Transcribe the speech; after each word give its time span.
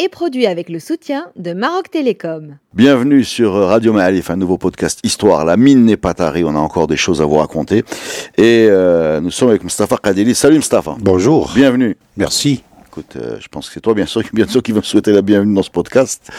est 0.00 0.08
produit 0.08 0.46
avec 0.46 0.70
le 0.70 0.78
soutien 0.78 1.26
de 1.36 1.52
Maroc 1.52 1.90
Télécom. 1.90 2.56
Bienvenue 2.72 3.22
sur 3.22 3.52
Radio 3.52 3.92
Ma'alif, 3.92 4.30
un 4.30 4.36
nouveau 4.36 4.56
podcast 4.56 4.98
Histoire. 5.04 5.44
La 5.44 5.58
mine 5.58 5.84
n'est 5.84 5.98
pas 5.98 6.14
tarie, 6.14 6.42
on 6.42 6.56
a 6.56 6.58
encore 6.58 6.86
des 6.86 6.96
choses 6.96 7.20
à 7.20 7.26
vous 7.26 7.36
raconter. 7.36 7.84
Et 8.38 8.66
euh, 8.70 9.20
nous 9.20 9.30
sommes 9.30 9.50
avec 9.50 9.62
Mustafa 9.62 9.98
Kadeli. 9.98 10.34
Salut 10.34 10.56
Mustafa. 10.56 10.96
Bonjour. 11.00 11.52
Bienvenue. 11.54 11.98
Merci. 12.16 12.62
Écoute, 12.88 13.16
euh, 13.16 13.36
je 13.40 13.48
pense 13.48 13.68
que 13.68 13.74
c'est 13.74 13.80
toi, 13.80 13.92
bien 13.92 14.06
sûr, 14.06 14.22
bien 14.32 14.48
sûr, 14.48 14.62
qui 14.62 14.72
va 14.72 14.78
me 14.78 14.84
souhaiter 14.84 15.12
la 15.12 15.20
bienvenue 15.20 15.54
dans 15.54 15.62
ce 15.62 15.70
podcast. 15.70 16.30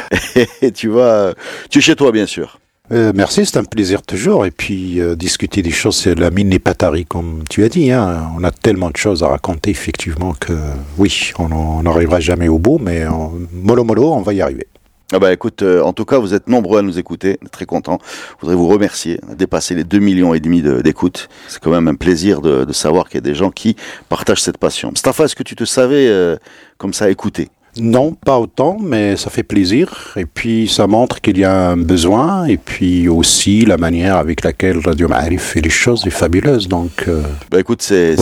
Et 0.62 0.70
tu 0.70 0.86
vas, 0.86 1.34
tu 1.70 1.78
es 1.78 1.82
chez 1.82 1.96
toi, 1.96 2.12
bien 2.12 2.26
sûr. 2.26 2.60
Euh, 2.90 3.12
merci, 3.14 3.44
c'est 3.44 3.58
un 3.58 3.64
plaisir 3.64 4.02
toujours. 4.02 4.46
Et 4.46 4.50
puis 4.50 5.00
euh, 5.00 5.14
discuter 5.14 5.62
des 5.62 5.70
choses, 5.70 5.96
c'est 5.96 6.14
la 6.14 6.30
mine 6.30 6.48
n'est 6.48 6.58
pas 6.58 6.74
tarie, 6.74 7.04
comme 7.04 7.44
tu 7.48 7.64
as 7.64 7.68
dit. 7.68 7.90
Hein. 7.90 8.30
On 8.36 8.44
a 8.44 8.50
tellement 8.50 8.90
de 8.90 8.96
choses 8.96 9.22
à 9.22 9.28
raconter, 9.28 9.70
effectivement, 9.70 10.34
que 10.38 10.54
oui, 10.96 11.32
on 11.38 11.82
n'arrivera 11.82 12.20
jamais 12.20 12.48
au 12.48 12.58
bout, 12.58 12.78
mais 12.78 13.04
mollo 13.52 13.84
mollo, 13.84 14.12
on 14.12 14.22
va 14.22 14.32
y 14.32 14.40
arriver. 14.40 14.66
Ah 15.10 15.18
bah 15.18 15.32
écoute, 15.32 15.62
euh, 15.62 15.80
en 15.82 15.94
tout 15.94 16.04
cas, 16.04 16.18
vous 16.18 16.34
êtes 16.34 16.48
nombreux 16.48 16.80
à 16.80 16.82
nous 16.82 16.98
écouter, 16.98 17.38
très 17.50 17.64
content. 17.64 17.98
Je 18.36 18.40
voudrais 18.42 18.56
vous 18.56 18.68
remercier. 18.68 19.18
On 19.26 19.32
a 19.32 19.34
dépassé 19.34 19.74
les 19.74 19.84
2 19.84 20.00
millions 20.00 20.34
et 20.34 20.40
demi 20.40 20.60
de- 20.60 20.82
d'écoutes. 20.82 21.30
C'est 21.48 21.62
quand 21.62 21.70
même 21.70 21.88
un 21.88 21.94
plaisir 21.94 22.42
de, 22.42 22.70
savoir 22.74 23.08
qu'il 23.08 23.14
y 23.14 23.18
a 23.18 23.22
des 23.22 23.34
gens 23.34 23.50
qui 23.50 23.74
partagent 24.10 24.42
cette 24.42 24.58
passion. 24.58 24.90
Mustafa, 24.90 25.24
est-ce 25.24 25.34
que 25.34 25.42
tu 25.42 25.56
te 25.56 25.64
savais 25.64 26.36
comme 26.76 26.92
ça 26.92 27.08
écouter? 27.08 27.48
Non, 27.80 28.12
pas 28.12 28.38
autant, 28.38 28.76
mais 28.80 29.16
ça 29.16 29.30
fait 29.30 29.42
plaisir. 29.42 30.12
Et 30.16 30.26
puis 30.26 30.68
ça 30.68 30.86
montre 30.86 31.20
qu'il 31.20 31.38
y 31.38 31.44
a 31.44 31.70
un 31.70 31.76
besoin. 31.76 32.44
Et 32.46 32.56
puis 32.56 33.08
aussi 33.08 33.64
la 33.64 33.76
manière 33.76 34.16
avec 34.16 34.42
laquelle 34.44 34.78
Radio 34.84 35.08
Ma'arif 35.08 35.42
fait 35.42 35.60
les 35.60 35.70
choses 35.70 36.06
est 36.06 36.10
fabuleuse. 36.10 36.68
Donc 36.68 37.04
euh, 37.08 37.22
Bah 37.50 37.60
écoute, 37.60 37.82
c'est 37.82 38.16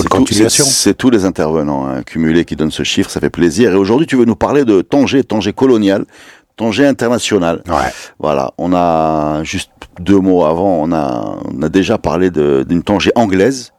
tous 0.97 1.11
les 1.11 1.25
intervenants 1.25 1.87
hein, 1.87 2.03
cumulés 2.03 2.45
qui 2.45 2.57
donnent 2.57 2.71
ce 2.71 2.83
chiffre, 2.83 3.11
ça 3.11 3.21
fait 3.21 3.31
plaisir. 3.31 3.73
Et 3.73 3.77
aujourd'hui, 3.77 4.07
tu 4.07 4.17
veux 4.17 4.25
nous 4.25 4.37
parler 4.37 4.65
de 4.65 4.83
Tanger, 4.83 5.25
Tanger 5.25 5.53
colonial, 5.53 6.05
Tanger 6.57 6.87
international. 6.87 7.63
ouais. 7.69 7.75
Voilà, 8.19 8.53
on 8.59 8.73
a 8.75 9.43
juste 9.45 9.71
deux 10.01 10.19
mots 10.21 10.45
avant, 10.45 10.81
on 10.83 10.93
a, 10.93 11.37
on 11.55 11.63
a 11.63 11.69
déjà 11.69 11.99
parlé 11.99 12.31
d'une 12.31 12.83
Tanger 12.83 13.13
anglaise. 13.15 13.73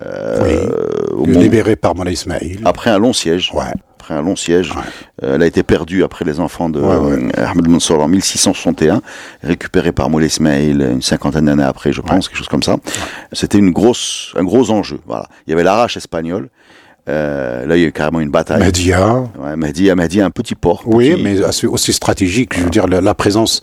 euh, 0.00 0.78
au 1.12 1.26
moment- 1.26 1.40
libéré 1.40 1.76
par 1.76 1.94
Moulay 1.94 2.12
Ismail. 2.14 2.60
après 2.64 2.90
un 2.90 2.98
long 2.98 3.12
siège. 3.12 3.50
Ouais. 3.54 3.64
Après 4.02 4.14
un 4.14 4.22
long 4.22 4.34
siège, 4.34 4.72
Ouais. 4.72 4.82
Euh, 5.22 5.36
elle 5.36 5.42
a 5.44 5.46
été 5.46 5.62
perdue 5.62 6.02
après 6.02 6.24
les 6.24 6.40
enfants 6.40 6.68
de 6.68 6.80
Ouais, 6.80 6.96
ouais. 6.96 7.30
euh, 7.38 7.46
Ahmed 7.46 7.68
Mansour 7.68 8.02
en 8.02 8.08
1661, 8.08 9.00
récupérée 9.44 9.92
par 9.92 10.10
Moulay 10.10 10.26
Ismail 10.26 10.72
une 10.72 11.02
cinquantaine 11.02 11.44
d'années 11.44 11.62
après, 11.62 11.92
je 11.92 12.00
pense, 12.00 12.28
quelque 12.28 12.36
chose 12.38 12.48
comme 12.48 12.64
ça. 12.64 12.78
C'était 13.30 13.58
une 13.58 13.70
grosse, 13.70 14.32
un 14.36 14.42
gros 14.42 14.72
enjeu. 14.72 14.98
Voilà, 15.06 15.28
il 15.46 15.50
y 15.50 15.52
avait 15.52 15.62
l'arrache 15.62 15.96
espagnole. 15.96 16.48
Euh, 17.08 17.66
là, 17.66 17.76
il 17.76 17.82
y 17.82 17.84
a 17.84 17.88
eu 17.88 17.92
carrément 17.92 18.20
une 18.20 18.30
bataille. 18.30 18.60
Média. 18.62 19.24
Ouais, 19.38 19.56
Mahdi, 19.56 19.90
Mahdi, 19.92 20.20
un 20.20 20.30
petit 20.30 20.54
port. 20.54 20.82
Oui, 20.86 21.16
mais 21.20 21.40
aussi 21.66 21.92
stratégique. 21.92 22.56
Je 22.56 22.62
veux 22.64 22.70
dire, 22.70 22.86
la, 22.86 23.00
la 23.00 23.14
présence 23.14 23.60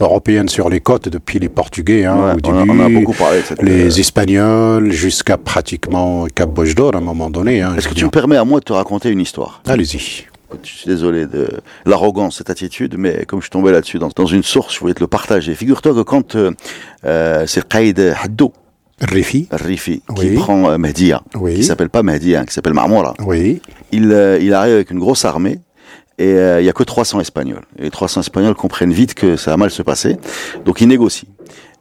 européenne 0.00 0.48
sur 0.50 0.68
les 0.68 0.80
côtes 0.80 1.08
depuis 1.08 1.38
les 1.38 1.48
Portugais, 1.48 2.04
hein, 2.04 2.16
Ouais, 2.16 2.32
au 2.32 2.50
on, 2.50 2.56
a, 2.58 2.64
début, 2.64 2.78
on 2.80 2.84
a 2.84 2.88
beaucoup 2.90 3.14
parlé 3.14 3.40
de 3.40 3.46
cette. 3.46 3.62
les 3.62 3.98
Espagnols, 3.98 4.90
jusqu'à 4.92 5.38
pratiquement 5.38 6.26
Cap 6.34 6.52
d'Or 6.52 6.94
à 6.94 6.98
un 6.98 7.00
moment 7.00 7.30
donné. 7.30 7.62
Hein, 7.62 7.74
Est-ce 7.78 7.88
que 7.88 7.94
tu 7.94 8.04
me 8.04 8.10
permets 8.10 8.36
à 8.36 8.44
moi 8.44 8.60
de 8.60 8.64
te 8.64 8.72
raconter 8.74 9.08
une 9.08 9.20
histoire? 9.20 9.62
Allez-y. 9.66 10.26
Je 10.62 10.68
suis 10.68 10.86
désolé 10.86 11.24
de 11.24 11.48
l'arrogance, 11.86 12.36
cette 12.36 12.50
attitude, 12.50 12.96
mais 12.98 13.24
comme 13.26 13.40
je 13.40 13.44
suis 13.44 13.50
tombé 13.50 13.72
là-dessus 13.72 13.98
dans, 13.98 14.10
dans 14.14 14.26
une 14.26 14.42
source, 14.42 14.74
je 14.74 14.80
voulais 14.80 14.92
te 14.92 15.00
le 15.00 15.06
partager. 15.06 15.54
Figure-toi 15.54 15.94
que 15.94 16.02
quand 16.02 16.36
euh, 16.36 16.50
euh, 17.06 17.44
c'est 17.46 17.66
Qaïd 17.66 17.98
Haddou, 18.22 18.52
Rifi. 19.02 19.48
Rifi, 19.50 20.02
Oui. 20.10 20.28
qui 20.30 20.34
prend 20.34 20.70
euh, 20.70 20.78
Oui. 21.34 21.54
qui 21.54 21.64
s'appelle 21.64 21.90
pas 21.90 22.02
Mahdia, 22.02 22.44
qui 22.46 22.54
s'appelle 22.54 22.74
Marmoura, 22.74 23.14
Oui. 23.26 23.60
il, 23.90 24.10
euh, 24.12 24.38
il 24.40 24.54
arrive 24.54 24.74
avec 24.74 24.90
une 24.90 24.98
grosse 24.98 25.24
armée 25.24 25.58
et 26.18 26.32
euh, 26.34 26.60
il 26.60 26.64
y 26.66 26.68
a 26.68 26.72
que 26.72 26.82
300 26.82 27.20
Espagnols. 27.20 27.62
Et 27.78 27.82
les 27.82 27.90
300 27.90 28.20
Espagnols 28.20 28.54
comprennent 28.54 28.92
vite 28.92 29.14
que 29.14 29.36
ça 29.36 29.50
va 29.52 29.56
mal 29.56 29.70
se 29.70 29.82
passer, 29.82 30.16
donc 30.64 30.80
ils 30.80 30.88
négocient. 30.88 31.28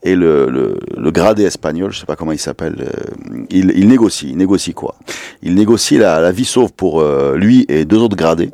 Et 0.04 0.16
le, 0.16 0.50
le, 0.50 0.80
le 0.98 1.12
gradé 1.12 1.44
espagnol, 1.44 1.92
je 1.92 2.00
sais 2.00 2.08
pas 2.08 2.16
comment 2.16 2.32
il 2.32 2.40
s'appelle, 2.40 2.76
euh, 2.82 3.44
il, 3.52 3.72
il 3.76 3.88
négocie. 3.88 4.30
Il 4.32 4.38
négocie 4.38 4.74
quoi? 4.74 4.96
Il 5.44 5.54
négocie 5.54 6.00
la, 6.00 6.20
la 6.20 6.32
vie 6.32 6.46
sauve 6.46 6.74
pour 6.74 7.02
euh, 7.02 7.38
lui 7.38 7.68
et 7.70 7.86
deux 7.86 7.98
autres 8.00 8.16
gradés. 8.16 8.50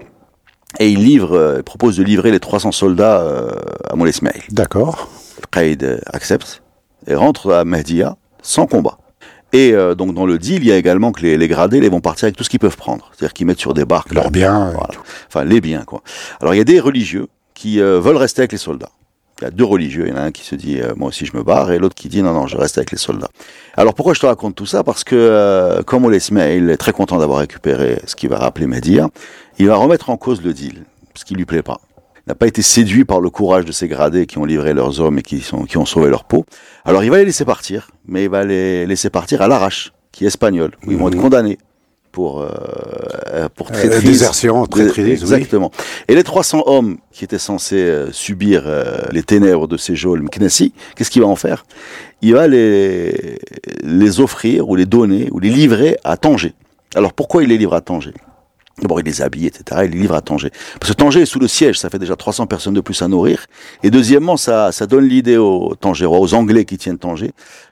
Et 0.79 0.89
il 0.89 0.99
livre, 1.05 1.37
euh, 1.37 1.61
propose 1.63 1.95
de 1.95 2.03
livrer 2.03 2.31
les 2.31 2.41
300 2.41 2.73
soldats 2.73 3.21
euh, 3.21 3.51
à 3.89 3.95
Moulay. 3.95 4.11
D'accord. 4.51 5.09
Qaïd 5.49 5.83
euh, 5.83 5.99
accepte 6.07 6.61
et 7.07 7.15
rentre 7.15 7.53
à 7.53 7.63
Mahdia 7.63 8.17
sans 8.41 8.67
combat. 8.67 8.97
Et 9.53 9.71
euh, 9.73 9.95
donc 9.95 10.13
dans 10.13 10.25
le 10.25 10.37
deal, 10.37 10.61
il 10.61 10.67
y 10.67 10.71
a 10.71 10.77
également 10.77 11.11
que 11.11 11.21
les, 11.21 11.37
les 11.37 11.47
gradés 11.47 11.79
les 11.79 11.89
vont 11.89 12.01
partir 12.01 12.25
avec 12.25 12.35
tout 12.35 12.43
ce 12.43 12.49
qu'ils 12.49 12.59
peuvent 12.59 12.77
prendre. 12.77 13.09
C'est-à-dire 13.13 13.33
qu'ils 13.33 13.45
mettent 13.45 13.59
sur 13.59 13.73
des 13.73 13.85
barques 13.85 14.13
Leurs 14.13 14.31
biens. 14.31 14.71
Voilà. 14.71 14.89
Enfin, 15.27 15.45
les 15.45 15.61
biens, 15.61 15.83
quoi. 15.85 16.01
Alors, 16.41 16.53
il 16.53 16.57
y 16.57 16.61
a 16.61 16.65
des 16.65 16.79
religieux 16.79 17.27
qui 17.53 17.79
euh, 17.81 17.99
veulent 17.99 18.17
rester 18.17 18.41
avec 18.41 18.51
les 18.51 18.57
soldats. 18.57 18.91
Il 19.39 19.45
y 19.45 19.47
a 19.47 19.51
deux 19.51 19.63
religieux. 19.63 20.05
Il 20.07 20.09
y 20.09 20.13
en 20.13 20.17
a 20.17 20.21
un 20.21 20.31
qui 20.31 20.43
se 20.43 20.55
dit, 20.55 20.81
euh, 20.81 20.93
moi 20.95 21.09
aussi, 21.09 21.25
je 21.25 21.35
me 21.37 21.43
barre, 21.43 21.71
et 21.71 21.79
l'autre 21.79 21.95
qui 21.95 22.09
dit, 22.09 22.21
non, 22.21 22.33
non, 22.33 22.47
je 22.47 22.57
reste 22.57 22.77
avec 22.77 22.91
les 22.91 22.97
soldats. 22.97 23.29
Alors, 23.77 23.93
pourquoi 23.93 24.13
je 24.13 24.19
te 24.19 24.25
raconte 24.25 24.55
tout 24.55 24.65
ça? 24.65 24.83
Parce 24.83 25.03
que, 25.03 25.15
euh, 25.15 25.81
comme 25.83 26.03
Oulé 26.05 26.17
Ismail 26.17 26.69
est 26.69 26.77
très 26.77 26.91
content 26.91 27.17
d'avoir 27.17 27.39
récupéré 27.39 27.99
ce 28.05 28.15
qui 28.15 28.27
va 28.27 28.37
rappeler 28.37 28.67
Média, 28.67 29.07
il 29.59 29.67
va 29.67 29.75
remettre 29.75 30.09
en 30.09 30.17
cause 30.17 30.41
le 30.41 30.53
deal, 30.53 30.83
ce 31.15 31.23
qui 31.23 31.35
lui 31.35 31.45
plaît 31.45 31.63
pas. 31.63 31.79
N'a 32.27 32.35
pas 32.35 32.47
été 32.47 32.61
séduit 32.61 33.05
par 33.05 33.21
le 33.21 33.29
courage 33.29 33.63
de 33.65 33.71
ces 33.71 33.87
gradés 33.87 34.25
qui 34.25 34.37
ont 34.37 34.43
livré 34.45 34.73
leurs 34.73 34.99
hommes 34.99 35.19
et 35.19 35.21
qui, 35.21 35.39
sont, 35.39 35.63
qui 35.63 35.77
ont 35.77 35.85
sauvé 35.85 36.09
leur 36.09 36.25
peau. 36.25 36.45
Alors, 36.83 37.03
il 37.03 37.09
va 37.09 37.17
les 37.19 37.25
laisser 37.25 37.45
partir, 37.45 37.89
mais 38.05 38.25
il 38.25 38.29
va 38.29 38.43
les 38.43 38.85
laisser 38.85 39.09
partir 39.09 39.41
à 39.41 39.47
l'arrache, 39.47 39.93
qui 40.11 40.25
est 40.25 40.27
espagnol, 40.27 40.71
où 40.85 40.91
ils 40.91 40.97
vont 40.97 41.07
être 41.07 41.17
condamnés 41.17 41.57
pour, 42.11 42.41
euh, 42.41 43.47
pour 43.55 43.67
Euh, 43.67 43.73
traîtrise. 43.73 44.03
désertion, 44.03 44.65
traîtrise, 44.65 45.05
oui. 45.05 45.11
Exactement. 45.35 45.71
Et 46.09 46.15
les 46.15 46.23
300 46.23 46.63
hommes 46.65 46.97
qui 47.13 47.23
étaient 47.23 47.37
censés 47.37 47.75
euh, 47.77 48.11
subir 48.11 48.63
euh, 48.65 49.03
les 49.11 49.23
ténèbres 49.23 49.67
de 49.67 49.77
ces 49.77 49.95
geôles 49.95 50.21
Mknessi, 50.23 50.73
qu'est-ce 50.97 51.11
qu'il 51.11 51.21
va 51.21 51.27
en 51.29 51.35
faire? 51.37 51.63
Il 52.21 52.33
va 52.33 52.47
les, 52.47 53.39
les 53.83 54.19
offrir 54.19 54.67
ou 54.67 54.75
les 54.75 54.85
donner 54.85 55.29
ou 55.31 55.39
les 55.39 55.49
livrer 55.49 55.97
à 56.03 56.17
Tanger. 56.17 56.53
Alors 56.95 57.13
pourquoi 57.13 57.43
il 57.43 57.49
les 57.49 57.57
livre 57.57 57.73
à 57.75 57.79
Tanger? 57.81 58.13
D'abord, 58.81 58.99
il 58.99 59.05
les 59.05 59.21
habille, 59.21 59.47
etc. 59.47 59.81
Il 59.85 59.91
les 59.91 59.99
livre 59.99 60.13
à 60.13 60.21
Tanger. 60.21 60.51
Parce 60.79 60.91
que 60.91 60.97
Tanger 60.97 61.21
est 61.21 61.25
sous 61.25 61.39
le 61.39 61.47
siège, 61.47 61.79
ça 61.79 61.89
fait 61.89 61.99
déjà 61.99 62.15
300 62.15 62.45
personnes 62.45 62.75
de 62.75 62.81
plus 62.81 63.01
à 63.01 63.07
nourrir. 63.07 63.45
Et 63.81 63.89
deuxièmement, 63.89 64.37
ça, 64.37 64.71
ça 64.71 64.85
donne 64.85 65.05
l'idée 65.05 65.37
aux 65.37 65.73
Tangérois, 65.75 66.19
aux 66.19 66.33
Anglais 66.33 66.65
qui 66.65 66.77
tiennent 66.77 66.99
Tanger, 66.99 67.31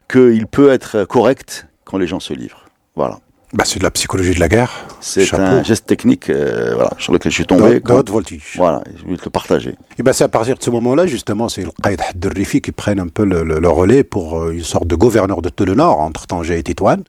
qu'il 0.09 0.47
peut 0.47 0.71
être 0.71 1.05
correct 1.05 1.67
quand 1.83 1.97
les 1.97 2.07
gens 2.07 2.19
se 2.19 2.33
livrent. 2.33 2.65
Voilà. 2.95 3.19
Bah, 3.55 3.63
c'est 3.65 3.79
de 3.79 3.83
la 3.85 3.91
psychologie 3.91 4.33
de 4.35 4.39
la 4.41 4.49
guerre. 4.49 4.85
C'est 4.99 5.33
un 5.33 5.63
geste 5.63 5.85
technique 5.85 6.29
euh, 6.29 6.73
voilà, 6.75 6.91
sur 6.99 7.13
lequel 7.13 7.31
je 7.31 7.35
suis 7.37 7.45
tombé. 7.45 7.79
De 7.79 7.91
haute 7.93 8.09
voltige. 8.09 8.53
Voilà, 8.57 8.83
je 8.97 9.03
voulais 9.05 9.17
te 9.17 9.23
le 9.23 9.29
partager. 9.29 9.75
Et 9.97 10.03
ben 10.03 10.11
c'est 10.11 10.25
à 10.25 10.27
partir 10.27 10.57
de 10.57 10.61
ce 10.63 10.69
moment-là, 10.71 11.05
justement, 11.07 11.47
c'est 11.47 11.61
le 11.63 11.69
Qaïd 11.81 12.01
Hadd 12.01 12.25
Rifi 12.35 12.59
qui 12.61 12.73
prennent 12.73 12.99
un 12.99 13.07
peu 13.07 13.23
le, 13.23 13.43
le- 13.43 13.59
le 13.59 13.69
relais 13.69 14.03
pour 14.03 14.39
euh, 14.41 14.51
une 14.51 14.63
sorte 14.63 14.87
de 14.87 14.95
gouverneur 14.95 15.41
de 15.41 15.47
tout 15.49 15.63
le 15.63 15.73
Nord, 15.73 16.01
entre 16.01 16.27
Tanger 16.27 16.57
et 16.59 16.63
Tétouane. 16.63 17.03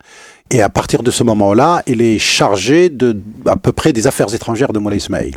Et 0.51 0.63
à 0.63 0.69
partir 0.69 1.03
de 1.03 1.11
ce 1.11 1.25
moment-là, 1.25 1.83
il 1.89 2.01
est 2.01 2.21
chargé 2.21 2.89
de 2.91 3.17
à 3.47 3.57
peu 3.57 3.73
près 3.73 3.93
des 3.93 4.07
affaires 4.07 4.33
étrangères 4.33 4.73
de 4.73 4.79
Moulay 4.79 4.99
Ismail. 4.99 5.33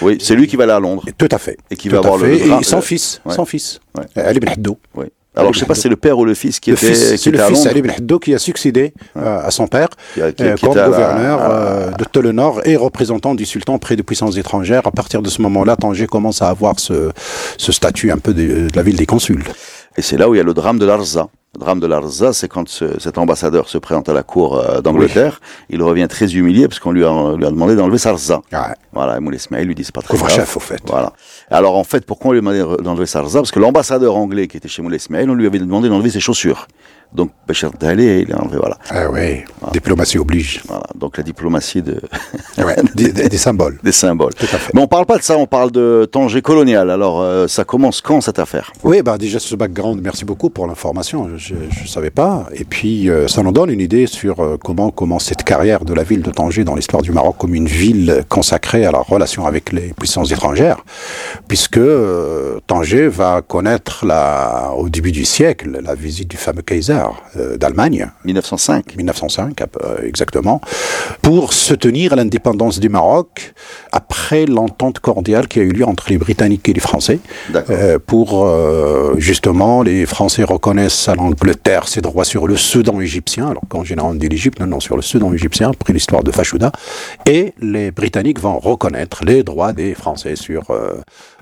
Oui, 0.00 0.18
c'est 0.20 0.36
lui 0.36 0.46
qui 0.46 0.54
va 0.54 0.62
aller 0.62 0.72
à 0.72 0.78
Londres. 0.78 1.04
Tout 1.18 1.28
à 1.32 1.38
fait. 1.38 1.58
Et 1.72 1.76
qui 1.76 1.88
va 1.88 1.98
avoir 1.98 2.16
le- 2.18 2.36
fait. 2.38 2.46
le 2.46 2.60
Et 2.60 2.62
son 2.62 2.76
le- 2.76 2.82
fils, 2.82 3.20
ouais. 3.26 3.34
son 3.34 3.44
fils, 3.44 3.80
Ouais. 3.98 4.04
Ali 4.22 4.38
Ben. 4.38 4.54
Oui. 4.94 5.06
Alors, 5.34 5.54
je 5.54 5.60
sais 5.60 5.64
pas 5.66 5.74
si 5.74 5.82
c'est 5.82 5.88
le 5.88 5.96
père 5.96 6.18
ou 6.18 6.24
le 6.26 6.34
fils 6.34 6.60
qui 6.60 6.70
Le 6.70 6.76
était, 6.76 7.16
c'est 7.16 7.30
le 7.30 7.40
à 7.40 7.46
fils. 7.48 7.64
Ali 7.66 7.82
Haddou 7.88 8.18
qui 8.18 8.34
a 8.34 8.38
succédé 8.38 8.92
euh, 9.16 9.40
à 9.42 9.50
son 9.50 9.66
père 9.66 9.88
Qui 10.14 10.20
a- 10.20 10.30
qui- 10.32 10.42
euh, 10.44 10.54
qui 10.54 10.66
comme 10.66 10.76
à 10.76 10.86
gouverneur 10.86 11.40
à 11.40 11.48
la- 11.48 11.54
euh, 11.54 11.90
de 11.92 12.04
tout 12.04 12.20
le 12.20 12.32
Nord 12.32 12.60
et 12.66 12.76
représentant 12.76 13.34
du 13.34 13.46
sultan 13.46 13.78
près 13.78 13.96
des 13.96 14.02
puissances 14.02 14.36
étrangères. 14.36 14.86
À 14.86 14.90
partir 14.90 15.22
de 15.22 15.30
ce 15.30 15.40
moment-là, 15.42 15.76
Tanger 15.76 16.06
commence 16.06 16.42
à 16.42 16.48
avoir 16.48 16.78
ce, 16.78 17.10
ce 17.56 17.72
statut 17.72 18.10
un 18.12 18.18
peu 18.18 18.34
de, 18.34 18.68
de 18.68 18.76
la 18.76 18.82
ville 18.82 18.96
des 18.96 19.06
consuls. 19.06 19.44
Et 19.96 20.02
c'est 20.02 20.16
là 20.18 20.28
où 20.28 20.34
il 20.34 20.38
y 20.38 20.40
a 20.40 20.44
le 20.44 20.54
drame 20.54 20.78
de 20.78 20.84
l'Arza. 20.86 21.28
Le 21.54 21.60
drame 21.60 21.80
de 21.80 21.86
l'Arza, 21.86 22.32
c'est 22.32 22.48
quand 22.48 22.66
ce- 22.66 22.98
cet 22.98 23.18
ambassadeur 23.18 23.68
se 23.68 23.76
présente 23.76 24.08
à 24.08 24.14
la 24.14 24.22
cour 24.22 24.58
euh, 24.58 24.80
d'Angleterre, 24.80 25.40
il 25.68 25.82
revient 25.82 26.08
très 26.08 26.34
humilié 26.34 26.66
parce 26.66 26.78
qu'on 26.80 26.92
lui 26.92 27.04
a, 27.04 27.36
lui 27.36 27.44
a 27.44 27.50
demandé 27.50 27.74
d'enlever 27.76 27.98
Sarza. 27.98 28.40
Ouais. 28.52 28.58
Voilà, 28.94 29.20
Moulay 29.20 29.36
Ismail 29.36 29.66
lui 29.66 29.74
dit 29.74 29.84
c'est 29.84 29.94
pas 29.94 30.00
très 30.00 30.16
grave. 30.16 30.28
Couvre-chef, 30.30 30.56
au 30.56 30.60
fait. 30.60 30.80
Voilà. 30.86 31.12
Alors 31.52 31.76
en 31.76 31.84
fait, 31.84 32.06
pourquoi 32.06 32.30
on 32.30 32.32
lui 32.32 32.38
a 32.38 32.40
demandé 32.40 32.82
d'enlever 32.82 33.04
Sarza 33.04 33.40
Parce 33.40 33.50
que 33.50 33.60
l'ambassadeur 33.60 34.16
anglais 34.16 34.48
qui 34.48 34.56
était 34.56 34.68
chez 34.68 34.80
Moulay 34.80 34.96
Ismail, 34.96 35.28
on 35.28 35.34
lui 35.34 35.46
avait 35.46 35.58
demandé 35.58 35.90
d'enlever 35.90 36.08
ses 36.08 36.20
chaussures. 36.20 36.66
Donc 37.14 37.30
Bachar 37.46 37.72
Dali, 37.78 38.22
il 38.22 38.30
est 38.30 38.34
enlevé, 38.34 38.56
voilà. 38.58 38.78
Ah 38.90 39.10
oui, 39.10 39.42
diplomatie 39.72 40.18
oblige. 40.18 40.62
Voilà, 40.66 40.84
donc 40.94 41.18
la 41.18 41.22
diplomatie 41.22 41.82
de... 41.82 42.00
Ouais, 42.58 42.76
des, 42.94 43.12
des- 43.12 43.28
des 43.28 43.36
symboles. 43.36 43.78
des 43.84 43.92
symboles. 43.92 44.32
Tout 44.34 44.46
à 44.52 44.58
fait. 44.58 44.72
Mais 44.74 44.80
on 44.80 44.86
parle 44.86 45.04
pas 45.06 45.18
de 45.18 45.22
ça, 45.22 45.36
on 45.36 45.46
parle 45.46 45.70
de 45.70 46.08
Tanger 46.10 46.40
colonial. 46.40 46.90
Alors 46.90 47.20
euh, 47.20 47.46
ça 47.48 47.64
commence 47.64 48.00
quand 48.00 48.20
cette 48.22 48.38
affaire? 48.38 48.72
Oui, 48.82 49.02
bah 49.02 49.18
déjà 49.18 49.38
ce 49.38 49.54
background, 49.56 50.00
merci 50.02 50.24
beaucoup 50.24 50.48
pour 50.50 50.66
l'information, 50.66 51.30
je 51.36 51.54
ne 51.54 51.86
savais 51.86 52.10
pas. 52.10 52.46
Et 52.54 52.64
puis 52.64 53.10
euh, 53.10 53.28
ça 53.28 53.42
nous 53.42 53.52
donne 53.52 53.70
une 53.70 53.80
idée 53.80 54.06
sur 54.06 54.40
euh, 54.40 54.56
comment 54.62 54.90
commence 54.90 55.26
cette 55.26 55.44
carrière 55.44 55.84
de 55.84 55.92
la 55.92 56.04
ville 56.04 56.22
de 56.22 56.30
Tanger 56.30 56.64
dans 56.64 56.74
l'histoire 56.74 57.02
du 57.02 57.12
Maroc 57.12 57.36
comme 57.38 57.54
une 57.54 57.66
ville 57.68 58.24
consacrée 58.30 58.86
à 58.86 58.90
la 58.92 59.00
relation 59.00 59.46
avec 59.46 59.72
les 59.72 59.92
puissances 59.92 60.32
étrangères, 60.32 60.78
puisque 61.48 61.80
Tanger 62.66 63.08
va 63.08 63.42
connaître 63.42 64.06
la, 64.06 64.72
au 64.76 64.88
début 64.88 65.12
du 65.12 65.24
siècle 65.24 65.78
la 65.82 65.94
visite 65.94 66.28
du 66.28 66.36
fameux 66.36 66.62
Kaiser 66.62 67.01
euh, 67.36 67.56
d'Allemagne, 67.56 68.08
1905. 68.24 68.96
1905 68.96 69.60
euh, 69.62 69.96
exactement, 70.06 70.60
pour 71.22 71.52
soutenir 71.52 72.16
l'indépendance 72.16 72.80
du 72.80 72.88
Maroc 72.88 73.54
après 73.92 74.46
l'entente 74.46 74.98
cordiale 75.00 75.48
qui 75.48 75.60
a 75.60 75.62
eu 75.62 75.70
lieu 75.72 75.84
entre 75.86 76.10
les 76.10 76.18
Britanniques 76.18 76.68
et 76.68 76.72
les 76.72 76.80
Français. 76.80 77.18
Euh, 77.70 77.98
pour 78.04 78.44
euh, 78.46 79.14
justement, 79.18 79.82
les 79.82 80.06
Français 80.06 80.44
reconnaissent 80.44 81.08
à 81.08 81.14
l'Angleterre 81.14 81.88
ses 81.88 82.00
droits 82.00 82.24
sur 82.24 82.46
le 82.46 82.56
Soudan 82.56 83.00
égyptien, 83.00 83.48
alors 83.48 83.62
qu'en 83.68 83.84
général 83.84 84.12
on 84.12 84.14
dit 84.14 84.28
l'Égypte, 84.28 84.60
non, 84.60 84.66
non, 84.66 84.80
sur 84.80 84.96
le 84.96 85.02
Soudan 85.02 85.32
égyptien, 85.32 85.70
après 85.70 85.92
l'histoire 85.92 86.22
de 86.22 86.30
Fashouda, 86.32 86.72
et 87.26 87.54
les 87.60 87.90
Britanniques 87.90 88.40
vont 88.40 88.58
reconnaître 88.58 89.24
les 89.24 89.42
droits 89.42 89.72
des 89.72 89.94
Français 89.94 90.36
sur 90.36 90.70
euh, 90.70 90.92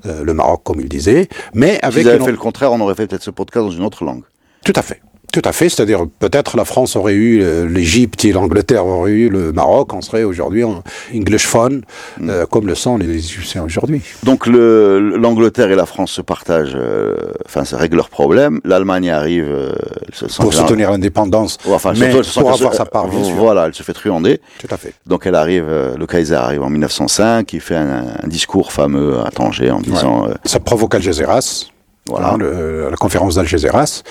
le 0.05 0.35
Maroc, 0.35 0.63
comme 0.65 0.81
ils 0.81 0.89
disaient, 0.89 1.29
mais 1.55 1.79
avec 1.83 2.01
S'ils 2.01 2.09
avaient 2.09 2.19
une- 2.19 2.25
fait 2.25 2.31
le 2.33 2.37
contraire, 2.37 2.73
on 2.73 2.81
aurait 2.81 2.95
fait 2.95 3.07
peut-être 3.07 3.23
ce 3.23 3.31
podcast 3.31 3.67
dans 3.67 3.73
une 3.73 3.85
autre 3.85 4.05
langue. 4.05 4.23
tout 4.65 4.73
à 4.77 4.83
fait. 4.83 5.01
Tout 5.33 5.43
à 5.45 5.53
fait, 5.53 5.69
c'est-à-dire 5.69 6.07
peut-être 6.19 6.57
la 6.57 6.65
France 6.65 6.97
aurait 6.97 7.15
eu 7.15 7.41
euh, 7.43 7.69
l'Égypte 7.69 8.25
et 8.25 8.33
l'Angleterre 8.33 8.85
auraient 8.85 9.13
eu 9.13 9.29
le 9.29 9.53
Maroc, 9.53 9.93
on 9.95 10.01
serait 10.01 10.25
aujourd'hui 10.25 10.65
en 10.65 10.83
English 11.15 11.47
phone, 11.47 11.83
euh, 12.23 12.47
comme 12.47 12.67
le 12.67 12.75
sont 12.75 12.97
les 12.97 13.09
Égyptiens 13.09 13.63
aujourd'hui. 13.63 14.03
Donc 14.25 14.47
le- 14.49 14.99
l'Angleterre 15.17 15.71
et 15.71 15.77
la 15.77 15.87
France 15.87 16.11
se 16.11 16.21
partagent, 16.21 16.73
euh, 16.75 17.15
enfin 17.47 17.65
ça 17.65 17.77
règle 17.77 17.97
leurs 17.97 18.09
problèmes. 18.09 18.61
L'Allemagne 18.65 19.09
arrive, 19.11 19.47
euh, 19.49 19.73
elle 20.09 20.15
se 20.15 20.27
sent 20.29 20.43
Pour 20.43 20.53
soutenir 20.53 20.91
l'indépendance, 20.91 21.59
Ouais, 21.65 21.75
enfin, 21.75 21.93
mais 21.97 22.11
se 22.11 22.17
pour 22.41 22.51
se- 22.51 22.55
avoir 22.63 22.75
sa 22.75 22.85
part, 22.87 23.07
bien 23.07 23.23
sûr. 23.23 23.37
Voilà, 23.37 23.67
elle 23.67 23.75
se 23.75 23.83
fait 23.85 23.93
truander. 23.93 24.41
Tout 24.59 24.69
à 24.71 24.77
fait. 24.77 24.95
Donc 25.07 25.27
elle 25.27 25.37
arrive, 25.37 25.67
euh, 25.69 25.97
le 25.97 26.07
Kaiser 26.07 26.35
arrive 26.35 26.63
en 26.63 26.71
1905, 26.71 27.53
il 27.53 27.61
fait 27.61 27.77
un, 27.77 28.05
un 28.23 28.27
discours 28.29 28.73
fameux 28.73 29.21
à 29.25 29.31
Tanger 29.31 29.71
en 29.71 29.81
disant 29.81 30.27
euh, 30.29 30.35
Ça 30.45 30.59
provoque 30.59 30.95
Algésiras. 30.97 31.67
Voilà. 32.11 32.33
hein, 32.35 32.37
le- 32.39 32.89
la 32.91 32.97
conférence 32.97 33.37
d'Algésiras, 33.37 34.03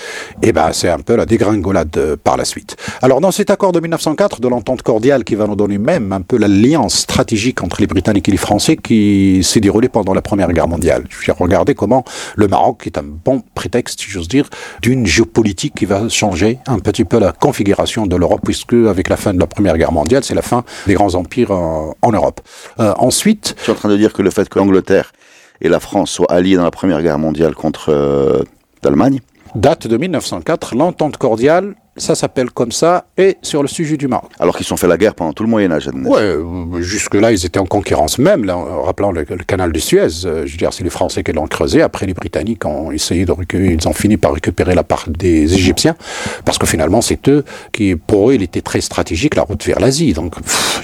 et 0.42 0.52
ben 0.52 0.72
c'est 0.72 0.88
un 0.88 0.98
peu 0.98 1.16
la 1.16 1.26
dégringolade 1.26 1.96
euh, 1.96 2.16
par 2.22 2.36
la 2.36 2.44
suite. 2.44 2.76
Alors 3.02 3.20
dans 3.20 3.30
cet 3.30 3.50
accord 3.50 3.72
de 3.72 3.80
1904, 3.80 4.40
de 4.40 4.48
l'entente 4.48 4.82
cordiale 4.82 5.24
qui 5.24 5.34
va 5.34 5.46
nous 5.46 5.56
donner 5.56 5.78
même 5.78 6.12
un 6.12 6.20
peu 6.22 6.36
l'alliance 6.38 6.94
stratégique 6.96 7.62
entre 7.62 7.80
les 7.80 7.86
Britanniques 7.86 8.28
et 8.28 8.32
les 8.32 8.36
Français 8.38 8.76
qui 8.76 9.42
s'est 9.44 9.60
déroulée 9.60 9.88
pendant 9.88 10.14
la 10.14 10.22
Première 10.22 10.52
Guerre 10.52 10.68
mondiale. 10.68 11.04
J'ai 11.24 11.32
regardé 11.32 11.74
comment 11.74 12.04
le 12.36 12.48
Maroc 12.48 12.86
est 12.86 12.98
un 12.98 13.02
bon 13.04 13.42
prétexte, 13.54 14.00
si 14.00 14.10
j'ose 14.10 14.28
dire, 14.28 14.48
d'une 14.82 15.06
géopolitique 15.06 15.74
qui 15.74 15.84
va 15.86 16.08
changer 16.08 16.58
un 16.66 16.78
petit 16.78 17.04
peu 17.04 17.18
la 17.18 17.32
configuration 17.32 18.06
de 18.06 18.16
l'Europe, 18.16 18.40
puisque 18.44 18.72
avec 18.74 19.08
la 19.08 19.16
fin 19.16 19.34
de 19.34 19.38
la 19.40 19.46
Première 19.46 19.76
Guerre 19.76 19.92
mondiale, 19.92 20.24
c'est 20.24 20.34
la 20.34 20.42
fin 20.42 20.64
des 20.86 20.94
grands 20.94 21.14
empires 21.14 21.50
en, 21.50 21.94
en 22.02 22.12
Europe. 22.12 22.40
Euh, 22.78 22.92
ensuite, 22.98 23.54
Je 23.58 23.62
suis 23.64 23.72
en 23.72 23.74
train 23.74 23.88
de 23.88 23.96
dire 23.96 24.12
que 24.12 24.22
le 24.22 24.30
fait 24.30 24.48
que 24.48 24.58
l'Angleterre 24.58 25.12
et 25.60 25.68
la 25.68 25.80
France 25.80 26.10
soient 26.10 26.30
alliés 26.30 26.56
dans 26.56 26.64
la 26.64 26.70
Première 26.70 27.02
Guerre 27.02 27.18
mondiale 27.18 27.54
contre 27.54 27.90
euh, 27.90 28.42
l'Allemagne, 28.82 29.20
date 29.54 29.86
de 29.86 29.96
1904, 29.96 30.74
l'entente 30.76 31.16
cordiale, 31.16 31.74
ça 31.96 32.14
s'appelle 32.14 32.50
comme 32.50 32.72
ça, 32.72 33.06
et 33.18 33.36
sur 33.42 33.60
le 33.62 33.68
sujet 33.68 33.96
du 33.96 34.06
Maroc. 34.08 34.30
alors 34.38 34.56
qu'ils 34.56 34.64
se 34.64 34.68
sont 34.70 34.76
fait 34.76 34.86
la 34.86 34.96
guerre 34.96 35.14
pendant 35.14 35.32
tout 35.32 35.42
le 35.42 35.50
Moyen 35.50 35.70
Âge. 35.72 35.88
admettons. 35.88 36.14
Ouais, 36.14 36.20
euh, 36.22 36.80
jusque-là, 36.80 37.32
ils 37.32 37.44
étaient 37.44 37.58
en 37.58 37.66
concurrence 37.66 38.18
même, 38.18 38.44
là, 38.44 38.56
en 38.56 38.82
rappelant 38.82 39.10
le, 39.10 39.26
le 39.28 39.44
canal 39.44 39.70
de 39.72 39.78
Suez. 39.78 40.24
euh, 40.24 40.46
je 40.46 40.52
veux 40.52 40.56
dire, 40.56 40.72
c'est 40.72 40.84
les 40.84 40.88
Français 40.88 41.22
qui 41.24 41.32
l'ont 41.32 41.46
creusé. 41.48 41.82
Après, 41.82 42.06
les 42.06 42.14
Britanniques 42.14 42.64
ont 42.64 42.90
essayé 42.90 43.26
de 43.26 43.32
récupérer, 43.32 43.74
ils 43.78 43.88
ont 43.88 43.92
fini 43.92 44.16
par 44.16 44.32
récupérer 44.32 44.74
la 44.74 44.84
part 44.84 45.04
des 45.08 45.52
Égyptiens, 45.52 45.96
parce 46.44 46.56
que 46.56 46.66
finalement, 46.66 47.02
c'est 47.02 47.28
eux 47.28 47.44
qui, 47.72 47.96
pour 47.96 48.30
eux, 48.30 48.34
il 48.34 48.42
était 48.42 48.62
très 48.62 48.80
stratégique, 48.80 49.34
la 49.34 49.42
route 49.42 49.62
vers 49.66 49.80
l'Asie. 49.80 50.12
Donc, 50.14 50.34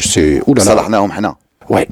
c'est. 0.01 0.43
Ouais. 1.69 1.89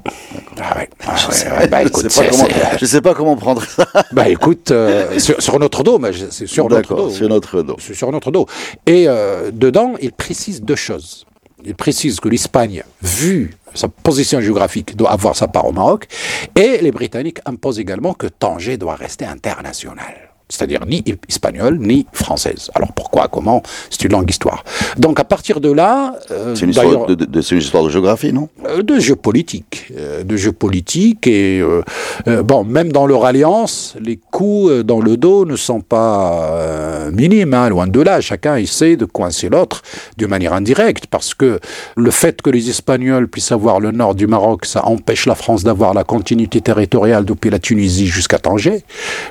Ah 0.60 0.76
ouais. 0.78 0.88
Ah 1.06 1.16
ouais, 1.28 1.58
ouais, 1.58 1.68
bah, 1.68 1.82
je, 1.82 1.88
écoute, 1.88 2.10
sais 2.10 2.20
pas 2.20 2.24
c'est- 2.24 2.30
comment, 2.30 2.48
c'est- 2.72 2.78
je 2.78 2.86
sais 2.86 3.00
pas 3.00 3.14
comment 3.14 3.36
prendre 3.36 3.62
ça. 3.64 3.86
bah, 4.12 4.28
écoute, 4.28 4.70
euh, 4.70 5.18
sur, 5.18 5.40
sur 5.42 5.58
notre 5.58 5.82
dos, 5.82 5.98
mais 5.98 6.10
c'est 6.30 6.46
sur 6.46 6.68
notre 6.68 6.94
dos. 6.94 7.10
sur 7.10 7.28
notre 7.28 7.62
dos. 7.62 7.76
Sur 7.78 8.12
notre 8.12 8.30
dos. 8.30 8.46
Et 8.86 9.04
euh, 9.08 9.50
dedans, 9.52 9.94
il 10.00 10.12
précise 10.12 10.62
deux 10.62 10.76
choses. 10.76 11.26
Il 11.64 11.74
précise 11.74 12.20
que 12.20 12.28
l'Espagne, 12.28 12.82
vu 13.02 13.54
sa 13.74 13.88
position 13.88 14.40
géographique, 14.40 14.94
doit 14.96 15.10
avoir 15.10 15.34
sa 15.34 15.48
part 15.48 15.66
au 15.66 15.72
Maroc, 15.72 16.06
et 16.54 16.78
les 16.82 16.92
Britanniques 16.92 17.38
imposent 17.46 17.78
également 17.80 18.12
que 18.12 18.26
Tanger 18.26 18.76
doit 18.76 18.94
rester 18.96 19.24
international. 19.24 20.33
C'est-à-dire 20.48 20.80
ni 20.86 21.02
espagnole 21.28 21.78
ni 21.78 22.06
française. 22.12 22.70
Alors 22.74 22.92
pourquoi, 22.92 23.28
comment 23.28 23.62
C'est 23.90 24.04
une 24.04 24.12
longue 24.12 24.28
histoire. 24.28 24.62
Donc 24.98 25.18
à 25.18 25.24
partir 25.24 25.60
de 25.60 25.70
là, 25.72 26.16
euh, 26.30 26.54
C'est 26.54 26.64
une, 26.64 26.70
histoire 26.70 27.06
de, 27.06 27.14
de- 27.14 27.24
de- 27.24 27.40
c'est 27.40 27.54
une 27.54 27.60
histoire 27.62 27.82
de 27.84 27.88
géographie, 27.88 28.32
non? 28.32 28.48
euh, 28.66 28.82
de 28.82 28.98
jeux 29.00 29.16
politiques, 29.16 29.90
euh, 29.96 30.22
de 30.22 30.36
jeux 30.36 30.52
politiques 30.52 31.26
et 31.26 31.60
euh, 31.60 31.82
euh, 32.28 32.42
bon, 32.42 32.62
même 32.64 32.92
dans 32.92 33.06
leur 33.06 33.24
alliance, 33.24 33.94
les 34.00 34.16
coups 34.18 34.70
euh, 34.70 34.82
dans 34.84 35.00
le 35.00 35.16
dos 35.16 35.46
ne 35.46 35.56
sont 35.56 35.80
pas 35.80 36.50
euh, 36.52 37.10
minimes, 37.10 37.54
hein, 37.54 37.68
loin 37.70 37.86
de 37.86 38.00
là. 38.00 38.20
Chacun 38.20 38.56
essaie 38.56 38.96
de 38.96 39.06
coincer 39.06 39.48
l'autre 39.48 39.82
de 40.18 40.26
manière 40.26 40.52
indirecte, 40.52 41.06
parce 41.06 41.32
que 41.34 41.58
le 41.96 42.10
fait 42.10 42.42
que 42.42 42.50
les 42.50 42.68
Espagnols 42.68 43.28
puissent 43.28 43.52
avoir 43.52 43.80
le 43.80 43.92
nord 43.92 44.14
du 44.14 44.26
Maroc, 44.26 44.66
ça 44.66 44.84
empêche 44.86 45.26
la 45.26 45.34
France 45.34 45.64
d'avoir 45.64 45.94
la 45.94 46.04
continuité 46.04 46.60
territoriale 46.60 47.24
depuis 47.24 47.50
la 47.50 47.58
Tunisie 47.58 48.06
jusqu'à 48.06 48.38
Tanger, 48.38 48.84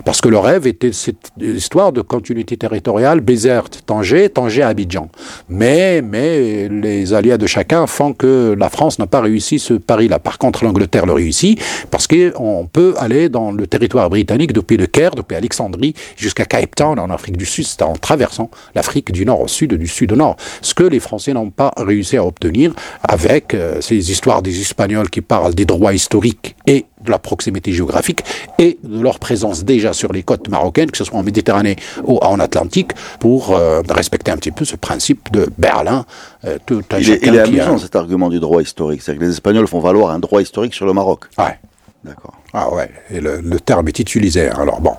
parce 0.05 0.19
que 0.21 0.29
le 0.29 0.39
rêve 0.39 0.65
était 0.67 0.91
cette 1.03 1.31
histoire 1.41 1.91
de 1.91 2.01
continuité 2.01 2.57
territoriale, 2.57 3.19
Bézert, 3.19 3.69
Tanger, 3.85 4.29
Tanger, 4.29 4.63
Abidjan. 4.63 5.09
Mais, 5.49 6.01
mais 6.01 6.69
les 6.69 7.13
alliés 7.13 7.37
de 7.37 7.47
chacun 7.47 7.87
font 7.87 8.13
que 8.13 8.55
la 8.57 8.69
France 8.69 8.99
n'a 8.99 9.07
pas 9.07 9.21
réussi 9.21 9.59
ce 9.59 9.73
pari-là. 9.73 10.19
Par 10.19 10.37
contre, 10.37 10.63
l'Angleterre 10.63 11.05
le 11.05 11.13
réussit 11.13 11.59
parce 11.91 12.07
qu'on 12.07 12.69
peut 12.71 12.93
aller 12.97 13.29
dans 13.29 13.51
le 13.51 13.67
territoire 13.67 14.09
britannique 14.09 14.53
depuis 14.53 14.77
le 14.77 14.87
Caire, 14.87 15.11
depuis 15.11 15.35
Alexandrie 15.35 15.93
jusqu'à 16.15 16.45
Cape 16.45 16.75
Town 16.75 16.97
en 16.99 17.09
Afrique 17.09 17.37
du 17.37 17.45
Sud, 17.45 17.65
c'est 17.65 17.81
en 17.81 17.93
traversant 17.93 18.49
l'Afrique 18.75 19.11
du 19.11 19.25
nord 19.25 19.41
au 19.41 19.47
sud, 19.47 19.73
du 19.73 19.87
sud 19.87 20.11
au 20.13 20.15
nord. 20.15 20.37
Ce 20.61 20.73
que 20.73 20.83
les 20.83 20.99
Français 20.99 21.33
n'ont 21.33 21.49
pas 21.49 21.73
réussi 21.77 22.17
à 22.17 22.25
obtenir 22.25 22.73
avec 23.03 23.53
euh, 23.53 23.81
ces 23.81 24.11
histoires 24.11 24.41
des 24.41 24.61
Espagnols 24.61 25.09
qui 25.09 25.21
parlent 25.21 25.53
des 25.53 25.65
droits 25.65 25.93
historiques 25.93 26.55
et 26.67 26.85
de 27.03 27.11
la 27.11 27.19
proximité 27.19 27.71
géographique 27.71 28.23
et 28.59 28.77
de 28.83 29.01
leur 29.01 29.19
présence 29.19 29.63
déjà 29.63 29.93
sur 29.93 30.11
les 30.13 30.23
côtes 30.23 30.49
marocaines, 30.49 30.91
que 30.91 30.97
ce 30.97 31.03
soit 31.03 31.17
en 31.19 31.23
Méditerranée 31.23 31.75
ou 32.05 32.17
en 32.21 32.39
Atlantique, 32.39 32.91
pour 33.19 33.51
euh, 33.55 33.81
respecter 33.89 34.31
un 34.31 34.37
petit 34.37 34.51
peu 34.51 34.65
ce 34.65 34.75
principe 34.75 35.31
de 35.31 35.49
Berlin. 35.57 36.05
euh, 36.45 36.57
tout 36.65 36.81
un 36.91 36.97
Il 36.99 37.09
est, 37.11 37.19
il 37.23 37.35
est 37.35 37.39
a- 37.39 37.43
amusant 37.43 37.77
cet 37.77 37.95
argument 37.95 38.29
du 38.29 38.39
droit 38.39 38.61
historique. 38.61 39.01
C'est-à-dire 39.01 39.21
que 39.21 39.25
les 39.25 39.31
Espagnols 39.31 39.67
font 39.67 39.79
valoir 39.79 40.11
un 40.11 40.19
droit 40.19 40.41
historique 40.41 40.73
sur 40.73 40.85
le 40.85 40.93
Maroc. 40.93 41.25
Ouais. 41.37 41.59
D'accord. 42.03 42.33
Ah 42.55 42.71
ouais, 42.71 42.89
et 43.09 43.19
le, 43.19 43.41
le 43.41 43.59
terme 43.59 43.87
est 43.87 43.97
utilisé. 43.97 44.47
Alors 44.47 44.79
bon, 44.79 44.93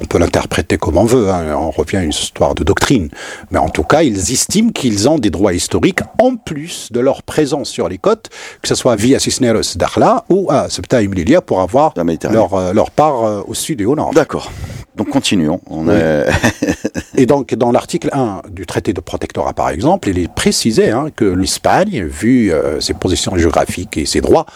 on 0.00 0.06
peut 0.06 0.18
l'interpréter 0.18 0.78
comme 0.78 0.96
on 0.96 1.04
veut, 1.04 1.28
hein, 1.28 1.54
on 1.54 1.70
revient 1.70 1.98
à 1.98 2.02
une 2.02 2.10
histoire 2.10 2.54
de 2.54 2.64
doctrine. 2.64 3.10
Mais 3.50 3.58
en 3.58 3.68
tout 3.68 3.82
cas, 3.82 4.02
ils 4.02 4.32
estiment 4.32 4.70
qu'ils 4.70 5.06
ont 5.08 5.18
des 5.18 5.28
droits 5.28 5.52
historiques 5.52 6.00
en 6.18 6.36
plus 6.36 6.90
de 6.92 7.00
leur 7.00 7.22
présence 7.22 7.68
sur 7.68 7.90
les 7.90 7.98
côtes, 7.98 8.30
que 8.62 8.68
ce 8.68 8.74
soit 8.74 8.96
via 8.96 9.18
Cisneros 9.18 9.76
d'Arla 9.76 10.24
ou 10.30 10.50
à 10.50 10.70
Septa 10.70 11.02
et 11.02 11.08
Melilla 11.08 11.42
pour 11.42 11.60
avoir 11.60 11.92
leur, 12.30 12.54
euh, 12.54 12.72
leur 12.72 12.90
part 12.90 13.24
euh, 13.24 13.42
au 13.46 13.52
sud 13.54 13.82
et 13.82 13.84
au 13.84 13.94
nord. 13.94 14.12
D'accord. 14.14 14.50
Donc 14.96 15.10
continuons. 15.10 15.60
On 15.68 15.88
Oui. 15.88 15.94
est... 15.94 16.26
Et 17.16 17.26
donc, 17.26 17.54
dans 17.54 17.70
l'article 17.72 18.10
1 18.12 18.42
du 18.50 18.66
traité 18.66 18.92
de 18.92 19.00
protectorat, 19.00 19.52
par 19.52 19.68
exemple, 19.70 20.08
il 20.08 20.18
est 20.18 20.32
précisé 20.32 20.90
hein, 20.90 21.06
que 21.14 21.24
l'Espagne, 21.24 22.02
vu 22.04 22.52
euh, 22.52 22.80
ses 22.80 22.94
positions 22.94 23.36
géographiques 23.36 23.96
et 23.96 24.06
ses 24.06 24.20
droits, 24.20 24.46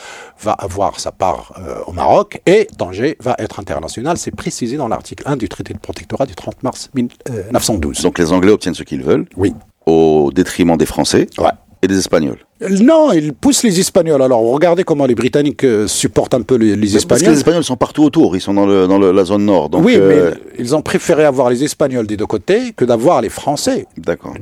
va 0.41 0.53
avoir 0.53 0.99
sa 1.01 1.13
part 1.13 1.53
euh, 1.59 1.77
au 1.87 1.93
Maroc 1.93 2.41
et 2.47 2.67
Tanger 2.77 3.17
va 3.21 3.37
être 3.39 3.61
international. 3.61 4.17
C'est 4.19 4.31
précisé 4.35 4.77
dans 4.77 4.89
l'article 4.89 5.23
1 5.27 5.37
du 5.37 5.49
traité 5.49 5.73
de 5.75 5.79
protectorat 5.79 6.27
du 6.27 6.35
30 6.35 6.63
mars 6.63 6.91
1912. 6.95 8.03
Donc 8.03 8.19
les 8.19 8.33
Anglais 8.33 8.53
obtiennent 8.53 8.75
ce 8.75 8.83
qu'ils 8.83 9.03
veulent 9.03 9.27
oui, 9.37 9.55
au 9.87 10.31
détriment 10.35 10.77
des 10.77 10.87
Français 10.87 11.27
ouais, 11.39 11.51
et 11.83 11.87
des 11.89 11.99
Espagnols. 11.99 12.39
Non, 12.61 13.13
ils 13.13 13.33
poussent 13.33 13.63
les 13.63 13.79
Espagnols. 13.79 14.21
Alors, 14.21 14.41
regardez 14.43 14.83
comment 14.83 15.07
les 15.07 15.15
Britanniques 15.15 15.63
euh, 15.65 15.87
supportent 15.87 16.35
un 16.35 16.43
peu 16.43 16.57
les, 16.57 16.75
les 16.75 16.89
Parce 16.89 16.91
que 16.93 16.97
Espagnols. 16.99 17.31
les 17.33 17.39
Espagnols 17.39 17.65
sont 17.65 17.77
partout 17.77 18.03
autour, 18.03 18.35
ils 18.37 18.41
sont 18.41 18.53
dans, 18.55 18.67
le, 18.67 18.89
dans 18.89 18.99
le- 18.99 19.13
la 19.13 19.25
zone 19.25 19.45
nord. 19.45 19.69
Donc, 19.69 19.85
oui, 19.85 19.95
euh, 19.97 20.33
mais 20.35 20.41
ils 20.59 20.75
ont 20.75 20.83
préféré 20.83 21.25
avoir 21.25 21.51
les 21.51 21.63
Espagnols 21.63 22.07
des 22.09 22.17
deux 22.17 22.27
côtés 22.27 22.73
que 22.77 22.85
d'avoir 22.85 23.21
les 23.21 23.29
Français. 23.29 23.87
D'accord. 23.97 24.35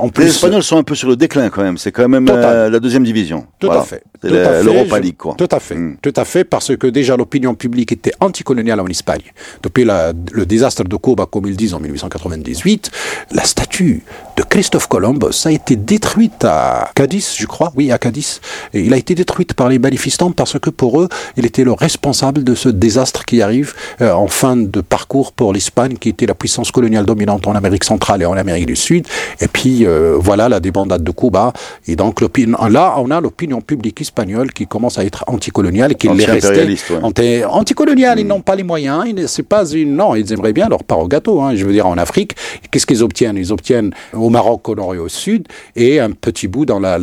En 0.00 0.10
Les 0.18 0.26
Espagnols 0.28 0.62
sont 0.62 0.76
un 0.76 0.84
peu 0.84 0.94
sur 0.94 1.08
le 1.08 1.16
déclin 1.16 1.48
quand 1.50 1.62
même. 1.62 1.76
C'est 1.76 1.90
quand 1.90 2.08
même 2.08 2.28
euh, 2.30 2.70
la 2.70 2.78
deuxième 2.78 3.02
division. 3.02 3.46
Tout 3.58 3.66
Voilà. 3.66 3.80
à 3.82 3.84
fait. 3.84 4.02
L'Europa 4.22 5.00
League, 5.00 5.16
quoi. 5.16 5.34
Tout 5.36 5.48
à 5.50 5.58
fait. 5.58 5.74
Mm. 5.74 5.96
Tout 6.02 6.12
à 6.16 6.24
fait, 6.24 6.44
parce 6.44 6.76
que 6.76 6.86
déjà 6.86 7.16
l'opinion 7.16 7.54
publique 7.54 7.90
était 7.92 8.12
anticoloniale 8.20 8.78
en 8.80 8.86
Espagne. 8.86 9.22
Depuis 9.64 9.84
la- 9.84 10.12
le 10.32 10.46
désastre 10.46 10.84
de 10.84 10.96
Cuba, 10.96 11.26
comme 11.30 11.46
ils 11.46 11.56
disent 11.56 11.74
en 11.74 11.80
1898, 11.80 12.90
la 13.32 13.42
statue 13.44 14.04
de 14.36 14.42
Christophe 14.44 14.86
Columbus 14.86 15.42
a 15.46 15.50
été 15.50 15.74
détruite 15.74 16.44
à 16.44 16.90
Cadiz, 16.94 17.34
je 17.36 17.46
crois. 17.46 17.55
Oui, 17.76 17.90
à 17.92 17.98
Cadiz. 17.98 18.40
Et 18.74 18.80
il 18.80 18.92
a 18.92 18.96
été 18.96 19.14
détruite 19.14 19.54
par 19.54 19.68
les 19.68 19.78
manifestants 19.78 20.30
parce 20.32 20.58
que 20.58 20.70
pour 20.70 21.00
eux, 21.00 21.08
il 21.36 21.46
était 21.46 21.64
le 21.64 21.72
responsable 21.72 22.44
de 22.44 22.54
ce 22.54 22.68
désastre 22.68 23.24
qui 23.24 23.42
arrive 23.42 23.74
euh, 24.00 24.12
en 24.12 24.26
fin 24.28 24.56
de 24.56 24.80
parcours 24.80 25.32
pour 25.32 25.52
l'Espagne, 25.52 25.96
qui 25.98 26.08
était 26.10 26.26
la 26.26 26.34
puissance 26.34 26.70
coloniale 26.70 27.06
dominante 27.06 27.46
en 27.46 27.54
Amérique 27.54 27.84
centrale 27.84 28.22
et 28.22 28.26
en 28.26 28.34
Amérique 28.36 28.66
du 28.66 28.76
Sud. 28.76 29.06
Et 29.40 29.48
puis 29.48 29.86
euh, 29.86 30.16
voilà 30.18 30.48
la 30.48 30.60
débandade 30.60 31.02
de 31.04 31.10
Cuba. 31.10 31.52
Et 31.86 31.96
donc 31.96 32.20
là, 32.20 32.94
on 32.98 33.10
a 33.10 33.20
l'opinion 33.20 33.60
publique 33.60 34.00
espagnole 34.00 34.52
qui 34.52 34.66
commence 34.66 34.98
à 34.98 35.04
être 35.04 35.24
anticoloniale 35.28 35.92
et 35.92 35.94
qui 35.94 36.08
l'est 36.08 36.26
restée 36.34 36.48
ouais. 36.90 37.02
anti- 37.02 37.44
anticoloniale. 37.44 38.20
Ils 38.20 38.26
n'ont 38.26 38.40
pas 38.40 38.54
les 38.56 38.62
moyens. 38.62 39.04
C'est 39.26 39.42
pas 39.42 39.64
une 39.70 39.96
non. 39.96 40.14
Ils 40.14 40.32
aimeraient 40.32 40.52
bien 40.52 40.68
leur 40.68 40.84
part 40.84 40.98
au 41.00 41.08
gâteau. 41.08 41.40
hein. 41.40 41.54
Je 41.54 41.64
veux 41.64 41.72
dire 41.72 41.86
en 41.86 41.96
Afrique, 41.98 42.34
qu'est-ce 42.70 42.86
qu'ils 42.86 43.02
obtiennent? 43.02 43.36
Ils 43.36 43.52
obtiennent 43.52 43.92
au 44.12 44.30
Maroc, 44.30 44.68
au 44.68 44.74
nord 44.74 44.94
et 44.94 44.98
au 44.98 45.08
sud, 45.08 45.46
et 45.74 46.00
un 46.00 46.10
petit 46.10 46.48
bout 46.48 46.66
dans 46.66 46.80
la- 46.80 46.98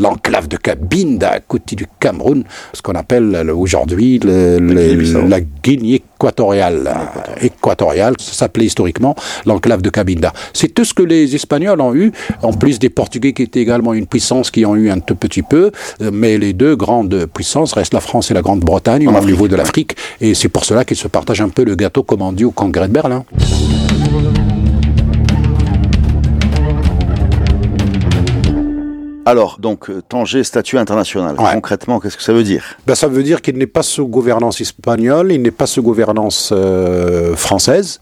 de 0.47 0.57
Cabinda, 0.57 1.31
à 1.31 1.39
côté 1.39 1.75
du 1.75 1.85
Cameroun, 1.99 2.43
ce 2.73 2.81
qu'on 2.81 2.93
appelle 2.93 3.29
le- 3.45 3.55
aujourd'hui 3.55 4.19
la 4.19 5.39
Guinée 5.63 5.95
équatoriale. 5.95 6.89
Équatoriale, 7.41 8.15
ça 8.19 8.33
s'appelait 8.33 8.65
historiquement 8.65 9.15
l'enclave 9.45 9.81
de 9.81 9.89
Cabinda. 9.89 10.31
C'est 10.53 10.73
tout 10.73 10.85
ce 10.85 10.93
que 10.93 11.03
les 11.03 11.35
Espagnols 11.35 11.81
ont 11.81 11.93
eu, 11.95 12.11
en 12.41 12.53
plus 12.53 12.79
des 12.79 12.89
Portugais 12.89 13.33
qui 13.33 13.43
étaient 13.43 13.59
également 13.61 13.93
une 13.93 14.07
puissance 14.07 14.51
qui 14.51 14.65
ont 14.65 14.75
eu 14.75 14.89
un 14.89 14.99
tout 14.99 15.15
petit 15.15 15.41
peu, 15.41 15.71
euh, 16.01 16.11
mais 16.13 16.37
les 16.37 16.53
deux 16.53 16.75
grandes 16.75 17.25
puissances 17.33 17.73
restent 17.73 17.93
la 17.93 17.99
France 18.01 18.31
et 18.31 18.33
la 18.33 18.41
Grande-Bretagne 18.41 19.07
au 19.07 19.25
niveau 19.25 19.47
de 19.47 19.55
l'Afrique, 19.55 19.95
et 20.21 20.33
c'est 20.33 20.49
pour 20.49 20.65
cela 20.65 20.85
qu'ils 20.85 20.97
se 20.97 21.07
partagent 21.07 21.41
un 21.41 21.49
peu 21.49 21.63
le 21.63 21.75
gâteau 21.75 22.03
comme 22.03 22.21
on 22.21 22.31
dit 22.31 22.45
au 22.45 22.51
Congrès 22.51 22.87
de 22.87 22.93
Berlin. 22.93 23.23
Alors, 29.25 29.57
donc, 29.59 29.89
euh, 29.89 30.01
Tanger, 30.07 30.43
statut 30.43 30.77
international. 30.77 31.35
Ouais. 31.39 31.51
Concrètement, 31.53 31.99
qu'est-ce 31.99 32.17
que 32.17 32.23
ça 32.23 32.33
veut 32.33 32.43
dire? 32.43 32.75
Ben, 32.85 32.95
ça 32.95 33.07
veut 33.07 33.23
dire 33.23 33.41
qu'il 33.41 33.57
n'est 33.57 33.67
pas 33.67 33.83
sous 33.83 34.05
gouvernance 34.05 34.59
espagnole, 34.59 35.31
il 35.31 35.41
n'est 35.41 35.51
pas 35.51 35.65
sous 35.65 35.81
gouvernance 35.81 36.51
euh, 36.51 37.35
française, 37.35 38.01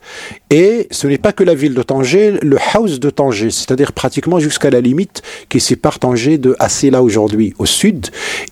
et 0.50 0.88
ce 0.90 1.06
n'est 1.08 1.20
pas 1.20 1.32
que 1.32 1.44
la 1.44 1.54
ville 1.54 1.76
de 1.76 1.84
Tanger, 1.84 2.40
le 2.42 2.58
house 2.74 3.00
de 3.00 3.10
Tanger, 3.10 3.52
c'est-à-dire 3.52 3.94
pratiquement 3.94 4.40
jusqu'à 4.40 4.72
la 4.72 4.82
limite 4.82 5.22
qui 5.50 5.60
sépare 5.60 6.00
Tanger 6.00 6.40
de 6.40 6.56
Assela 6.60 7.04
aujourd'hui 7.04 7.54
au 7.60 7.68
sud, 7.68 8.08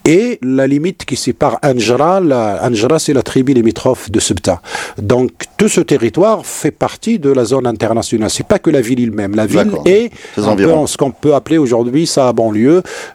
et 0.06 0.38
la 0.44 0.68
limite 0.68 1.06
qui 1.06 1.16
sépare 1.16 1.58
Anjara, 1.64 2.20
la, 2.20 2.60
Anjara 2.64 3.00
c'est 3.00 3.14
la 3.14 3.24
tribu 3.24 3.54
limitrophe 3.54 4.12
de 4.12 4.20
Ceuta. 4.20 4.62
Donc 5.02 5.32
tout 5.58 5.70
ce 5.70 5.82
territoire 5.82 6.46
fait 6.46 6.72
partie 6.72 7.20
de 7.20 7.32
la 7.32 7.46
zone 7.46 7.66
internationale. 7.66 8.30
C'est 8.30 8.48
pas 8.48 8.60
que 8.60 8.70
la 8.70 8.82
ville 8.82 9.04
elle-même, 9.04 9.36
la 9.36 9.46
ville 9.46 9.72
est 9.86 10.12
en 10.38 10.88
ce 10.88 10.98
qu'on 10.98 11.12
peut 11.12 11.34
appeler 11.34 11.58
aujourd'hui 11.58 12.06
sa 12.06 12.32
banlieue, 12.32 12.59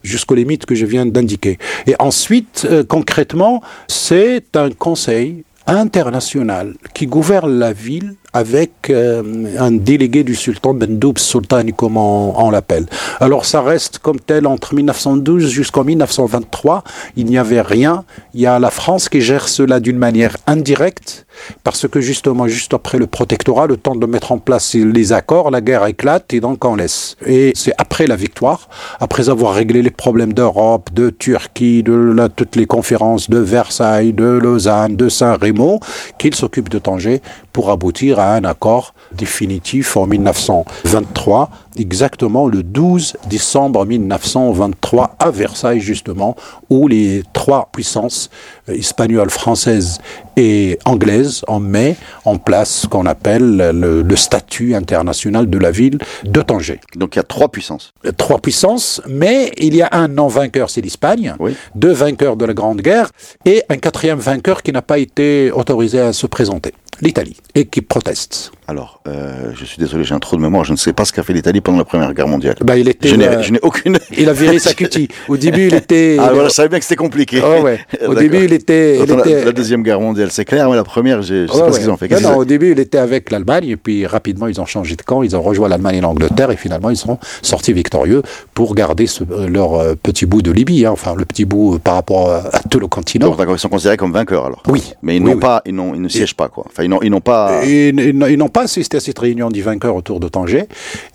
jusqu'aux 0.03 0.35
limites 0.35 0.67
que 0.67 0.75
je 0.75 0.87
viens 0.87 1.07
d'indiquer. 1.07 1.59
Et 1.87 1.95
ensuite, 1.99 2.67
euh, 2.71 2.85
concrètement, 2.85 3.63
c'est 3.89 4.57
un 4.57 4.71
conseil 4.71 5.45
international 5.67 6.75
qui 6.93 7.07
gouverne 7.07 7.59
la 7.59 7.73
ville 7.73 8.15
avec 8.35 8.91
euh, 8.91 9.23
un 9.59 9.71
délégué 9.71 10.25
du 10.25 10.35
sultan 10.35 10.75
Bendoub 10.75 11.15
Sultani, 11.17 11.73
comme 11.73 11.97
on, 11.97 12.35
on 12.37 12.51
l'appelle. 12.51 12.85
Alors 13.21 13.45
ça 13.47 13.63
reste 13.63 13.99
comme 14.01 14.19
tel 14.21 14.47
entre 14.47 14.75
1912 14.75 15.49
jusqu'en 15.49 15.85
1923. 15.85 16.83
Il 17.17 17.27
n'y 17.27 17.39
avait 17.39 17.61
rien. 17.63 18.05
Il 18.35 18.41
y 18.41 18.47
a 18.47 18.59
la 18.59 18.71
France 18.71 19.09
qui 19.09 19.21
gère 19.21 19.49
cela 19.49 19.79
d'une 19.81 19.99
manière 19.99 20.37
indirecte, 20.49 21.27
parce 21.63 21.87
que 21.89 22.01
justement, 22.01 22.49
juste 22.49 22.75
après 22.75 22.99
le 22.99 23.07
protectorat, 23.07 23.67
le 23.69 23.77
temps 23.77 23.95
de 23.95 24.07
mettre 24.07 24.33
en 24.33 24.39
place 24.39 24.75
les 24.75 25.13
accords, 25.13 25.51
la 25.53 25.61
guerre 25.61 25.87
éclate 25.87 26.35
et 26.35 26.41
donc 26.41 26.65
on 26.65 26.75
laisse. 26.75 27.17
Et 27.25 27.53
c'est 27.55 27.73
après 27.79 28.07
la 28.09 28.17
victoire, 28.17 28.69
après 28.99 29.29
avoir 29.31 29.55
réglé 29.55 29.81
les 29.83 29.91
problèmes 29.91 30.33
d'Europe, 30.33 30.91
de 30.93 31.11
Turquie, 31.11 31.83
de 31.85 31.93
la- 31.95 32.29
toutes 32.29 32.57
les 32.57 32.67
conférences 32.67 33.31
de 33.31 33.39
Versailles, 33.39 34.13
de 34.13 34.25
Lausanne, 34.25 34.97
de 34.97 35.09
Saint-Rémy, 35.09 35.79
qu'il 36.19 36.35
s'occupe 36.35 36.69
de 36.69 36.81
Tanger 36.81 37.23
pour 37.53 37.71
aboutir 37.71 38.19
à 38.19 38.24
un 38.33 38.45
accord 38.45 38.95
définitif 39.13 39.97
en 39.97 40.07
1923, 40.07 41.51
exactement 41.79 42.47
le 42.47 42.63
12 42.63 43.17
décembre 43.29 43.85
1923 43.85 45.17
à 45.19 45.31
Versailles 45.31 45.81
justement, 45.81 46.37
où 46.71 46.89
les 46.89 47.23
trois 47.33 47.69
puissances 47.73 48.31
euh, 48.69 48.75
espagnoles, 48.75 49.31
françaises 49.31 49.99
et 50.37 50.79
anglaises 50.85 51.43
en 51.49 51.61
met 51.61 51.97
en 52.25 52.37
place 52.39 52.71
ce 52.71 52.87
qu'on 52.87 53.07
appelle 53.07 53.57
le, 53.57 54.03
le 54.03 54.17
statut 54.17 54.75
international 54.75 55.49
de 55.49 55.59
la 55.59 55.71
ville 55.71 55.99
de 56.25 56.41
Tanger. 56.43 56.81
Donc, 56.97 57.15
il 57.15 57.19
y 57.19 57.21
a 57.21 57.25
trois 57.25 57.49
puissances. 57.49 57.93
Trois 58.17 58.39
puissances, 58.41 59.01
mais 59.09 59.53
il 59.59 59.75
y 59.77 59.83
a 59.83 59.89
un 59.93 60.09
non-vainqueur, 60.09 60.71
c'est 60.71 60.81
l'Espagne, 60.81 61.35
Oui. 61.39 61.55
deux 61.75 61.93
vainqueurs 61.93 62.37
de 62.37 62.45
la 62.45 62.55
Grande 62.55 62.81
Guerre, 62.81 63.11
et 63.45 63.63
un 63.69 63.77
quatrième 63.77 64.19
vainqueur 64.19 64.63
qui 64.63 64.73
n'a 64.73 64.83
pas 64.83 64.99
été 64.99 65.51
autorisé 65.53 66.01
à 66.01 66.13
se 66.13 66.27
présenter, 66.27 66.73
l'Italie, 67.01 67.37
et 67.55 67.67
qui 67.67 67.83
proteste. 67.83 68.53
Alors, 68.67 69.01
euh, 69.07 69.51
je 69.55 69.65
suis 69.67 69.77
désolé, 69.79 70.05
j'ai 70.05 70.15
un 70.15 70.19
trou 70.19 70.37
de 70.37 70.41
mémoire. 70.41 70.65
Je 70.65 70.73
ne 70.73 70.79
sais 70.79 70.95
pas 70.95 71.05
ce 71.05 71.13
qu'a 71.13 71.23
fait 71.23 71.35
l'Italie 71.35 71.61
pendant 71.61 71.77
la 71.77 71.85
Première 71.85 72.15
Guerre 72.15 72.29
mondiale. 72.29 72.55
Bah, 72.63 72.79
il 72.79 72.89
était, 72.89 73.09
je 73.09 73.17
n'ai 73.17 73.29
euh, 73.29 73.59
aucune. 73.63 73.99
il 74.17 74.27
a 74.29 74.33
viré 74.33 74.59
sa 74.59 74.73
cutie. 74.73 75.09
Au 75.29 75.37
début, 75.37 75.67
il 75.67 75.75
était... 75.75 76.17
Ah, 76.19 76.31
voilà, 76.33 76.49
je 76.49 76.55
savais 76.55 76.71
bien 76.71 76.79
que 76.79 76.85
c'était 76.85 76.97
compliqué. 76.97 77.43
Oh, 77.45 77.63
ouais. 77.63 77.79
Au 78.07 78.15
début, 78.15 78.45
il 78.45 78.53
était... 78.55 78.97
il 78.99 79.03
était- 79.03 79.45
La, 79.45 79.53
Deuxième 79.53 79.83
Guerre 79.83 80.01
mondiale, 80.01 80.29
c'est 80.31 80.47
clair, 80.47 80.71
mais 80.71 80.77
la 80.77 80.85
Première, 80.85 81.21
je 81.21 81.35
ne 81.35 81.47
sais 81.47 81.53
Ouais, 81.53 81.59
pas 81.61 81.67
ouais. 81.67 81.73
ce 81.73 81.79
qu'ils 81.81 81.91
ont 81.91 81.97
fait. 81.99 82.09
Non, 82.23 82.37
au 82.39 82.45
début, 82.47 82.73
il 82.73 82.79
était 82.81 82.97
avec 82.99 83.31
l'Allemagne, 83.31 83.69
et 83.69 83.77
puis 83.77 84.07
rapidement, 84.07 84.47
ils 84.47 84.59
ont 84.61 84.67
changé 84.67 84.97
de 84.97 85.03
camp, 85.03 85.23
ils 85.23 85.37
ont 85.37 85.43
rejoint 85.43 85.69
l'Allemagne 85.69 85.97
et 85.97 86.01
l'Angleterre, 86.01 86.51
et 86.51 86.57
finalement, 86.57 86.89
ils 86.89 86.97
sont 86.97 87.19
sortis 87.43 87.75
victorieux 87.75 88.23
pour 88.55 88.75
garder 88.75 89.07
ce- 89.07 89.25
euh, 89.31 89.47
leur 89.47 89.95
petit 90.03 90.25
bout 90.25 90.41
de 90.41 90.51
Libye, 90.51 90.87
hein, 90.87 90.91
enfin, 90.93 91.15
le 91.17 91.27
petit 91.27 91.45
bout 91.45 91.79
par 91.79 91.95
rapport 91.95 92.31
à, 92.31 92.45
tout 92.71 92.81
le 92.81 92.87
continent. 92.87 93.27
Donc, 93.29 93.37
d'accord, 93.39 93.55
ils 93.57 93.59
sont 93.61 93.69
considérés 93.69 93.99
comme 93.99 94.13
vainqueurs 94.13 94.47
alors. 94.47 94.63
Oui. 94.69 94.95
Mais 95.03 95.17
ils 95.17 95.23
Oui, 95.23 95.27
n'ont 95.29 95.35
oui. 95.35 95.41
pas, 95.41 95.61
ils, 95.67 95.75
n'ont- 95.75 95.95
ils 95.95 96.01
ne 96.01 96.09
siègent 96.09 96.35
pas 96.37 96.49
quoi. 96.49 96.65
Enfin, 96.67 96.83
ils 96.85 96.89
n'ont, 96.89 97.03
ils 97.03 97.11
n'ont 97.11 97.21
pas. 97.21 97.63
Ils- 97.65 97.99
ils 98.01 98.37
n'ont 98.39 98.49
pas 98.55 98.63
assisté 98.63 98.97
à 98.97 99.01
cette 99.01 99.19
réunion 99.19 99.51
des 99.51 99.61
vainqueurs 99.61 99.97
autour 99.97 100.21
de 100.21 100.29
Tanger, 100.29 100.67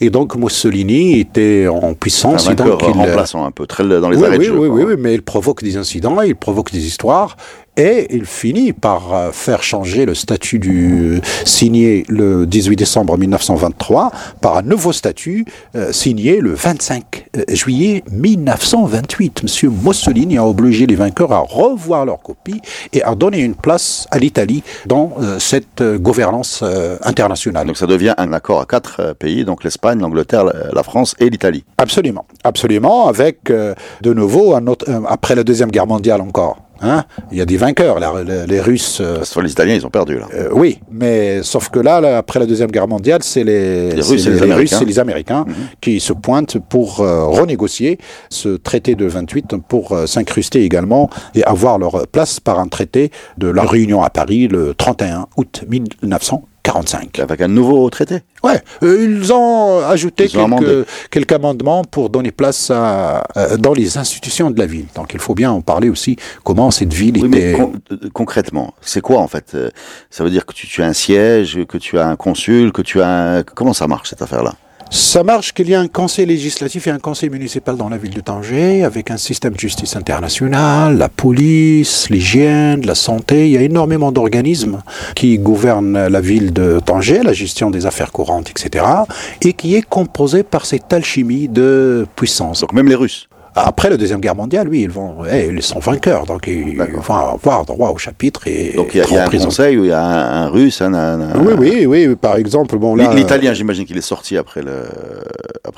et 0.02 0.10
donc 0.10 0.36
Mussolini 0.36 1.20
était 1.20 1.68
en 1.68 1.92
un 1.92 1.94
puissance. 1.94 2.46
et 2.46 2.50
vainqueur 2.50 2.78
donc 2.78 2.84
il, 2.94 3.00
remplaçant 3.00 3.46
un 3.46 3.52
peu, 3.52 3.66
très 3.66 3.84
dans 3.88 4.10
les 4.10 4.18
oui, 4.18 4.26
arrêts 4.26 4.38
oui, 4.38 4.46
de 4.46 4.52
jeu. 4.52 4.60
oui, 4.60 4.68
quoi. 4.68 4.78
oui, 4.78 4.84
oui, 4.90 4.96
mais 5.00 5.14
il 5.16 5.22
provoque 5.22 5.64
des 5.64 5.78
incidents, 5.78 6.22
il 6.22 6.36
provoque 6.36 6.72
des 6.72 6.86
histoires, 6.86 7.38
et 7.80 8.08
il 8.14 8.26
finit 8.26 8.74
par 8.74 9.14
euh, 9.14 9.32
faire 9.32 9.64
changer 9.64 10.06
le 10.06 10.14
statut 10.14 10.60
du 10.60 11.22
signé 11.46 12.04
le 12.10 12.46
18 12.46 12.76
décembre 12.76 13.18
1923 13.18 14.12
par 14.42 14.58
un 14.58 14.62
nouveau 14.62 14.92
statut 14.92 15.46
euh, 15.76 15.94
signé 15.94 16.42
le 16.42 16.54
25 16.54 17.28
euh, 17.38 17.44
juillet 17.48 18.04
1928. 18.12 19.44
Monsieur 19.44 19.70
Mussolini 19.70 20.38
a 20.38 20.46
obligé 20.46 20.86
les 20.86 20.96
vainqueurs 20.96 21.32
à 21.32 21.40
revoir 21.40 22.06
leur 22.06 22.22
copie 22.22 22.62
et 22.92 23.02
à 23.02 23.16
donner 23.16 23.40
une 23.40 23.56
place 23.56 24.08
à 24.12 24.20
l'Italie 24.20 24.62
dans 24.86 25.14
euh, 25.22 25.40
cette 25.40 25.82
euh, 25.82 25.98
gouvernance 25.98 26.60
euh, 26.64 26.98
internationale. 27.04 27.68
Donc 27.68 27.78
ça 27.78 27.88
devient 27.88 28.14
un 28.18 28.34
accord 28.34 28.62
à 28.62 28.66
quatre 28.66 28.98
euh, 29.00 29.14
pays, 29.14 29.46
donc 29.46 29.64
l'Espagne, 29.64 30.00
l'Angleterre, 30.00 30.46
la, 30.46 30.84
France 30.84 31.16
et 31.20 31.30
l'Italie. 31.30 31.64
Absolument, 31.78 32.26
absolument, 32.44 33.08
avec 33.08 33.50
euh, 33.50 33.74
de 34.02 34.14
nouveau, 34.14 34.56
un 34.56 34.68
autre, 34.68 34.86
euh, 34.90 35.02
après 35.08 35.36
la 35.36 35.44
Deuxième 35.44 35.72
Guerre 35.72 35.88
mondiale 35.88 36.22
encore. 36.22 36.58
Hein, 36.82 37.04
il 37.32 37.38
y 37.38 37.42
a 37.42 37.46
des 37.46 37.58
vainqueurs, 37.58 38.00
là, 38.00 38.14
les, 38.26 38.46
les 38.48 38.60
Russes. 38.62 39.00
euh, 39.02 39.22
que 39.24 39.40
les 39.42 39.52
Italiens, 39.52 39.76
ils 39.76 39.86
ont 39.86 39.90
perdu 39.90 40.18
là. 40.18 40.28
euh, 40.34 40.50
oui, 40.54 40.80
mais 40.92 41.44
sauf 41.44 41.70
que 41.70 41.80
là, 41.80 42.00
là, 42.02 42.18
après 42.18 42.40
la 42.40 42.46
Deuxième 42.46 42.72
Guerre 42.72 42.88
mondiale, 42.88 43.22
c'est 43.24 43.44
les, 43.44 43.92
Les 43.92 44.02
Russes 44.02 44.26
et 44.26 44.30
les 44.30 44.40
Russes 44.40 44.42
Américains. 44.44 44.80
et 44.82 44.86
les 44.86 45.00
Américains 45.00 45.46
qui 45.82 46.00
se 46.00 46.14
pointent 46.14 46.58
pour 46.70 47.02
euh, 47.02 47.26
renégocier 47.26 48.00
ce 48.30 48.50
traité 48.58 48.96
de 48.96 49.06
28 49.06 49.56
pour 49.68 49.92
euh, 49.92 50.06
s'incruster 50.06 50.64
également 50.64 51.10
et 51.36 51.44
avoir 51.44 51.78
leur 51.80 52.08
place 52.08 52.40
par 52.40 52.60
un 52.60 52.68
traité 52.68 53.12
de 53.38 53.48
la 53.50 53.64
réunion 53.64 54.02
à 54.04 54.10
Paris 54.10 54.48
le 54.48 54.74
31 54.74 55.28
août 55.38 55.64
1945. 56.66 57.20
Avec 57.20 57.42
un 57.42 57.48
nouveau 57.48 57.90
traité. 57.90 58.22
Ouais, 58.44 58.62
euh, 58.84 59.04
ils 59.04 59.34
ont 59.34 59.80
ajouté 59.86 60.26
Ils 60.26 60.38
ont 60.40 60.46
amendé. 60.46 60.84
quelques, 61.12 61.32
amendements 61.32 61.84
pour 61.84 62.10
donner 62.10 62.32
place 62.32 62.72
à, 62.72 63.24
euh, 63.38 63.58
dans 63.58 63.74
les 63.74 63.98
institutions 63.98 64.52
de 64.52 64.60
la 64.60 64.66
ville. 64.66 64.86
Donc 64.96 65.14
il 65.14 65.20
faut 65.20 65.36
bien 65.36 65.52
en 65.52 65.62
parler 65.62 65.90
aussi, 65.90 66.16
comment 66.44 66.72
cette 66.72 66.94
ville 66.94 67.18
Oui, 67.22 67.30
mais 67.30 67.52
était... 67.52 67.58
con- 67.60 67.74
euh, 67.92 67.98
concrètement, 68.14 68.74
c'est 68.82 69.02
quoi 69.02 69.20
en 69.20 69.28
fait? 69.28 69.56
Ça 70.10 70.24
veut 70.24 70.30
dire 70.30 70.46
que 70.46 70.54
tu, 70.54 70.68
tu 70.68 70.82
as 70.84 70.88
un 70.88 70.94
siège, 70.94 71.60
que 71.68 71.78
tu 71.78 71.98
as 72.00 72.08
un 72.08 72.16
consul, 72.16 72.72
que 72.72 72.82
tu 72.82 73.02
as 73.02 73.10
un... 73.38 73.44
Comment 73.44 73.74
ça 73.74 73.88
marche 73.88 74.10
cette 74.10 74.22
affaire-là? 74.22 74.54
Ça 74.92 75.24
marche 75.24 75.54
qu'il 75.54 75.70
y 75.70 75.76
a 75.76 75.80
un 75.80 75.88
conseil 75.88 76.26
législatif 76.26 76.88
et 76.88 76.90
un 76.90 76.98
conseil 76.98 77.30
municipal 77.30 77.78
dans 77.78 77.90
la 77.90 77.98
ville 77.98 78.14
de 78.14 78.22
Tanger, 78.22 78.84
avec 78.84 79.12
un 79.12 79.18
système 79.18 79.54
de 79.54 79.60
justice 79.60 79.96
internationale, 79.96 80.98
la 80.98 81.10
police, 81.10 82.10
l'hygiène, 82.10 82.84
la 82.86 82.96
santé. 82.96 83.48
Il 83.48 83.52
y 83.52 83.58
a 83.58 83.62
énormément 83.62 84.12
d'organismes 84.12 84.82
qui 85.16 85.38
gouvernent 85.38 86.08
la 86.08 86.22
ville 86.22 86.54
de 86.54 86.80
Tanger, 86.84 87.22
la 87.22 87.34
gestion 87.34 87.70
des 87.70 87.86
affaires 87.86 88.12
courantes, 88.12 88.50
etc. 88.50 88.84
Et 89.44 89.54
qui 89.54 89.76
est 89.76 89.88
composé 89.88 90.42
par 90.42 90.66
cette 90.66 90.92
alchimie 90.92 91.48
de 91.48 92.08
puissance. 92.16 92.62
Donc 92.62 92.74
même 92.74 92.88
les 92.88 92.96
Russes 92.96 93.30
après 93.56 93.90
la 93.90 93.98
Deuxième 93.98 94.20
Guerre 94.20 94.36
mondiale, 94.36 94.68
oui, 94.70 94.82
ils, 94.82 94.90
vont, 94.90 95.26
eh, 95.30 95.48
ils 95.48 95.62
sont 95.62 95.80
vainqueurs, 95.80 96.26
donc 96.26 96.48
ils 96.48 96.78
vont 96.78 97.16
avoir 97.16 97.66
droit 97.66 97.90
au 97.90 97.98
chapitre. 97.98 98.48
Et 98.48 98.74
donc 98.76 98.92
il 98.94 99.00
y 99.00 99.18
a, 99.18 99.26
un 99.26 99.30
conseil 99.30 99.78
où 99.78 99.86
il 99.86 99.90
y 99.90 99.94
a 99.94 100.04
un, 100.04 100.48
russe, 100.50 100.82
un, 100.82 101.34
Oui, 101.40 101.54
oui, 101.58 101.86
oui, 102.08 102.16
par 102.16 102.38
exemple. 102.38 102.78
Bon, 102.78 102.96
L'italien, 102.96 103.54
j'imagine 103.54 103.86
qu'il 103.86 103.98
est 103.98 104.02
sorti 104.02 104.38
après, 104.38 104.62
le, 104.62 104.86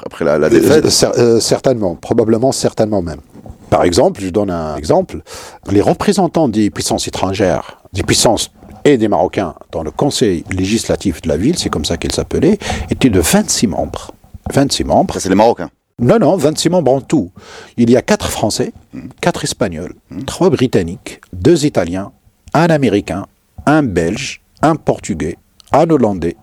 après, 0.05 0.25
la, 0.25 0.49
défaite. 0.49 0.85
Euh, 0.85 1.11
euh, 1.17 1.39
certainement, 1.39 1.95
probablement, 1.95 2.51
certainement 2.51 3.01
même. 3.01 3.21
Par 3.69 3.83
exemple, 3.83 4.21
je 4.21 4.29
donne 4.29 4.51
un 4.51 4.75
exemple, 4.75 5.21
les 5.69 5.81
représentants 5.81 6.49
des 6.49 6.69
puissances 6.69 7.07
étrangères, 7.07 7.79
des 7.93 8.03
puissances 8.03 8.51
et 8.83 8.97
des 8.97 9.07
Marocains 9.07 9.53
dans 9.71 9.83
le 9.83 9.91
conseil 9.91 10.43
législatif 10.51 11.21
de 11.21 11.29
la 11.29 11.37
ville, 11.37 11.57
c'est 11.57 11.69
comme 11.69 11.85
ça 11.85 11.97
qu'il 11.97 12.11
s'appelait, 12.11 12.57
étaient 12.89 13.09
de 13.09 13.19
26 13.19 13.67
membres. 13.67 14.11
26 14.51 14.83
membres. 14.83 15.15
C'est 15.19 15.29
les 15.29 15.35
Marocains 15.35 15.69
non, 16.01 16.19
non, 16.19 16.35
26 16.35 16.69
membres 16.69 16.93
en 16.93 17.01
tout. 17.01 17.31
Il 17.77 17.89
y 17.89 17.95
a 17.95 18.01
4 18.01 18.29
Français, 18.29 18.73
4 19.21 19.43
Espagnols, 19.43 19.93
3 20.25 20.49
Britanniques, 20.49 21.21
2 21.33 21.65
Italiens, 21.65 22.11
un 22.53 22.67
Américain, 22.67 23.27
un 23.67 23.83
Belge, 23.83 24.41
un 24.63 24.75
Portugais, 24.75 25.37
un 25.71 25.89
Hollandais, 25.89 26.35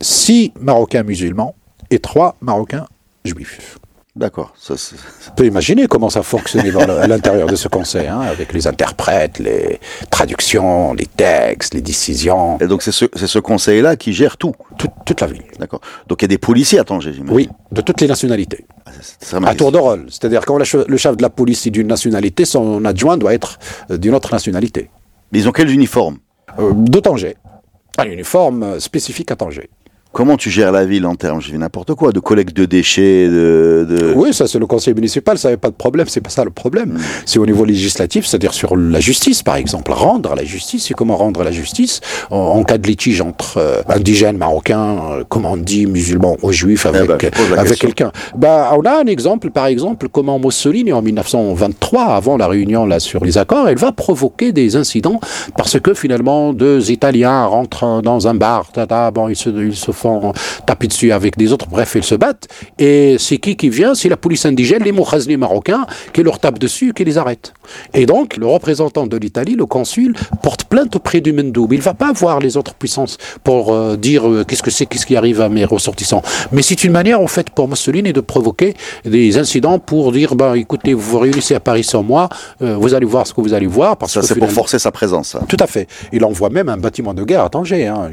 6 0.00 0.52
Marocains 0.58 1.02
musulmans 1.02 1.54
et 1.90 1.98
3 1.98 2.36
Marocains 2.40 2.86
juifs. 3.24 3.78
D'accord. 4.16 4.54
On 4.70 5.34
peut 5.34 5.44
imaginer 5.46 5.88
comment 5.88 6.08
ça 6.08 6.22
fonctionne 6.22 6.64
à 6.88 7.06
l'intérieur 7.08 7.48
de 7.48 7.56
ce 7.56 7.66
conseil, 7.66 8.06
hein, 8.06 8.20
avec 8.20 8.52
les 8.52 8.68
interprètes, 8.68 9.40
les 9.40 9.80
traductions, 10.08 10.94
les 10.94 11.06
textes, 11.06 11.74
les 11.74 11.80
décisions. 11.80 12.56
Et 12.60 12.68
donc 12.68 12.82
c'est 12.82 12.92
ce, 12.92 13.06
ce 13.12 13.38
conseil-là 13.40 13.96
qui 13.96 14.12
gère 14.12 14.36
tout. 14.36 14.54
toute 15.04 15.20
la 15.20 15.26
ville. 15.26 15.42
D'accord. 15.58 15.80
Donc 16.06 16.22
il 16.22 16.24
y 16.24 16.26
a 16.26 16.28
des 16.28 16.38
policiers 16.38 16.78
à 16.78 16.84
Tanger, 16.84 17.12
j'imagine. 17.12 17.34
Oui, 17.34 17.48
de 17.72 17.80
toutes 17.80 18.00
les 18.00 18.06
nationalités. 18.06 18.66
Ah, 18.86 19.38
à 19.46 19.54
tour 19.56 19.72
de 19.72 19.78
rôle. 19.78 20.06
C'est-à-dire 20.08 20.44
quand 20.46 20.58
le 20.58 20.64
chef 20.96 21.16
de 21.16 21.22
la 21.22 21.30
police 21.30 21.66
est 21.66 21.70
d'une 21.70 21.88
nationalité, 21.88 22.44
son 22.44 22.84
adjoint 22.84 23.16
doit 23.16 23.34
être 23.34 23.58
euh, 23.90 23.98
d'une 23.98 24.14
autre 24.14 24.32
nationalité. 24.32 24.90
Mais 25.32 25.40
ils 25.40 25.48
ont 25.48 25.52
quels 25.52 25.70
uniformes 25.70 26.18
euh, 26.60 26.72
De 26.72 27.00
Tanger. 27.00 27.36
Un 27.98 28.04
uniforme 28.04 28.62
euh, 28.62 28.80
spécifique 28.80 29.30
à 29.32 29.36
Tanger. 29.36 29.70
Comment 30.14 30.36
tu 30.36 30.48
gères 30.48 30.70
la 30.70 30.84
ville 30.84 31.06
en 31.06 31.16
termes, 31.16 31.40
je 31.40 31.52
n'importe 31.56 31.92
quoi, 31.94 32.12
de 32.12 32.20
collecte 32.20 32.56
de 32.56 32.66
déchets, 32.66 33.26
de... 33.26 34.12
Oui, 34.14 34.32
ça 34.32 34.46
c'est 34.46 34.60
le 34.60 34.66
conseil 34.66 34.94
municipal, 34.94 35.36
ça 35.38 35.50
n'a 35.50 35.56
pas 35.56 35.70
de 35.70 35.74
problème, 35.74 36.06
c'est 36.08 36.20
pas 36.20 36.30
ça 36.30 36.44
le 36.44 36.50
problème. 36.50 36.90
Hmm. 36.90 37.00
C'est 37.26 37.40
au 37.40 37.46
niveau 37.46 37.64
législatif, 37.64 38.24
c'est-à-dire 38.24 38.54
sur 38.54 38.76
la 38.76 39.00
justice 39.00 39.42
par 39.42 39.56
exemple. 39.56 39.90
Rendre 39.90 40.36
la 40.36 40.44
justice, 40.44 40.86
c'est 40.86 40.94
comment 40.94 41.16
rendre 41.16 41.42
la 41.42 41.50
justice 41.50 42.00
en, 42.30 42.62
cas 42.62 42.78
de 42.78 42.86
litige 42.86 43.20
entre 43.22 43.58
euh, 43.58 43.82
indigènes 43.88 44.36
marocains, 44.36 44.98
euh, 45.10 45.24
comment 45.28 45.54
on 45.54 45.56
dit, 45.56 45.86
musulmans 45.86 46.36
ou 46.42 46.52
juifs 46.52 46.86
avec, 46.86 47.10
eh 47.24 47.30
ben, 47.50 47.58
avec 47.58 47.80
quelqu'un. 47.80 48.12
Bah, 48.36 48.70
on 48.78 48.82
a 48.82 49.00
un 49.00 49.06
exemple, 49.06 49.50
par 49.50 49.66
exemple, 49.66 50.08
comment 50.08 50.38
Mussolini 50.38 50.92
en 50.92 51.02
1923, 51.02 52.04
avant 52.04 52.36
la 52.36 52.46
réunion 52.46 52.86
là 52.86 53.00
sur 53.00 53.24
les 53.24 53.36
accords, 53.36 53.68
elle 53.68 53.78
va 53.78 53.90
provoquer 53.90 54.52
des 54.52 54.76
incidents 54.76 55.18
parce 55.56 55.80
que 55.80 55.92
finalement 55.92 56.52
deux 56.52 56.92
Italiens 56.92 57.46
rentrent 57.46 58.00
dans 58.00 58.28
un 58.28 58.34
bar, 58.34 58.70
tata, 58.70 59.10
bon, 59.10 59.28
ils 59.28 59.34
se, 59.34 59.50
ils 59.50 59.74
se 59.74 59.90
font 59.90 60.03
taper 60.66 60.88
dessus 60.88 61.12
avec 61.12 61.36
des 61.36 61.52
autres, 61.52 61.66
bref, 61.68 61.92
ils 61.96 62.04
se 62.04 62.14
battent. 62.14 62.48
Et 62.78 63.16
c'est 63.18 63.38
qui 63.38 63.56
qui 63.56 63.68
vient? 63.68 63.94
C'est 63.94 64.08
la 64.08 64.16
police 64.16 64.46
indigène, 64.46 64.82
les 64.82 64.92
Moukhazni 64.92 65.36
marocains, 65.36 65.86
qui 66.12 66.22
leur 66.22 66.38
tapent 66.38 66.58
dessus, 66.58 66.92
qui 66.94 67.04
les 67.04 67.18
arrêtent. 67.18 67.52
Et 67.92 68.06
donc, 68.06 68.36
le 68.36 68.46
représentant 68.46 69.06
de 69.06 69.16
l'Italie, 69.16 69.54
le 69.54 69.66
consul, 69.66 70.14
porte 70.42 70.64
plainte 70.64 70.96
auprès 70.96 71.20
du 71.20 71.32
Mendoub. 71.32 71.72
Il 71.72 71.78
ne 71.78 71.82
va 71.82 71.94
pas 71.94 72.12
voir 72.12 72.40
les 72.40 72.56
autres 72.56 72.74
puissances 72.74 73.18
pour 73.42 73.72
euh, 73.72 73.96
dire 73.96 74.28
euh, 74.28 74.44
qu'est-ce 74.44 74.62
que 74.62 74.70
c'est, 74.70 74.86
qu'est-ce 74.86 75.06
qui 75.06 75.16
arrive 75.16 75.40
à 75.40 75.48
mes 75.48 75.64
ressortissants. 75.64 76.22
Mais 76.52 76.62
c'est 76.62 76.84
une 76.84 76.92
manière, 76.92 77.20
en 77.20 77.26
fait, 77.26 77.50
pour 77.50 77.68
Mussolini 77.68 78.12
de 78.12 78.20
provoquer 78.20 78.74
des 79.04 79.38
incidents 79.38 79.78
pour 79.78 80.12
dire, 80.12 80.34
ben, 80.34 80.54
écoutez, 80.54 80.94
vous 80.94 81.00
vous 81.00 81.18
réunissez 81.18 81.54
à 81.54 81.60
Paris 81.60 81.84
sans 81.84 82.02
moi, 82.02 82.28
euh, 82.62 82.76
vous 82.76 82.94
allez 82.94 83.06
voir 83.06 83.26
ce 83.26 83.34
que 83.34 83.40
vous 83.40 83.54
allez 83.54 83.66
voir. 83.66 83.96
Parce 83.96 84.12
ça, 84.12 84.22
c'est 84.22 84.38
pour 84.38 84.50
forcer 84.50 84.78
sa 84.78 84.90
présence. 84.90 85.36
Tout 85.48 85.56
à 85.60 85.66
fait. 85.66 85.88
Il 86.12 86.24
envoie 86.24 86.50
même 86.50 86.68
un 86.68 86.76
bâtiment 86.76 87.14
de 87.14 87.24
guerre 87.24 87.44
à 87.44 87.48
Tanger. 87.48 87.86
Hein. 87.86 88.10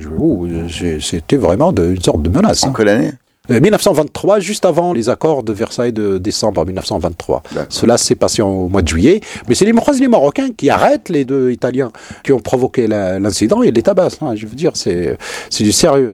C'était 1.00 1.38
vraiment 1.38 1.72
de, 1.72 1.81
une 1.90 2.02
sorte 2.02 2.22
de 2.22 2.30
menace. 2.30 2.64
En 2.64 2.70
hein. 2.70 2.74
quelle 2.76 2.90
année 2.90 3.12
1923, 3.50 4.40
juste 4.40 4.66
avant 4.66 4.94
les 4.94 5.10
accords 5.10 5.44
de 5.44 5.52
Versailles 5.52 5.92
de 5.92 6.18
décembre 6.18 6.66
1923. 6.66 7.44
Cela 7.70 7.98
s'est 7.98 8.16
passé 8.16 8.42
au 8.42 8.70
mois 8.70 8.82
de 8.82 8.88
juillet, 8.88 9.20
mais 9.50 9.56
c'est 9.56 9.66
les, 9.66 9.74
les 10.00 10.08
Marocains 10.08 10.50
qui 10.56 10.70
arrêtent 10.70 11.10
les 11.10 11.26
deux 11.26 11.52
Italiens 11.52 11.92
qui 12.24 12.32
ont 12.32 12.40
provoqué 12.40 12.88
l'incident 12.88 13.62
et 13.64 13.72
les 13.72 13.82
tabassent. 13.82 14.20
Hein. 14.22 14.36
je 14.36 14.46
veux 14.46 14.56
dire, 14.56 14.72
c'est 14.76 15.18
du 15.60 15.72
sérieux. 15.72 16.12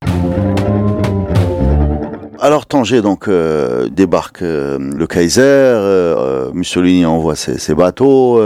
Alors 2.40 2.68
Tanger 2.68 3.02
donc 3.02 3.28
euh, 3.28 3.90
débarque 3.90 4.44
euh, 4.44 4.78
le 4.78 5.08
Kaiser, 5.08 5.42
euh, 5.42 6.47
Mussolini 6.68 7.06
envoie 7.06 7.36
ses, 7.36 7.74
bateaux. 7.74 8.42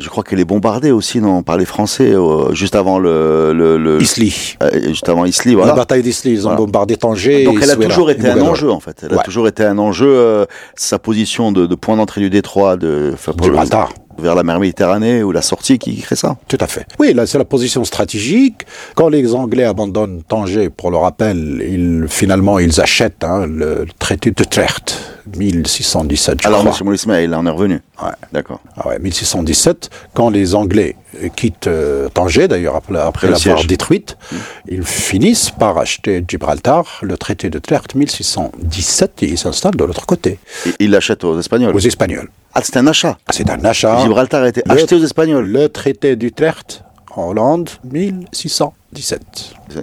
je 0.00 0.08
crois 0.08 0.22
qu'elle 0.22 0.40
est 0.40 0.44
bombardée 0.44 0.92
aussi 0.92 1.20
non 1.20 1.42
par 1.42 1.56
les 1.56 1.64
Français 1.64 2.14
juste 2.52 2.76
avant 2.76 2.98
le, 2.98 3.52
le, 3.52 4.00
Isli. 4.00 4.56
juste 4.86 5.08
avant 5.08 5.24
Isli, 5.24 5.54
voilà. 5.54 5.72
La 5.72 5.76
bataille 5.76 6.02
d'Isli, 6.02 6.32
ils 6.32 6.48
ont 6.48 6.54
bombardé 6.54 6.96
Tanger. 6.96 7.44
Donc 7.44 7.58
elle 7.60 7.70
a 7.70 7.76
toujours 7.76 8.10
été 8.10 8.28
un 8.28 8.40
enjeu 8.40 8.70
en 8.70 8.80
fait. 8.80 9.04
Elle 9.04 9.18
a 9.18 9.22
toujours 9.22 9.48
été 9.48 9.64
un 9.64 9.78
enjeu. 9.78 10.46
sa 10.76 10.98
position 10.98 11.52
de, 11.52 11.74
point 11.74 11.96
d'entrée 11.96 12.20
du 12.20 12.30
détroit 12.30 12.76
de 12.76 13.14
Gibraltar 13.42 13.90
vers 14.18 14.34
la 14.34 14.42
mer 14.42 14.60
Méditerranée 14.60 15.22
ou 15.22 15.32
la 15.32 15.42
sortie 15.42 15.78
qui 15.78 15.96
crée 16.00 16.16
ça. 16.16 16.36
Tout 16.48 16.58
à 16.60 16.66
fait. 16.66 16.86
Oui, 16.98 17.12
là 17.12 17.26
c'est 17.26 17.38
la 17.38 17.44
position 17.44 17.84
stratégique. 17.84 18.62
Quand 18.94 19.08
les 19.08 19.34
Anglais 19.34 19.64
abandonnent 19.64 20.22
Tanger, 20.22 20.70
pour 20.70 20.90
le 20.90 20.96
rappel, 20.96 21.62
ils, 21.66 22.06
finalement 22.08 22.58
ils 22.58 22.80
achètent 22.80 23.24
hein, 23.24 23.46
le 23.46 23.86
traité 23.98 24.30
de 24.30 24.44
Trecht, 24.44 25.15
1617. 25.36 26.42
Je 26.42 26.46
Alors 26.46 26.66
M. 26.66 26.72
Moulisma, 26.84 27.20
il 27.22 27.34
en 27.34 27.46
est 27.46 27.50
revenu. 27.50 27.80
Ouais. 28.02 28.10
D'accord. 28.32 28.60
Ah 28.76 28.88
ouais, 28.88 28.98
1617, 28.98 29.90
quand 30.14 30.30
les 30.30 30.54
Anglais 30.54 30.96
quittent 31.34 31.66
euh, 31.66 32.08
Tanger, 32.08 32.48
d'ailleurs 32.48 32.76
après, 32.76 32.98
après 32.98 33.28
l'avoir 33.28 33.64
détruite, 33.64 34.16
mmh. 34.30 34.36
ils 34.68 34.84
finissent 34.84 35.50
par 35.50 35.78
acheter 35.78 36.24
Gibraltar, 36.26 37.00
le 37.02 37.16
traité 37.16 37.50
de 37.50 37.58
Trecht 37.58 37.94
1617, 37.94 39.22
et 39.22 39.30
ils 39.30 39.38
s'installent 39.38 39.76
de 39.76 39.84
l'autre 39.84 40.06
côté. 40.06 40.38
Et 40.66 40.84
ils 40.84 40.90
l'achètent 40.90 41.24
aux 41.24 41.38
Espagnols. 41.38 41.74
Aux 41.74 41.80
Espagnols. 41.80 42.28
Ah, 42.54 42.60
c'est 42.62 42.76
un 42.76 42.86
achat. 42.86 43.18
C'est 43.30 43.50
un 43.50 43.64
achat. 43.64 44.02
Gibraltar 44.02 44.42
a 44.42 44.48
été 44.48 44.62
acheté 44.68 44.94
aux 44.94 45.04
Espagnols. 45.04 45.46
Le 45.46 45.68
traité 45.68 46.16
d'Utrecht 46.16 46.82
en 47.16 47.28
Hollande, 47.28 47.70
1617. 47.84 49.20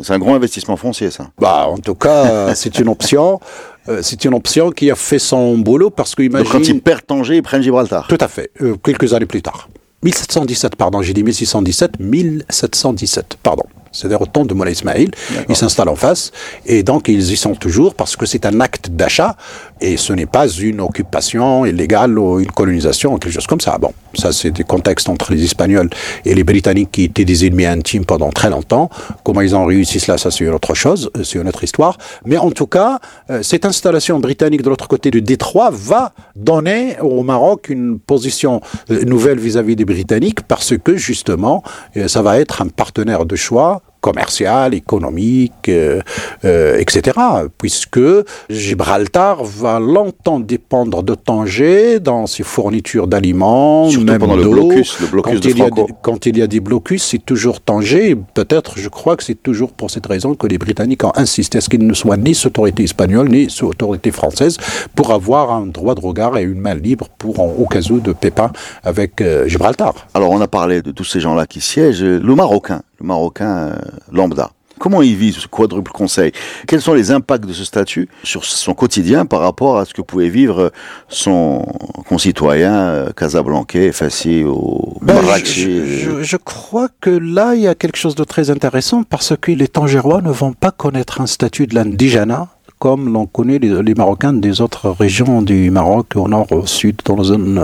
C'est 0.03 0.11
un 0.11 0.19
gros 0.19 0.33
investissement 0.33 0.77
foncier, 0.77 1.11
ça. 1.11 1.27
Bah, 1.39 1.67
en 1.67 1.77
tout 1.77 1.95
cas, 1.95 2.55
c'est 2.55 2.79
une 2.79 2.89
option. 2.89 3.39
Euh, 3.89 3.99
c'est 4.01 4.23
une 4.25 4.33
option 4.33 4.71
qui 4.71 4.89
a 4.89 4.95
fait 4.95 5.19
son 5.19 5.57
boulot 5.57 5.89
parce 5.89 6.15
que 6.15 6.23
imagine... 6.23 6.51
quand 6.51 6.67
ils 6.67 6.81
perdent 6.81 7.05
Tanger, 7.05 7.37
ils 7.37 7.43
prennent 7.43 7.61
Gibraltar. 7.61 8.07
Tout 8.07 8.17
à 8.19 8.27
fait. 8.27 8.51
Euh, 8.61 8.75
quelques 8.83 9.13
années 9.13 9.25
plus 9.25 9.41
tard. 9.41 9.69
1717, 10.03 10.75
pardon, 10.75 11.01
j'ai 11.01 11.13
dit 11.13 11.23
1617, 11.23 11.99
1717, 11.99 13.37
pardon 13.41 13.63
c'est-à-dire 13.93 14.21
au 14.21 14.25
temps 14.25 14.43
de 14.43 14.53
Moulay 14.53 14.73
Ismail. 14.73 15.11
Ils 15.47 15.55
s'installent 15.55 15.89
en 15.89 15.95
face 15.95 16.31
et 16.65 16.83
donc 16.83 17.07
ils 17.07 17.31
y 17.31 17.37
sont 17.37 17.55
toujours 17.55 17.95
parce 17.95 18.15
que 18.15 18.25
c'est 18.25 18.45
un 18.45 18.59
acte 18.59 18.89
d'achat 18.89 19.37
et 19.79 19.97
ce 19.97 20.11
n'est 20.13 20.25
pas 20.25 20.47
une 20.47 20.81
occupation 20.81 21.65
illégale 21.65 22.17
ou 22.17 22.39
une 22.39 22.51
colonisation 22.51 23.13
ou 23.13 23.17
quelque 23.17 23.33
chose 23.33 23.47
comme 23.47 23.61
ça. 23.61 23.77
Bon, 23.77 23.93
ça 24.15 24.31
c'est 24.31 24.51
des 24.51 24.63
contextes 24.63 25.09
entre 25.09 25.31
les 25.31 25.43
Espagnols 25.43 25.89
et 26.25 26.33
les 26.33 26.43
Britanniques 26.43 26.91
qui 26.91 27.03
étaient 27.03 27.25
des 27.25 27.45
ennemis 27.45 27.65
intimes 27.65 28.05
pendant 28.05 28.29
très 28.31 28.49
longtemps. 28.49 28.89
Comment 29.23 29.41
ils 29.41 29.55
ont 29.55 29.65
réussi 29.65 29.99
cela, 29.99 30.17
ça 30.17 30.31
c'est 30.31 30.43
une 30.43 30.53
autre 30.53 30.73
chose, 30.73 31.11
euh, 31.17 31.23
c'est 31.23 31.39
une 31.39 31.47
autre 31.47 31.63
histoire. 31.63 31.97
Mais 32.25 32.37
en 32.37 32.51
tout 32.51 32.67
cas, 32.67 32.99
euh, 33.29 33.43
cette 33.43 33.65
installation 33.65 34.19
britannique 34.19 34.63
de 34.63 34.69
l'autre 34.69 34.87
côté 34.87 35.11
du 35.11 35.21
détroit 35.21 35.69
va 35.71 36.13
donner 36.35 36.97
au 37.01 37.23
Maroc 37.23 37.69
une 37.69 37.99
position 37.99 38.61
euh, 38.89 39.03
nouvelle 39.05 39.39
vis-à-vis 39.39 39.73
-vis 39.73 39.77
des 39.77 39.85
Britanniques 39.85 40.41
parce 40.41 40.77
que 40.77 40.95
justement, 40.95 41.63
ça 42.07 42.21
va 42.21 42.39
être 42.39 42.61
un 42.61 42.67
partenaire 42.67 43.25
de 43.25 43.35
choix 43.35 43.82
commercial, 44.03 44.73
économique, 44.73 45.69
euh, 45.69 46.01
euh, 46.43 46.77
etc. 46.77 47.17
Puisque 47.57 48.01
Gibraltar 48.49 49.43
va 49.45 49.79
longtemps 49.79 50.41
dépendre 50.41 51.03
de 51.03 51.15
Tanger 51.15 52.01
dans 52.01 52.27
ses 52.27 52.43
fournitures 52.43 53.07
d'aliments, 53.07 53.89
même 53.89 54.19
pendant 54.19 54.35
le 54.35 54.49
blocus, 54.49 54.99
le 54.99 55.07
blocus 55.07 55.33
quand, 55.33 55.39
de 55.39 55.49
il 55.49 55.57
y 55.57 55.61
a 55.61 55.69
des, 55.69 55.85
quand 56.01 56.25
il 56.25 56.37
y 56.37 56.41
a 56.41 56.47
des 56.47 56.59
blocus, 56.59 57.01
c'est 57.03 57.25
toujours 57.25 57.61
Tanger. 57.61 58.15
Peut-être, 58.33 58.77
je 58.77 58.89
crois 58.89 59.15
que 59.15 59.23
c'est 59.23 59.41
toujours 59.41 59.71
pour 59.71 59.89
cette 59.89 60.05
raison 60.05 60.35
que 60.35 60.47
les 60.47 60.57
Britanniques 60.57 61.05
ont 61.05 61.13
insisté 61.15 61.59
à 61.59 61.61
ce 61.61 61.69
qu'il 61.69 61.87
ne 61.87 61.93
soit 61.93 62.17
ni 62.17 62.35
sous 62.35 62.47
autorité 62.47 62.83
espagnole 62.83 63.29
ni 63.29 63.49
sous 63.49 63.67
autorité 63.67 64.11
française 64.11 64.57
pour 64.95 65.11
avoir 65.11 65.51
un 65.53 65.65
droit 65.65 65.95
de 65.95 66.01
regard 66.01 66.37
et 66.37 66.43
une 66.43 66.59
main 66.59 66.75
libre 66.75 67.07
pour, 67.17 67.39
en, 67.39 67.47
au 67.57 67.65
cas 67.67 67.79
où, 67.89 68.01
de 68.01 68.11
pépins 68.11 68.51
avec 68.83 69.21
euh, 69.21 69.47
Gibraltar. 69.47 69.93
Alors, 70.13 70.31
on 70.31 70.41
a 70.41 70.47
parlé 70.47 70.81
de 70.81 70.91
tous 70.91 71.05
ces 71.05 71.21
gens-là 71.21 71.45
qui 71.45 71.61
siègent. 71.61 72.03
Le 72.03 72.35
Marocain, 72.35 72.81
Marocain 73.03 73.45
euh, 73.69 73.75
lambda. 74.11 74.51
Comment 74.79 75.01
il 75.03 75.15
vit 75.15 75.31
ce 75.31 75.47
quadruple 75.47 75.91
conseil? 75.91 76.31
Quels 76.67 76.81
sont 76.81 76.93
les 76.95 77.11
impacts 77.11 77.45
de 77.45 77.53
ce 77.53 77.63
statut 77.63 78.09
sur 78.23 78.43
son 78.43 78.73
quotidien 78.73 79.25
par 79.25 79.39
rapport 79.41 79.77
à 79.77 79.85
ce 79.85 79.93
que 79.93 80.01
pouvait 80.01 80.29
vivre 80.29 80.71
son 81.07 81.63
concitoyen 82.09 82.73
euh, 82.73 83.11
casablancais, 83.11 83.91
Fassi 83.91 84.43
ou 84.43 84.97
Ben, 85.01 85.13
Marrakchi 85.13 85.63
je, 85.63 86.19
je- 86.19 86.23
je 86.23 86.37
crois 86.37 86.89
que 86.99 87.11
là, 87.11 87.53
il 87.55 87.61
y 87.61 87.67
a 87.67 87.75
quelque 87.75 87.97
chose 87.97 88.15
de 88.15 88.23
très 88.23 88.49
intéressant 88.49 89.03
parce 89.03 89.33
que 89.39 89.51
les 89.51 89.67
Tangérois 89.67 90.21
ne 90.21 90.31
vont 90.31 90.53
pas 90.53 90.71
connaître 90.71 91.21
un 91.21 91.27
statut 91.27 91.67
de 91.67 91.75
l'indigénat 91.75 92.47
comme 92.79 93.13
l'on 93.13 93.27
connaît 93.27 93.59
les, 93.59 93.81
les 93.81 93.93
Marocains 93.93 94.33
des 94.33 94.59
autres 94.59 94.89
régions 94.89 95.41
du 95.41 95.71
Maroc, 95.71 96.07
au 96.15 96.27
nord, 96.27 96.51
au 96.51 96.65
sud, 96.65 96.97
dans 97.05 97.15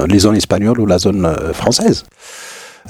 les 0.06 0.20
zones 0.20 0.38
espagnoles 0.38 0.80
ou 0.80 0.86
la 0.86 0.98
zone 1.00 1.26
euh, 1.26 1.52
française. 1.52 2.06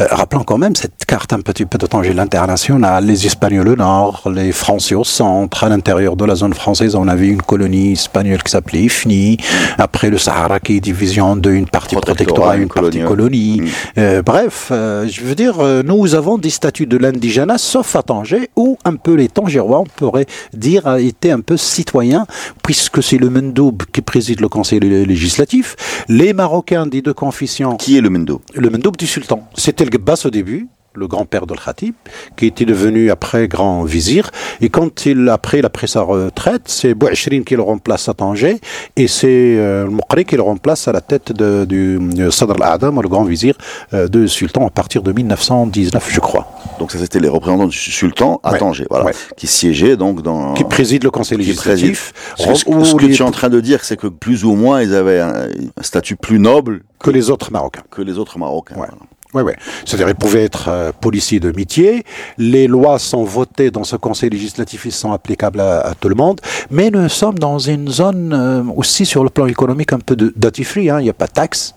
Euh, 0.01 0.05
rappelons 0.12 0.43
quand 0.43 0.57
même 0.57 0.75
cette 0.75 1.05
carte 1.05 1.33
un 1.33 1.41
petit 1.41 1.65
peu 1.65 1.77
de 1.77 1.85
Tanger 1.85 2.13
l'international, 2.13 3.05
les 3.05 3.25
Espagnols 3.25 3.67
au 3.67 3.75
nord, 3.75 4.29
les 4.33 4.51
Français 4.51 4.95
au 4.95 5.03
centre, 5.03 5.63
à 5.63 5.69
l'intérieur 5.69 6.15
de 6.15 6.23
la 6.25 6.35
zone 6.35 6.53
française, 6.53 6.95
on 6.95 7.07
avait 7.07 7.27
une 7.27 7.41
colonie 7.41 7.93
espagnole 7.93 8.41
qui 8.41 8.51
s'appelait 8.51 8.83
Ifni, 8.83 9.38
après 9.77 10.09
le 10.09 10.17
Sahara 10.17 10.59
qui 10.59 10.77
est 10.77 10.79
divisé 10.79 11.19
en 11.19 11.35
deux, 11.35 11.51
une 11.51 11.67
partie 11.67 11.95
Protectorat, 11.95 12.55
une 12.57 12.67
partie 12.69 13.01
colonie. 13.01 13.03
colonie. 13.05 13.71
Euh, 13.97 14.21
bref, 14.21 14.69
euh, 14.71 15.07
je 15.09 15.21
veux 15.21 15.35
dire, 15.35 15.57
nous 15.83 16.15
avons 16.15 16.38
des 16.38 16.49
statuts 16.49 16.85
de 16.88 16.97
l'indigénat, 16.97 17.57
sauf 17.57 17.95
à 17.95 18.03
Tanger, 18.03 18.49
où 18.55 18.77
un 18.85 18.95
peu 18.95 19.15
les 19.15 19.27
Tangérois, 19.27 19.79
on 19.79 19.83
pourrait 19.85 20.27
dire, 20.53 20.88
a 20.88 20.99
été 20.99 21.31
un 21.31 21.41
peu 21.41 21.57
citoyens, 21.57 22.25
puisque 22.63 23.03
c'est 23.03 23.17
le 23.17 23.29
Mendoub 23.29 23.79
qui 23.91 24.01
préside 24.01 24.39
le 24.39 24.47
conseil 24.47 24.79
lé- 24.79 25.05
législatif. 25.05 25.75
Les 26.07 26.31
Marocains 26.33 26.85
des 26.85 27.01
deux 27.01 27.13
confessions 27.13 27.75
Qui 27.75 27.97
est 27.97 28.01
le 28.01 28.09
Mendo 28.09 28.41
le 28.53 28.69
Mendoub 28.69 28.95
du 28.97 29.07
sultan. 29.07 29.43
C'était 29.55 29.88
le 29.89 29.97
Gabbas 29.97 30.21
au 30.25 30.30
début, 30.30 30.67
le 30.95 31.08
grand-père 31.08 31.45
de 31.45 31.54
Khatib, 31.56 31.93
qui 32.36 32.47
était 32.47 32.65
devenu 32.65 33.10
après 33.12 33.47
grand 33.47 33.84
vizir. 33.84 34.32
Et 34.60 34.69
quand 34.69 35.06
il, 35.06 35.30
après, 35.30 35.60
il 35.60 35.65
a 35.65 35.69
pris 35.69 35.88
sa 35.88 36.02
retraite, 36.02 36.63
c'est 36.65 36.93
Bouachrin 36.93 37.43
qui 37.43 37.56
le 37.56 37.62
remplace 37.62 38.10
à 38.10 38.13
Tanger, 38.13 38.60
et 38.97 39.08
c'est 39.08 39.28
euh, 39.58 39.88
qui 40.28 40.36
le 40.36 40.41
remplace 40.41 40.88
à 40.88 40.91
la 40.91 40.99
tête 41.02 41.32
de- 41.32 41.65
du 41.65 41.99
euh, 42.19 42.32
Sadr 42.32 42.56
al-Adam, 42.62 43.02
le 43.02 43.08
grand 43.08 43.23
vizir 43.23 43.56
euh, 43.93 44.08
de 44.08 44.25
sultan, 44.28 44.65
à 44.67 44.71
partir 44.71 45.02
de 45.04 45.12
1919, 45.12 46.08
je 46.12 46.19
crois. 46.19 46.47
Donc 46.80 46.91
ça 46.91 46.97
c'était 46.99 47.19
les 47.19 47.30
représentants 47.30 47.67
du 47.67 47.78
sultan 47.78 48.39
à 48.43 48.52
Ouais, 48.54 48.58
Tanger, 48.60 48.86
voilà, 48.89 49.06
ouais. 49.06 49.13
qui 49.38 49.47
siégeaient 49.47 49.95
donc 49.95 50.21
dans 50.21 50.54
Qui 50.56 50.63
préside 50.65 51.04
le 51.04 51.12
conseil 51.12 51.38
qui 51.38 51.54
préside. 51.54 51.88
législatif. 51.89 52.13
Ce, 52.36 52.65
que- 52.65 52.84
ce 52.84 52.97
les- 52.97 53.13
tu 53.13 53.21
es 53.23 53.25
en 53.25 53.32
train 53.32 53.49
de 53.49 53.62
dire, 53.62 53.84
c'est 53.86 53.97
que 53.97 54.08
plus 54.08 54.43
ou 54.43 54.54
moins 54.56 54.82
ils 54.82 54.93
avaient 54.95 55.19
un, 55.21 55.47
un 55.78 55.84
statut 55.84 56.15
plus 56.15 56.39
noble 56.39 56.82
que 56.99 57.12
les 57.12 57.30
autres 57.30 57.52
Marocains. 57.52 57.84
que 57.91 58.02
les 58.02 58.17
autres 58.17 58.38
Marocains. 58.39 58.75
Ouais. 58.75 58.88
voilà. 58.88 58.93
Oui, 59.35 59.43
oui. 59.43 59.53
C'est-à-dire, 59.85 60.09
ils 60.09 60.15
pouvaient 60.15 60.43
être 60.43 60.69
euh, 60.69 60.91
policiers 60.99 61.39
de 61.39 61.51
métier. 61.51 62.03
Les 62.39 62.65
lois 62.67 62.97
sont 62.97 63.23
votées 63.23 63.69
dans 63.69 63.83
ce 63.83 63.95
conseil 63.95 64.31
législatif, 64.31 64.85
ils 64.85 64.91
sont 64.91 65.11
applicables 65.11 65.59
à, 65.59 65.81
à 65.81 65.93
tout 65.93 66.09
le 66.09 66.15
monde. 66.15 66.41
Mais 66.71 66.89
nous 66.89 67.07
sommes 67.09 67.37
dans 67.37 67.59
une 67.59 67.89
zone 67.89 68.33
euh, 68.33 68.63
aussi 68.75 69.05
sur 69.05 69.23
le 69.23 69.29
plan 69.29 69.45
économique 69.45 69.93
un 69.93 69.99
peu 69.99 70.15
de 70.15 70.33
duty 70.35 70.63
free. 70.63 70.89
hein. 70.89 70.99
Il 70.99 71.03
n'y 71.03 71.09
a 71.11 71.13
pas 71.13 71.27
de 71.27 71.31
taxes. 71.33 71.75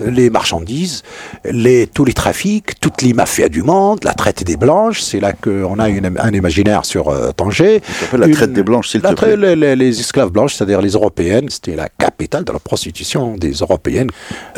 Les 0.00 0.30
marchandises, 0.30 1.02
les, 1.44 1.86
tous 1.86 2.04
les 2.04 2.12
trafics, 2.12 2.78
toutes 2.80 3.02
les 3.02 3.12
mafias 3.12 3.48
du 3.48 3.62
monde, 3.62 4.00
la 4.04 4.14
traite 4.14 4.42
des 4.44 4.56
blanches, 4.56 5.00
c'est 5.00 5.20
là 5.20 5.32
qu'on 5.32 5.78
a 5.78 5.88
une- 5.88 6.16
un 6.18 6.32
imaginaire 6.32 6.84
sur 6.84 7.08
euh, 7.08 7.30
Tanger. 7.32 7.80
La 8.12 8.26
Une- 8.26 8.32
traite 8.34 8.52
des 8.52 8.62
blanches, 8.62 8.88
s'il 8.88 9.00
te 9.02 9.06
la 9.06 9.14
plaît. 9.14 9.36
les, 9.36 9.54
les- 9.56 9.76
les 9.76 10.00
esclaves 10.00 10.30
blanches, 10.30 10.54
c'est-à-dire 10.54 10.80
les 10.80 10.90
européennes, 10.92 11.48
c'était 11.50 11.76
la 11.76 11.88
capitale 11.88 12.44
de 12.44 12.52
la 12.52 12.58
prostitution 12.58 13.36
des 13.36 13.52
européennes. 13.52 14.08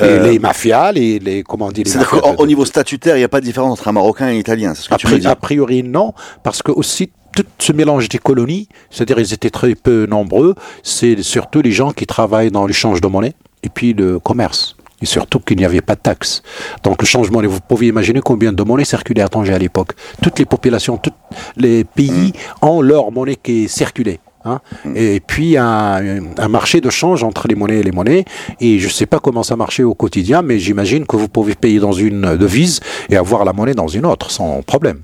Euh, 0.01 0.23
les 0.27 0.39
mafias, 0.39 0.93
les, 0.93 1.19
les 1.19 1.43
comment 1.43 1.67
on 1.67 1.73
dit, 1.73 1.83
les 1.85 1.95
mafias 1.95 2.35
au 2.39 2.47
niveau 2.47 2.65
statutaire, 2.65 3.17
il 3.17 3.21
n'y 3.21 3.25
a 3.25 3.29
pas 3.29 3.41
de 3.41 3.45
différence 3.47 3.73
entre 3.73 3.89
un 3.89 3.93
Marocain 3.93 4.29
et 4.29 4.33
un 4.37 4.39
Italien, 4.39 4.75
c'est 4.75 4.83
ce 4.83 4.89
que 4.89 4.95
a, 4.95 4.99
tu 4.99 5.07
pri- 5.07 5.19
dis. 5.21 5.27
a 5.27 5.37
priori, 5.37 5.83
non, 5.83 6.15
parce 6.43 6.63
que 6.63 6.73
aussi 6.73 7.11
tout 7.37 7.45
ce 7.59 7.73
mélange 7.73 8.09
des 8.09 8.19
colonies, 8.19 8.69
c'est-à-dire 8.91 9.19
ils 9.19 9.33
étaient 9.35 9.51
très 9.51 9.75
peu 9.75 10.07
nombreux, 10.07 10.55
c'est 10.85 11.21
surtout 11.23 11.61
les 11.63 11.73
gens 11.73 11.91
qui 11.93 12.07
travaillent 12.07 12.53
dans 12.53 12.67
l'échange 12.67 13.01
de 13.01 13.09
monnaie 13.09 13.35
et 13.65 13.69
puis 13.69 13.93
le 13.93 14.19
commerce. 14.21 14.77
Et 15.05 15.07
surtout 15.07 15.39
qu'il 15.39 15.59
n'y 15.59 15.67
avait 15.67 15.83
pas 15.83 15.97
de 15.97 16.01
taxes. 16.01 16.43
Donc 16.83 17.03
le 17.03 17.07
changement, 17.07 17.43
vous 17.43 17.61
pouvez 17.61 17.89
imaginer 17.89 18.21
combien 18.23 18.53
de 18.55 18.63
monnaies 18.63 18.87
circulaient 18.87 19.21
à 19.21 19.29
Tanger 19.29 19.53
à 19.53 19.59
l'époque. 19.59 19.91
Toutes 20.23 20.39
les 20.39 20.47
populations, 20.47 20.97
tous 20.97 21.13
les 21.59 21.85
pays 21.85 22.33
ont 22.63 22.81
leur 22.81 23.13
monnaie 23.13 23.37
qui 23.37 23.69
circulait. 23.69 24.19
hein. 24.47 24.61
Et 24.95 25.21
puis 25.21 25.59
un, 25.59 26.21
un 26.39 26.49
marché 26.49 26.81
de 26.81 26.89
change 26.89 27.23
entre 27.23 27.49
les 27.49 27.55
monnaies 27.55 27.81
et 27.81 27.83
les 27.83 27.93
monnaies. 27.93 28.25
Et 28.61 28.79
je 28.79 28.87
ne 28.87 28.93
sais 28.99 29.05
pas 29.05 29.19
comment 29.19 29.43
ça 29.43 29.57
marchait 29.57 29.83
au 29.83 29.95
quotidien, 29.95 30.41
mais 30.41 30.59
j'imagine 30.59 31.05
que 31.07 31.17
vous 31.17 31.29
pouvez 31.29 31.55
payer 31.55 31.81
dans 31.81 31.93
une 31.93 32.37
devise 32.39 32.81
et 33.11 33.17
avoir 33.19 33.45
la 33.45 33.53
monnaie 33.53 33.75
dans 33.75 33.89
une 33.89 34.07
autre 34.07 34.31
sans 34.31 34.63
problème. 34.63 35.01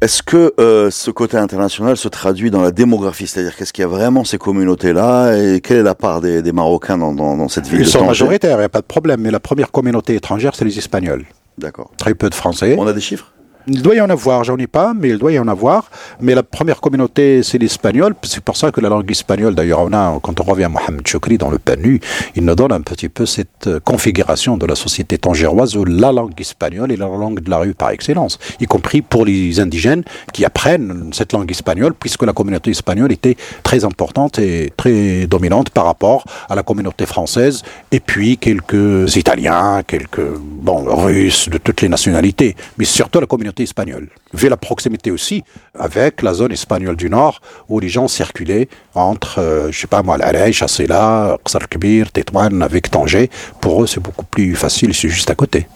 Est-ce 0.00 0.22
que 0.22 0.54
euh, 0.58 0.90
ce 0.90 1.10
côté 1.10 1.36
international 1.36 1.96
se 1.96 2.08
traduit 2.08 2.50
dans 2.50 2.62
la 2.62 2.70
démographie? 2.70 3.26
C'est-à-dire 3.26 3.54
qu'est-ce 3.54 3.72
qu'il 3.72 3.82
y 3.82 3.84
a 3.84 3.88
vraiment 3.88 4.24
ces 4.24 4.38
communautés-là? 4.38 5.36
Et 5.36 5.60
quelle 5.60 5.76
est 5.78 5.82
la 5.82 5.94
part 5.94 6.22
des, 6.22 6.40
des 6.40 6.52
Marocains 6.52 6.96
dans, 6.96 7.12
dans, 7.12 7.36
dans 7.36 7.48
cette 7.48 7.66
ville 7.66 7.80
Ils 7.80 7.84
de 7.84 7.88
sont 7.90 7.98
Tanger? 7.98 8.08
majoritaires, 8.08 8.56
il 8.56 8.60
n'y 8.60 8.64
a 8.64 8.68
pas 8.70 8.80
de 8.80 8.86
problème. 8.86 9.20
Mais 9.20 9.30
la 9.30 9.40
première 9.40 9.70
communauté 9.70 10.14
étrangère, 10.14 10.54
c'est 10.54 10.64
les 10.64 10.78
Espagnols. 10.78 11.26
D'accord. 11.58 11.90
Très 11.98 12.14
peu 12.14 12.30
de 12.30 12.34
Français. 12.34 12.76
On 12.78 12.86
a 12.86 12.94
des 12.94 13.00
chiffres? 13.02 13.30
Il 13.66 13.82
doit 13.82 13.94
y 13.94 14.00
en 14.00 14.08
avoir, 14.08 14.42
j'en 14.44 14.56
ai 14.56 14.66
pas, 14.66 14.94
mais 14.94 15.10
il 15.10 15.18
doit 15.18 15.32
y 15.32 15.38
en 15.38 15.46
avoir. 15.46 15.90
Mais 16.20 16.34
la 16.34 16.42
première 16.42 16.80
communauté, 16.80 17.42
c'est 17.42 17.58
l'espagnol. 17.58 18.14
C'est 18.22 18.42
pour 18.42 18.56
ça 18.56 18.70
que 18.70 18.80
la 18.80 18.88
langue 18.88 19.10
espagnole, 19.10 19.54
d'ailleurs, 19.54 19.80
on 19.80 19.92
a, 19.92 20.18
quand 20.22 20.40
on 20.40 20.44
revient 20.44 20.64
à 20.64 20.68
Mohamed 20.68 21.06
Choukri 21.06 21.36
dans 21.36 21.50
le 21.50 21.58
PNU, 21.58 22.00
il 22.34 22.44
nous 22.44 22.54
donne 22.54 22.72
un 22.72 22.80
petit 22.80 23.08
peu 23.08 23.26
cette 23.26 23.66
euh, 23.66 23.80
configuration 23.80 24.56
de 24.56 24.64
la 24.64 24.74
société 24.74 25.18
tangéroise 25.18 25.76
où 25.76 25.84
la 25.84 26.10
langue 26.10 26.40
espagnole 26.40 26.90
est 26.92 26.96
la 26.96 27.06
langue 27.06 27.40
de 27.40 27.50
la 27.50 27.58
rue 27.58 27.74
par 27.74 27.90
excellence, 27.90 28.38
y 28.60 28.66
compris 28.66 29.02
pour 29.02 29.24
les 29.24 29.60
indigènes 29.60 30.04
qui 30.32 30.44
apprennent 30.44 31.10
cette 31.12 31.32
langue 31.32 31.50
espagnole, 31.50 31.92
puisque 31.94 32.22
la 32.22 32.32
communauté 32.32 32.70
espagnole 32.70 33.12
était 33.12 33.36
très 33.62 33.84
importante 33.84 34.38
et 34.38 34.72
très 34.76 35.26
dominante 35.26 35.70
par 35.70 35.84
rapport 35.84 36.24
à 36.48 36.54
la 36.54 36.62
communauté 36.62 37.04
française, 37.04 37.62
et 37.92 38.00
puis 38.00 38.38
quelques 38.38 39.16
Italiens, 39.16 39.82
quelques 39.86 40.28
bon, 40.38 40.84
Russes, 40.86 41.48
de 41.48 41.58
toutes 41.58 41.82
les 41.82 41.88
nationalités, 41.88 42.56
mais 42.78 42.84
surtout 42.84 43.20
la 43.20 43.26
communauté 43.26 43.49
espagnole. 43.58 44.08
Vu 44.32 44.48
la 44.48 44.56
proximité 44.56 45.10
aussi 45.10 45.42
avec 45.78 46.22
la 46.22 46.34
zone 46.34 46.52
espagnole 46.52 46.96
du 46.96 47.10
Nord, 47.10 47.40
où 47.68 47.80
les 47.80 47.88
gens 47.88 48.08
circulaient 48.08 48.68
entre, 48.94 49.40
euh, 49.40 49.72
je 49.72 49.80
sais 49.80 49.86
pas 49.86 50.02
moi, 50.02 50.16
l'Arèche, 50.16 50.58
Chassela, 50.58 51.38
Qsar 51.44 51.68
Kbir, 51.68 52.12
Tétouan, 52.12 52.60
avec 52.60 52.90
Tanger. 52.90 53.30
Pour 53.60 53.82
eux, 53.82 53.86
c'est 53.86 54.00
beaucoup 54.00 54.24
plus 54.24 54.54
facile, 54.54 54.94
c'est 54.94 55.08
juste 55.08 55.30
à 55.30 55.34
côté. 55.34 55.66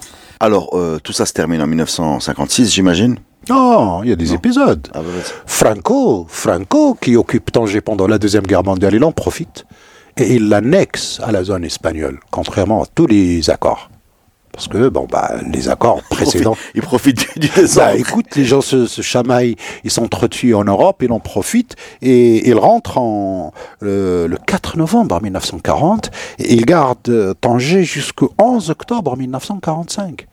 Alors, 0.41 0.71
euh, 0.75 0.99
tout 1.03 1.13
ça 1.13 1.27
se 1.27 1.33
termine 1.33 1.63
en 1.63 1.67
1956, 1.67 2.73
j'imagine 2.73 3.17
Non, 3.49 4.03
il 4.03 4.11
y 4.11 4.13
a 4.13 4.17
des 4.17 4.35
épisodes. 4.35 4.87
Ah, 4.93 5.01
bah. 5.01 5.23
Franco, 5.47 6.27
Franco, 6.29 6.95
qui 7.01 7.17
occupe 7.17 7.51
Tanger 7.51 7.81
pendant 7.81 8.07
la 8.07 8.19
Deuxième 8.19 8.45
Guerre 8.45 8.65
mondiale, 8.65 8.95
il 8.95 9.05
en 9.05 9.13
profite. 9.13 9.65
Et 10.17 10.35
il 10.35 10.49
l'annexe 10.49 11.21
à 11.25 11.33
la 11.33 11.43
zone 11.43 11.65
espagnole, 11.65 12.21
contrairement 12.31 12.83
à 12.83 12.87
tous 12.95 13.07
les 13.07 13.51
accords. 13.51 13.89
Parce 14.55 14.69
que, 14.69 14.89
bon, 14.89 15.07
bah, 15.11 15.33
les 15.53 15.69
accords 15.69 16.03
précédents. 16.11 16.57
Il 16.75 16.83
profite 16.83 17.19
du, 17.35 17.41
du 17.41 17.49
désordre. 17.49 17.93
Bah, 17.93 17.99
écoute, 17.99 18.37
les 18.37 18.45
gens 18.45 18.61
se, 18.61 18.87
se 18.87 19.03
chamaillent, 19.03 19.57
ils 19.83 19.91
s'entretuent 19.91 20.55
en 20.55 20.65
Europe, 20.65 21.03
ils 21.03 21.13
en 21.13 21.21
profitent, 21.21 21.77
et 22.03 22.49
ils 22.49 22.59
rentrent 22.59 22.99
en, 22.99 23.53
euh, 23.83 24.29
le 24.29 24.37
4 24.37 24.79
novembre 24.79 25.21
1940, 25.21 26.11
et 26.39 26.55
ils 26.55 26.65
gardent 26.65 26.99
euh, 27.09 27.35
Tanger 27.35 27.85
jusqu'au 27.85 28.33
11 28.39 28.71
octobre 28.71 29.17
1945. 29.17 30.27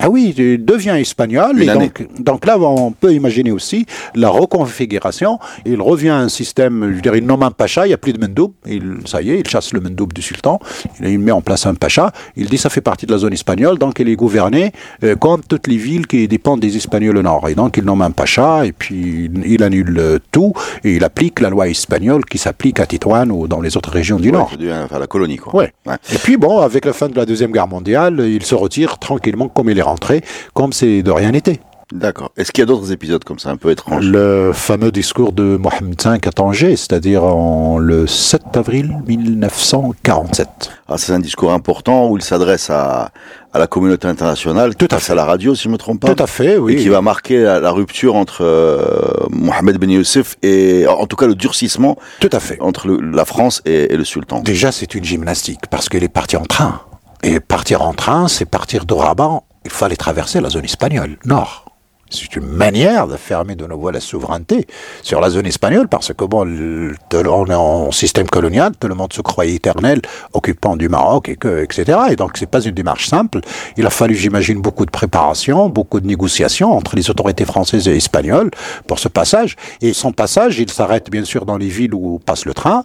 Ah 0.00 0.08
oui, 0.10 0.32
il 0.36 0.64
devient 0.64 0.96
espagnol, 0.98 1.56
Une 1.56 1.62
et 1.62 1.68
année. 1.70 1.90
donc, 1.98 2.22
donc 2.22 2.46
là, 2.46 2.58
on 2.58 2.92
peut 2.92 3.12
imaginer 3.12 3.50
aussi 3.50 3.84
la 4.14 4.28
reconfiguration. 4.28 5.38
Il 5.66 5.80
revient 5.80 6.10
à 6.10 6.18
un 6.18 6.28
système, 6.28 6.94
je 6.96 7.00
dirais, 7.00 7.20
nomme 7.20 7.42
un 7.42 7.50
pacha, 7.50 7.84
il 7.86 7.88
n'y 7.88 7.94
a 7.94 7.98
plus 7.98 8.12
de 8.12 8.20
mendoub, 8.20 8.52
il, 8.66 8.98
ça 9.06 9.22
y 9.22 9.30
est, 9.30 9.40
il 9.40 9.48
chasse 9.48 9.72
le 9.72 9.80
mendoub 9.80 10.12
du 10.12 10.22
sultan, 10.22 10.60
il, 11.00 11.08
il 11.08 11.18
met 11.18 11.32
en 11.32 11.40
place 11.40 11.66
un 11.66 11.74
pacha, 11.74 12.12
il 12.36 12.46
dit 12.46 12.58
ça 12.58 12.70
fait 12.70 12.80
partie 12.80 13.06
de 13.06 13.12
la 13.12 13.18
zone 13.18 13.32
espagnole, 13.32 13.78
donc 13.78 13.98
il 13.98 14.08
est 14.08 14.16
gouverné 14.16 14.72
euh, 15.04 15.16
comme 15.16 15.40
toutes 15.42 15.66
les 15.66 15.76
villes 15.76 16.06
qui 16.06 16.28
dépendent 16.28 16.60
des 16.60 16.76
Espagnols 16.76 17.16
au 17.16 17.22
nord. 17.22 17.48
Et 17.48 17.54
donc 17.54 17.76
il 17.76 17.84
nomme 17.84 18.02
un 18.02 18.10
pacha, 18.10 18.64
et 18.66 18.72
puis 18.72 19.30
il, 19.34 19.46
il 19.46 19.62
annule 19.62 20.20
tout, 20.30 20.52
et 20.84 20.96
il 20.96 21.04
applique 21.04 21.40
la 21.40 21.50
loi 21.50 21.68
espagnole 21.68 22.24
qui 22.24 22.38
s'applique 22.38 22.78
à 22.80 22.86
Titoine 22.86 23.30
ou 23.32 23.48
dans 23.48 23.60
les 23.60 23.76
autres 23.76 23.90
régions 23.90 24.18
du 24.18 24.28
Ouais, 24.28 24.32
nord. 24.36 24.50
enfin, 24.84 24.98
la 24.98 25.06
colonie, 25.06 25.36
quoi. 25.38 25.54
Ouais. 25.54 25.72
Et 26.12 26.18
puis 26.18 26.36
bon, 26.36 26.58
avec 26.60 26.84
la 26.84 26.92
fin 26.92 27.08
de 27.08 27.16
la 27.16 27.24
Deuxième 27.26 27.50
Guerre 27.52 27.68
mondiale, 27.68 28.20
il 28.28 28.44
se 28.44 28.54
retire 28.54 28.98
tranquillement 28.98 29.48
comme 29.48 29.70
il 29.70 29.78
est 29.78 29.82
rentré, 29.88 30.22
comme 30.54 30.72
c'est 30.72 31.02
de 31.02 31.10
rien 31.10 31.32
n'était. 31.32 31.60
D'accord. 31.90 32.32
Est-ce 32.36 32.52
qu'il 32.52 32.60
y 32.60 32.64
a 32.64 32.66
d'autres 32.66 32.92
épisodes 32.92 33.24
comme 33.24 33.38
ça, 33.38 33.48
un 33.48 33.56
peu 33.56 33.70
étranges? 33.70 34.04
Le 34.04 34.52
fameux 34.52 34.92
discours 34.92 35.32
de 35.32 35.56
Mohamed 35.56 35.94
V 36.02 36.10
à 36.26 36.32
Tanger, 36.32 36.76
c'est-à-dire 36.76 37.24
en 37.24 37.78
le 37.78 38.06
7 38.06 38.42
avril 38.58 38.98
1947. 39.06 40.48
Ah, 40.88 40.98
c'est 40.98 41.12
un 41.12 41.18
discours 41.18 41.52
important 41.52 42.08
où 42.08 42.16
il 42.16 42.22
s'adresse 42.22 42.68
à, 42.70 43.10
à 43.52 43.58
la 43.58 43.66
communauté 43.66 44.06
internationale, 44.08 44.74
Tout 44.74 44.88
à 44.90 44.98
fait. 44.98 45.12
à 45.12 45.14
la 45.14 45.24
radio, 45.24 45.54
si 45.54 45.62
je 45.64 45.68
ne 45.68 45.72
me 45.72 45.78
trompe 45.78 46.00
pas. 46.00 46.14
Tout 46.14 46.22
à 46.22 46.26
fait, 46.26 46.58
oui. 46.58 46.74
Et 46.74 46.76
qui 46.76 46.88
va 46.88 47.00
marquer 47.00 47.42
la, 47.42 47.60
la 47.60 47.70
rupture 47.70 48.16
entre 48.16 48.42
euh, 48.44 49.26
Mohamed 49.30 49.78
Ben 49.78 49.90
Youssef 49.90 50.36
et, 50.42 50.86
en 50.86 51.06
tout 51.06 51.16
cas, 51.16 51.26
le 51.26 51.34
durcissement 51.34 51.96
Tout 52.20 52.30
à 52.32 52.40
fait. 52.40 52.58
entre 52.60 52.88
le- 52.88 53.00
la 53.00 53.24
France 53.24 53.62
et, 53.64 53.92
et 53.92 53.96
le 53.96 54.04
sultan. 54.04 54.40
Déjà, 54.40 54.72
c'est 54.72 54.94
une 54.94 55.04
gymnastique 55.04 55.66
parce 55.70 55.88
qu'il 55.88 56.02
est 56.04 56.08
parti 56.08 56.36
en 56.36 56.44
train. 56.44 56.80
Et 57.22 57.40
partir 57.40 57.82
en 57.82 57.94
train, 57.94 58.28
c'est 58.28 58.44
partir 58.44 58.84
de 58.84 58.94
Rabat. 58.94 59.42
Il 59.64 59.70
fallait 59.70 59.96
traverser 59.96 60.40
la 60.40 60.50
zone 60.50 60.64
espagnole, 60.64 61.18
nord. 61.24 61.67
C'est 62.10 62.36
une 62.36 62.46
manière 62.46 63.06
de 63.06 63.16
fermer 63.16 63.54
de 63.54 63.66
nouveau 63.66 63.90
la 63.90 64.00
souveraineté 64.00 64.66
sur 65.02 65.20
la 65.20 65.30
zone 65.30 65.46
espagnole, 65.46 65.88
parce 65.88 66.12
que 66.12 66.24
bon, 66.24 66.46
on 66.46 67.46
est 67.46 67.54
en 67.54 67.90
système 67.92 68.28
colonial, 68.28 68.72
tout 68.78 68.88
le 68.88 68.94
monde 68.94 69.12
se 69.12 69.20
croyait 69.20 69.54
éternel, 69.54 70.00
occupant 70.32 70.76
du 70.76 70.88
Maroc, 70.88 71.28
et 71.28 71.36
que, 71.36 71.62
etc. 71.62 71.98
Et 72.10 72.16
donc, 72.16 72.32
c'est 72.36 72.46
pas 72.46 72.60
une 72.60 72.74
démarche 72.74 73.08
simple. 73.08 73.40
Il 73.76 73.86
a 73.86 73.90
fallu, 73.90 74.14
j'imagine, 74.14 74.60
beaucoup 74.60 74.86
de 74.86 74.90
préparation, 74.90 75.68
beaucoup 75.68 76.00
de 76.00 76.06
négociations 76.06 76.72
entre 76.72 76.96
les 76.96 77.10
autorités 77.10 77.44
françaises 77.44 77.88
et 77.88 77.96
espagnoles 77.96 78.50
pour 78.86 78.98
ce 78.98 79.08
passage. 79.08 79.56
Et 79.80 79.92
son 79.92 80.12
passage, 80.12 80.58
il 80.58 80.70
s'arrête 80.70 81.10
bien 81.10 81.24
sûr 81.24 81.44
dans 81.44 81.56
les 81.56 81.68
villes 81.68 81.94
où 81.94 82.20
passe 82.24 82.44
le 82.44 82.54
train. 82.54 82.84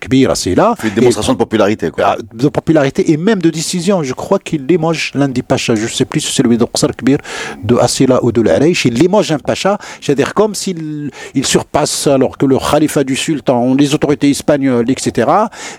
Kbir, 0.00 0.36
c'est 0.36 0.54
là. 0.54 0.74
Une 0.84 0.90
démonstration 0.90 1.32
de 1.32 1.38
popularité, 1.38 1.90
quoi. 1.90 2.04
Ah, 2.06 2.16
de 2.34 2.48
popularité 2.48 3.10
et 3.10 3.16
même 3.16 3.40
de 3.40 3.50
décision. 3.50 4.02
Je 4.02 4.12
crois 4.12 4.38
qu'il 4.38 4.66
limoge 4.66 5.12
l'un 5.14 5.28
des 5.28 5.42
pachas, 5.42 5.74
je 5.74 5.86
sais 5.86 6.04
plus 6.04 6.20
si 6.20 6.28
c'est 6.28 6.42
celui 6.42 6.58
de 6.58 6.64
Kbir, 6.64 7.18
de 7.64 7.76
Asila 7.76 8.22
ou 8.22 8.32
de 8.32 8.42
la 8.42 8.57
il 8.66 8.94
limoge 8.94 9.32
un 9.32 9.38
pacha, 9.38 9.78
c'est-à-dire 10.00 10.34
comme 10.34 10.54
s'il 10.54 11.10
il 11.34 11.46
surpasse 11.46 12.06
alors 12.06 12.36
que 12.38 12.46
le 12.46 12.58
khalifa 12.58 13.04
du 13.04 13.16
sultan, 13.16 13.74
les 13.74 13.94
autorités 13.94 14.30
espagnoles, 14.30 14.90
etc. 14.90 15.28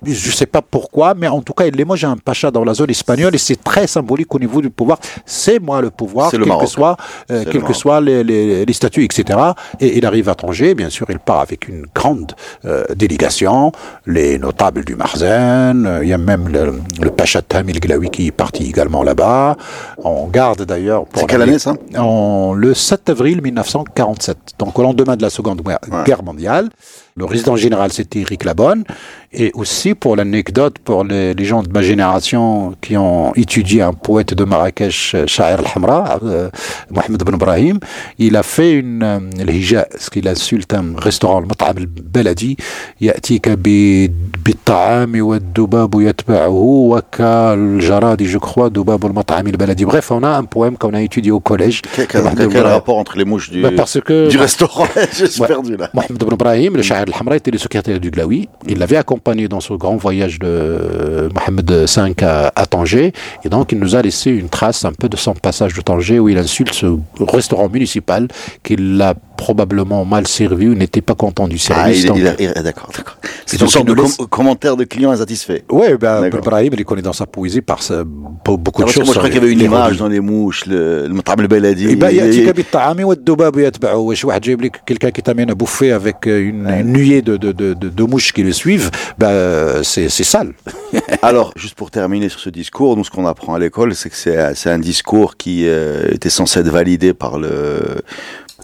Je 0.04 0.12
ne 0.12 0.34
sais 0.34 0.46
pas 0.46 0.62
pourquoi, 0.62 1.14
mais 1.14 1.28
en 1.28 1.42
tout 1.42 1.54
cas, 1.54 1.66
il 1.66 1.76
limoge 1.76 2.04
un 2.06 2.18
pacha 2.18 2.52
dans 2.52 2.64
la 2.64 2.74
zone 2.74 2.90
espagnole 2.90 3.36
et 3.36 3.38
c'est 3.38 3.62
très 3.64 3.88
symbolique 3.88 4.34
au 4.34 4.40
niveau 4.40 4.62
du 4.62 4.70
pouvoir. 4.70 5.00
C'est 5.26 5.60
moi 5.60 5.82
le 5.82 5.90
pouvoir, 5.90 6.32
quel 6.32 6.42
que 6.42 6.66
soit, 6.66 6.98
euh, 7.32 7.44
quel 7.50 7.64
que 7.64 7.74
soient 7.74 8.02
les, 8.02 8.24
les, 8.24 8.66
les, 8.66 8.74
statuts, 8.74 9.04
etc. 9.04 9.40
Et 9.80 9.98
il 9.98 10.06
arrive 10.06 10.30
à 10.30 10.36
Tanger, 10.36 10.76
bien 10.76 10.90
sûr, 10.90 11.08
il 11.10 11.20
part 11.20 11.40
avec 11.40 11.68
une 11.68 11.86
grande 11.94 12.34
euh, 12.66 12.84
délégation, 12.96 13.72
les 14.06 14.38
notables 14.38 14.86
du 14.86 14.96
Marzen, 14.96 15.86
euh, 15.86 16.00
il 16.04 16.10
y 16.10 16.14
a 16.14 16.18
même 16.18 16.48
le, 16.48 16.80
le 17.02 17.10
pacha 17.10 17.42
Tamil 17.42 17.80
Glaoui 17.80 18.10
qui 18.10 18.28
est 18.28 18.32
parti 18.32 18.68
également 18.68 19.04
là-bas. 19.04 19.56
On 20.04 20.28
garde 20.28 20.64
d'ailleurs... 20.64 21.06
C'est 21.14 21.28
quelle 21.28 21.42
année 21.42 21.60
ça? 21.60 21.76
en, 21.98 22.54
Le 22.54 22.69
7 22.74 23.10
avril 23.10 23.42
1947, 23.42 24.38
donc 24.60 24.78
au 24.78 24.82
lendemain 24.82 25.16
de 25.16 25.22
la 25.22 25.30
Seconde 25.30 25.62
Guerre 26.06 26.24
mondiale. 26.24 26.70
Le 27.19 27.25
résident 27.25 27.55
général, 27.55 27.93
c'était 27.93 28.21
Eric 28.21 28.45
Labonne. 28.45 28.85
Et 29.33 29.51
aussi, 29.55 29.95
pour 29.95 30.17
l'anecdote, 30.17 30.79
pour 30.79 31.05
les, 31.05 31.35
les, 31.35 31.45
gens 31.45 31.63
de 31.63 31.69
ma 31.69 31.83
génération 31.83 32.75
qui 32.81 32.97
ont 32.97 33.33
étudié 33.35 33.83
un 33.83 33.93
poète 33.93 34.35
de 34.35 34.45
Marrakech, 34.45 35.17
Sha'ir 35.27 35.59
al-Hamra, 35.61 36.19
euh, 36.25 36.51
Mohamed 36.91 37.23
Ben 37.25 37.35
Ibrahim, 37.35 37.79
il 38.19 38.37
a 38.37 38.43
fait 38.43 38.73
une, 38.73 39.03
euh, 39.03 39.19
l'hija, 39.45 39.87
ce 39.99 40.11
qu'il 40.11 40.27
insulte 40.29 40.73
un 40.75 40.95
restaurant, 40.97 41.41
le 41.41 41.47
Mat'am 41.47 41.77
al-Baladi, 41.77 42.57
يأتيك 43.01 43.49
بالطعام 43.49 45.13
والدباب 45.21 46.01
يتبعه 46.01 46.49
وكالجراد, 46.49 48.23
je 48.23 48.39
crois, 48.39 48.69
دباب 48.69 49.07
المطعم 49.07 49.47
البلدي. 49.47 49.87
Bref, 49.87 50.11
on 50.11 50.23
a 50.23 50.29
un 50.29 50.45
poème 50.45 50.77
qu'on 50.77 50.95
a 50.95 51.03
étudié 51.03 51.33
au 51.33 51.41
collège. 51.41 51.83
Quel, 51.95 52.07
quel, 52.07 52.49
quel 52.49 52.67
rapport 52.67 52.99
entre 52.99 53.17
les 53.17 53.25
mouches 53.25 53.51
du, 53.51 53.63
bah 53.63 53.71
parce 53.77 54.01
que, 54.01 54.29
du 54.29 54.39
restaurant 54.39 54.87
Je 55.13 55.27
suis 55.27 55.41
ouais, 55.41 55.49
perdu 55.49 55.77
là. 55.77 55.91
Mohamed 55.95 56.19
Ben 56.19 56.35
Ibrahim, 56.35 56.77
le 56.77 56.83
Sha'ir 56.83 57.05
al-Hamra, 57.12 57.36
était 57.36 57.52
le 57.52 57.58
secrétaire 57.58 58.00
du 58.00 58.12
Glaoui. 58.12 58.50
Il 58.68 58.80
l'avait 58.80 58.98
accompagné 58.98 59.48
dans 59.48 59.60
ce 59.60 59.74
grand 59.74 59.96
voyage 59.98 60.40
de 60.40 61.30
Mohamed 61.34 61.72
V 61.72 62.14
à, 62.22 62.52
à, 62.56 62.66
Tanger. 62.66 63.14
Et 63.44 63.50
donc, 63.50 63.72
il 63.72 63.80
nous 63.80 63.96
a 63.96 64.02
laissé 64.02 64.32
une 64.32 64.50
trace 64.50 64.86
un 64.86 64.94
peu 64.94 65.10
de 65.10 65.18
son 65.18 65.34
passage 65.34 65.74
de 65.74 65.82
Tanger 65.82 66.20
où 66.20 66.30
il 66.30 66.38
insulte 66.38 66.74
ce 66.74 66.98
restaurant 67.20 67.70
municipal 67.70 68.28
qu'il 68.64 69.02
a 69.02 69.14
probablement 69.39 70.05
mal 70.05 70.27
servi 70.27 70.69
ou 70.69 70.75
n'était 70.75 71.01
pas 71.01 71.15
content 71.15 71.49
du 71.49 71.59
service. 71.59 72.07
Ah, 72.09 72.13
il, 72.17 72.35
il, 72.39 72.53
il, 72.57 72.63
d'accord, 72.63 72.91
d'accord. 72.97 73.17
C'est 73.47 73.61
une 73.61 73.69
sorte 73.69 73.87
de 73.87 73.95
com 73.95 74.09
commentaire 74.31 74.77
de 74.77 74.85
client 74.85 75.11
insatisfait. 75.11 75.65
Oui, 75.71 75.87
ben, 76.01 76.27
Ibrahim, 76.27 76.73
il 76.77 76.85
connaît 76.85 77.03
dans 77.03 77.13
sa 77.13 77.27
poésie 77.27 77.61
par 77.61 77.83
ce, 77.83 78.05
beaucoup 78.05 78.83
de 78.83 78.89
ah, 78.89 78.93
choses. 78.93 79.05
Moi, 79.05 79.15
je 79.15 79.19
crois 79.19 79.31
qu'il 79.31 79.41
y 79.41 79.45
avait 79.45 79.53
une 79.53 79.61
image 79.61 79.97
dans 79.99 80.09
les 80.09 80.21
mouches, 80.21 80.67
le 80.67 81.09
Matam 81.09 81.41
al-Baladi. 81.41 81.87
Eh 81.91 81.97
ben, 81.97 82.11
يأتيك 82.15 82.57
بالطعام 82.57 83.05
والذباب 83.05 83.59
يتبعه. 83.59 83.97
واش 83.97 84.25
واحد 84.25 84.41
جايب 84.41 84.63
لك 84.63 84.81
quelqu'un 84.87 85.11
qui 85.11 85.23
t'amène 85.23 85.51
à 85.51 85.55
bouffer 85.55 85.93
avec 85.93 86.27
une, 86.27 86.67
ouais. 86.67 86.81
une 86.81 86.93
nuée 86.93 87.23
de, 87.23 87.37
de, 87.37 87.53
de, 87.53 87.75
de, 87.75 88.05
mouches 88.05 88.33
qui 88.33 88.43
le 88.43 88.53
suivent, 88.53 88.91
ben, 89.19 89.83
c'est 89.83 90.09
sale. 90.09 90.53
Alors, 91.23 91.53
juste 91.57 91.75
pour 91.75 91.91
terminer 91.91 92.29
sur 92.29 92.41
ce 92.41 92.51
discours, 92.51 92.97
nous, 92.97 93.05
ce 93.05 93.11
qu'on 93.11 93.27
apprend 93.27 93.55
à 93.55 93.59
l'école, 93.59 93.95
c'est 93.95 94.11
que 94.11 94.17
c'est 94.17 94.71
un 94.71 94.79
discours 94.79 95.37
qui 95.37 95.67
euh, 95.67 96.17
était 96.17 96.31
censé 96.31 96.61
être 96.61 96.69
validé 96.69 97.15
par 97.15 97.39
le 97.39 97.53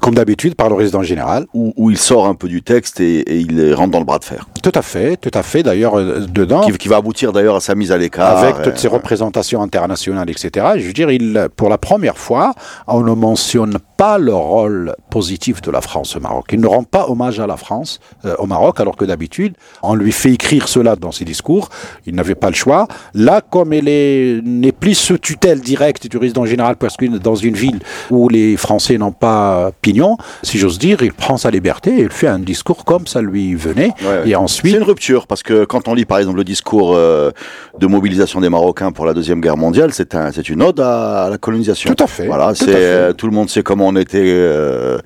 comme 0.02 0.16
d'habitude, 0.16 0.56
par 0.56 0.70
le 0.70 0.76
résident 0.76 1.04
général. 1.04 1.46
Où, 1.54 1.74
où, 1.78 1.90
il 1.90 1.98
sort 1.98 2.28
un 2.28 2.36
peu 2.36 2.48
du 2.48 2.62
texte 2.62 3.00
et, 3.00 3.20
et, 3.20 3.38
il 3.40 3.74
rentre 3.74 3.92
dans 3.92 4.00
le 4.00 4.06
bras 4.06 4.20
de 4.20 4.24
fer. 4.24 4.48
Tout 4.62 4.72
à 4.74 4.82
fait, 4.82 5.18
tout 5.18 5.32
à 5.34 5.44
fait. 5.44 5.64
D'ailleurs, 5.64 5.98
euh, 5.98 6.26
dedans. 6.28 6.62
Qui, 6.62 6.78
qui, 6.78 6.88
va 6.88 6.98
aboutir 6.98 7.32
d'ailleurs 7.32 7.56
à 7.56 7.60
sa 7.60 7.76
mise 7.76 7.92
à 7.92 7.98
l'écart. 7.98 8.38
Avec 8.38 8.62
toutes 8.62 8.78
ces 8.78 8.88
représentations 8.88 9.62
internationales, 9.62 10.30
etc. 10.30 10.66
Je 10.78 10.88
veux 10.88 10.94
dire, 10.94 11.12
il, 11.12 11.48
pour 11.56 11.70
la 11.70 11.78
première 11.78 12.18
fois, 12.18 12.54
on 12.88 13.02
ne 13.02 13.14
mentionne 13.14 13.78
pas 13.95 13.95
le 14.20 14.34
rôle 14.34 14.96
positif 15.10 15.62
de 15.62 15.72
la 15.72 15.82
France 15.82 16.16
au 16.16 16.20
Maroc. 16.20 16.46
Il 16.52 16.60
ne 16.60 16.68
rend 16.68 16.84
pas 16.84 17.10
hommage 17.10 17.40
à 17.40 17.48
la 17.48 17.58
France 17.58 18.00
euh, 18.26 18.36
au 18.40 18.46
Maroc, 18.46 18.80
alors 18.80 18.96
que 18.96 19.06
d'habitude, 19.06 19.54
on 19.82 19.96
lui 19.96 20.12
fait 20.12 20.34
écrire 20.34 20.68
cela 20.68 20.96
dans 20.96 21.12
ses 21.12 21.26
discours. 21.26 21.70
Il 22.06 22.16
n'avait 22.16 22.36
pas 22.36 22.50
le 22.50 22.56
choix. 22.56 22.88
Là, 23.14 23.42
comme 23.42 23.74
elle 23.74 24.42
n'est 24.44 24.72
plus 24.72 24.96
sous 24.96 25.18
tutelle 25.18 25.62
directe 25.62 26.08
du 26.08 26.18
résident 26.18 26.46
général, 26.46 26.76
parce 26.76 26.98
que 26.98 27.06
dans 27.06 27.36
une 27.36 27.56
ville 27.56 27.80
où 28.12 28.30
les 28.30 28.58
Français 28.58 28.98
n'ont 28.98 29.12
pas 29.12 29.72
pignon, 29.82 30.18
si 30.44 30.58
j'ose 30.58 30.78
dire, 30.78 31.02
il 31.02 31.14
prend 31.14 31.38
sa 31.38 31.50
liberté 31.50 32.00
et 32.00 32.02
il 32.02 32.10
fait 32.10 32.28
un 32.28 32.40
discours 32.40 32.86
comme 32.86 33.08
ça 33.08 33.22
lui 33.22 33.56
venait. 33.56 33.92
Ouais, 34.02 34.08
ouais. 34.08 34.30
Et 34.30 34.36
ensuite, 34.36 34.74
c'est 34.74 34.78
une 34.78 34.84
rupture 34.84 35.28
parce 35.28 35.44
que 35.44 35.66
quand 35.66 35.88
on 35.88 35.94
lit 35.94 36.06
par 36.06 36.20
exemple 36.20 36.38
le 36.38 36.44
discours 36.44 36.94
euh, 36.96 37.32
de 37.80 37.88
mobilisation 37.88 38.42
des 38.42 38.50
Marocains 38.50 38.92
pour 38.92 39.06
la 39.06 39.14
deuxième 39.14 39.42
guerre 39.42 39.58
mondiale, 39.58 39.94
c'est 39.94 40.16
un, 40.16 40.32
c'est 40.32 40.50
une 40.50 40.62
ode 40.62 40.80
à, 40.80 41.26
à, 41.26 41.30
la 41.30 41.38
colonisation. 41.38 41.94
Tout 41.94 42.04
à 42.04 42.08
fait. 42.08 42.28
Voilà, 42.28 42.54
tout, 42.54 42.66
c'est 42.66 43.14
tout 43.16 43.28
le 43.28 43.34
monde 43.34 43.50
sait 43.50 43.64
comment 43.64 43.85
on 43.86 43.96
était. 43.96 45.02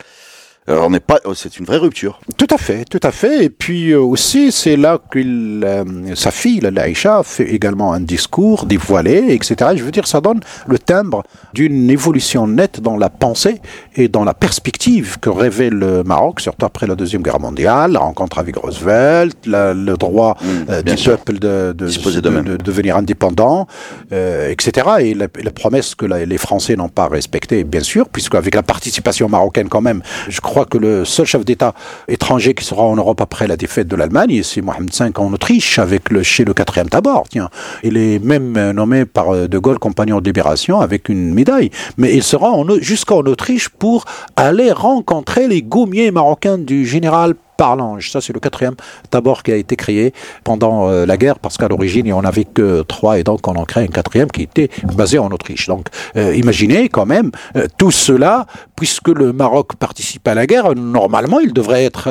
Alors 0.69 0.85
on 0.85 0.91
n'est 0.91 0.99
pas, 0.99 1.19
c'est 1.33 1.57
une 1.57 1.65
vraie 1.65 1.77
rupture. 1.77 2.19
Tout 2.37 2.45
à 2.51 2.59
fait, 2.59 2.85
tout 2.85 2.99
à 3.01 3.11
fait. 3.11 3.45
Et 3.45 3.49
puis 3.49 3.89
euh, 3.89 3.99
aussi, 3.99 4.51
c'est 4.51 4.75
là 4.77 4.99
que 5.09 5.17
euh, 5.17 6.15
sa 6.15 6.29
fille, 6.29 6.59
Laïcha, 6.59 7.23
fait 7.23 7.45
également 7.45 7.91
un 7.91 7.99
discours 7.99 8.67
dévoilé, 8.67 9.33
etc. 9.33 9.71
Je 9.75 9.83
veux 9.83 9.89
dire, 9.89 10.05
ça 10.05 10.21
donne 10.21 10.41
le 10.67 10.77
timbre 10.77 11.23
d'une 11.55 11.89
évolution 11.89 12.45
nette 12.45 12.81
dans 12.81 12.97
la 12.97 13.09
pensée 13.09 13.61
et 13.95 14.09
dans 14.09 14.23
la 14.23 14.35
perspective 14.35 15.17
que 15.19 15.31
révèle 15.31 15.73
le 15.73 16.03
Maroc, 16.03 16.39
surtout 16.39 16.67
après 16.67 16.85
la 16.85 16.93
deuxième 16.93 17.23
guerre 17.23 17.39
mondiale, 17.39 17.93
la 17.93 18.01
rencontre 18.01 18.37
avec 18.37 18.55
Roosevelt, 18.55 19.37
la, 19.47 19.73
le 19.73 19.97
droit 19.97 20.37
mmh, 20.39 20.47
euh, 20.69 20.81
du 20.83 20.97
sûr. 20.97 21.17
peuple 21.17 21.39
de, 21.39 21.73
de, 21.75 21.87
de, 21.87 22.41
de, 22.41 22.57
devenir 22.57 22.95
indépendant, 22.95 23.65
euh, 24.11 24.51
etc. 24.51 24.87
Et 24.99 25.13
la, 25.15 25.25
la, 25.41 25.51
promesse 25.51 25.95
que 25.95 26.05
la, 26.05 26.25
les 26.25 26.37
Français 26.37 26.75
n'ont 26.75 26.89
pas 26.89 27.07
respectée, 27.07 27.63
bien 27.63 27.81
sûr, 27.81 28.07
puisque 28.07 28.35
avec 28.35 28.53
la 28.53 28.61
participation 28.61 29.27
marocaine 29.29 29.67
quand 29.67 29.81
même, 29.81 30.03
je 30.27 30.39
crois 30.41 30.58
que 30.65 30.77
le 30.77 31.05
seul 31.05 31.25
chef 31.25 31.45
d'État 31.45 31.73
étranger 32.07 32.53
qui 32.53 32.63
sera 32.63 32.83
en 32.83 32.95
Europe 32.95 33.21
après 33.21 33.47
la 33.47 33.57
défaite 33.57 33.87
de 33.87 33.95
l'Allemagne, 33.95 34.41
c'est 34.43 34.61
Mohamed 34.61 34.93
V 34.93 35.11
en 35.15 35.33
Autriche, 35.33 35.79
avec 35.79 36.21
chez 36.21 36.45
le 36.45 36.53
quatrième 36.53 36.89
Tabor. 36.89 37.27
Tiens, 37.29 37.49
il 37.83 37.97
est 37.97 38.19
même 38.23 38.71
nommé 38.71 39.05
par 39.05 39.47
De 39.47 39.57
Gaulle 39.57 39.79
compagnon 39.79 40.19
de 40.19 40.25
libération 40.25 40.79
avec 40.81 41.09
une 41.09 41.33
médaille. 41.33 41.71
Mais 41.97 42.13
il 42.13 42.23
sera 42.23 42.51
jusqu'en 42.79 43.19
Autriche 43.19 43.69
pour 43.69 44.05
aller 44.35 44.71
rencontrer 44.71 45.47
les 45.47 45.61
gommiers 45.61 46.11
marocains 46.11 46.57
du 46.57 46.85
général 46.85 47.35
Parlange. 47.59 48.09
Ça, 48.09 48.21
c'est 48.21 48.31
le 48.31 48.39
quatrième 48.39 48.75
tabord 49.09 49.43
qui 49.43 49.51
a 49.51 49.57
été 49.57 49.75
créé 49.75 50.13
pendant 50.45 50.87
euh, 50.87 51.05
la 51.05 51.17
guerre, 51.17 51.39
parce 51.39 51.57
qu'à 51.57 51.67
l'origine, 51.67 52.05
il 52.05 52.13
n'y 52.13 52.13
en 52.13 52.23
avait 52.23 52.45
que 52.45 52.83
trois, 52.83 53.19
et 53.19 53.23
donc 53.25 53.45
on 53.49 53.55
en 53.55 53.65
crée 53.65 53.83
un 53.83 53.87
quatrième 53.87 54.31
qui 54.31 54.43
était 54.43 54.69
basé 54.95 55.19
en 55.19 55.29
Autriche. 55.29 55.67
Donc, 55.67 55.87
euh, 56.15 56.33
imaginez 56.37 56.87
quand 56.87 57.05
même 57.05 57.31
euh, 57.57 57.67
tout 57.77 57.91
cela, 57.91 58.45
puisque 58.77 59.09
le 59.09 59.33
Maroc 59.33 59.75
participe 59.75 60.25
à 60.29 60.35
la 60.35 60.47
guerre, 60.47 60.73
normalement, 60.73 61.41
il 61.41 61.51
devrait 61.51 61.83
être 61.83 62.07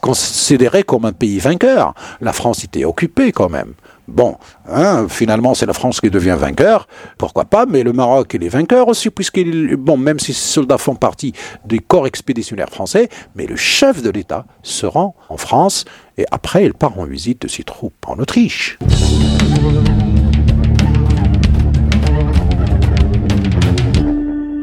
considéré 0.00 0.84
comme 0.84 1.04
un 1.04 1.12
pays 1.12 1.38
vainqueur. 1.38 1.92
La 2.22 2.32
France 2.32 2.64
était 2.64 2.86
occupée 2.86 3.30
quand 3.32 3.50
même. 3.50 3.74
Bon, 4.08 4.38
hein, 4.66 5.06
finalement, 5.06 5.52
c'est 5.52 5.66
la 5.66 5.74
France 5.74 6.00
qui 6.00 6.08
devient 6.08 6.36
vainqueur, 6.38 6.88
pourquoi 7.18 7.44
pas, 7.44 7.66
mais 7.66 7.82
le 7.82 7.92
Maroc, 7.92 8.32
il 8.32 8.42
est 8.42 8.48
vainqueur 8.48 8.88
aussi, 8.88 9.10
puisqu'il, 9.10 9.76
bon, 9.76 9.98
même 9.98 10.18
si 10.18 10.32
ces 10.32 10.54
soldats 10.54 10.78
font 10.78 10.94
partie 10.94 11.34
des 11.66 11.78
corps 11.78 12.06
expéditionnaires 12.06 12.70
français, 12.70 13.10
mais 13.34 13.46
le 13.46 13.56
chef 13.56 14.02
de 14.02 14.08
l'État 14.08 14.46
se 14.62 14.86
rend 14.86 15.14
en 15.28 15.36
France, 15.36 15.84
et 16.16 16.24
après, 16.30 16.64
il 16.64 16.72
part 16.72 16.98
en 16.98 17.04
visite 17.04 17.42
de 17.42 17.48
ses 17.48 17.64
troupes 17.64 18.06
en 18.06 18.18
Autriche. 18.18 18.78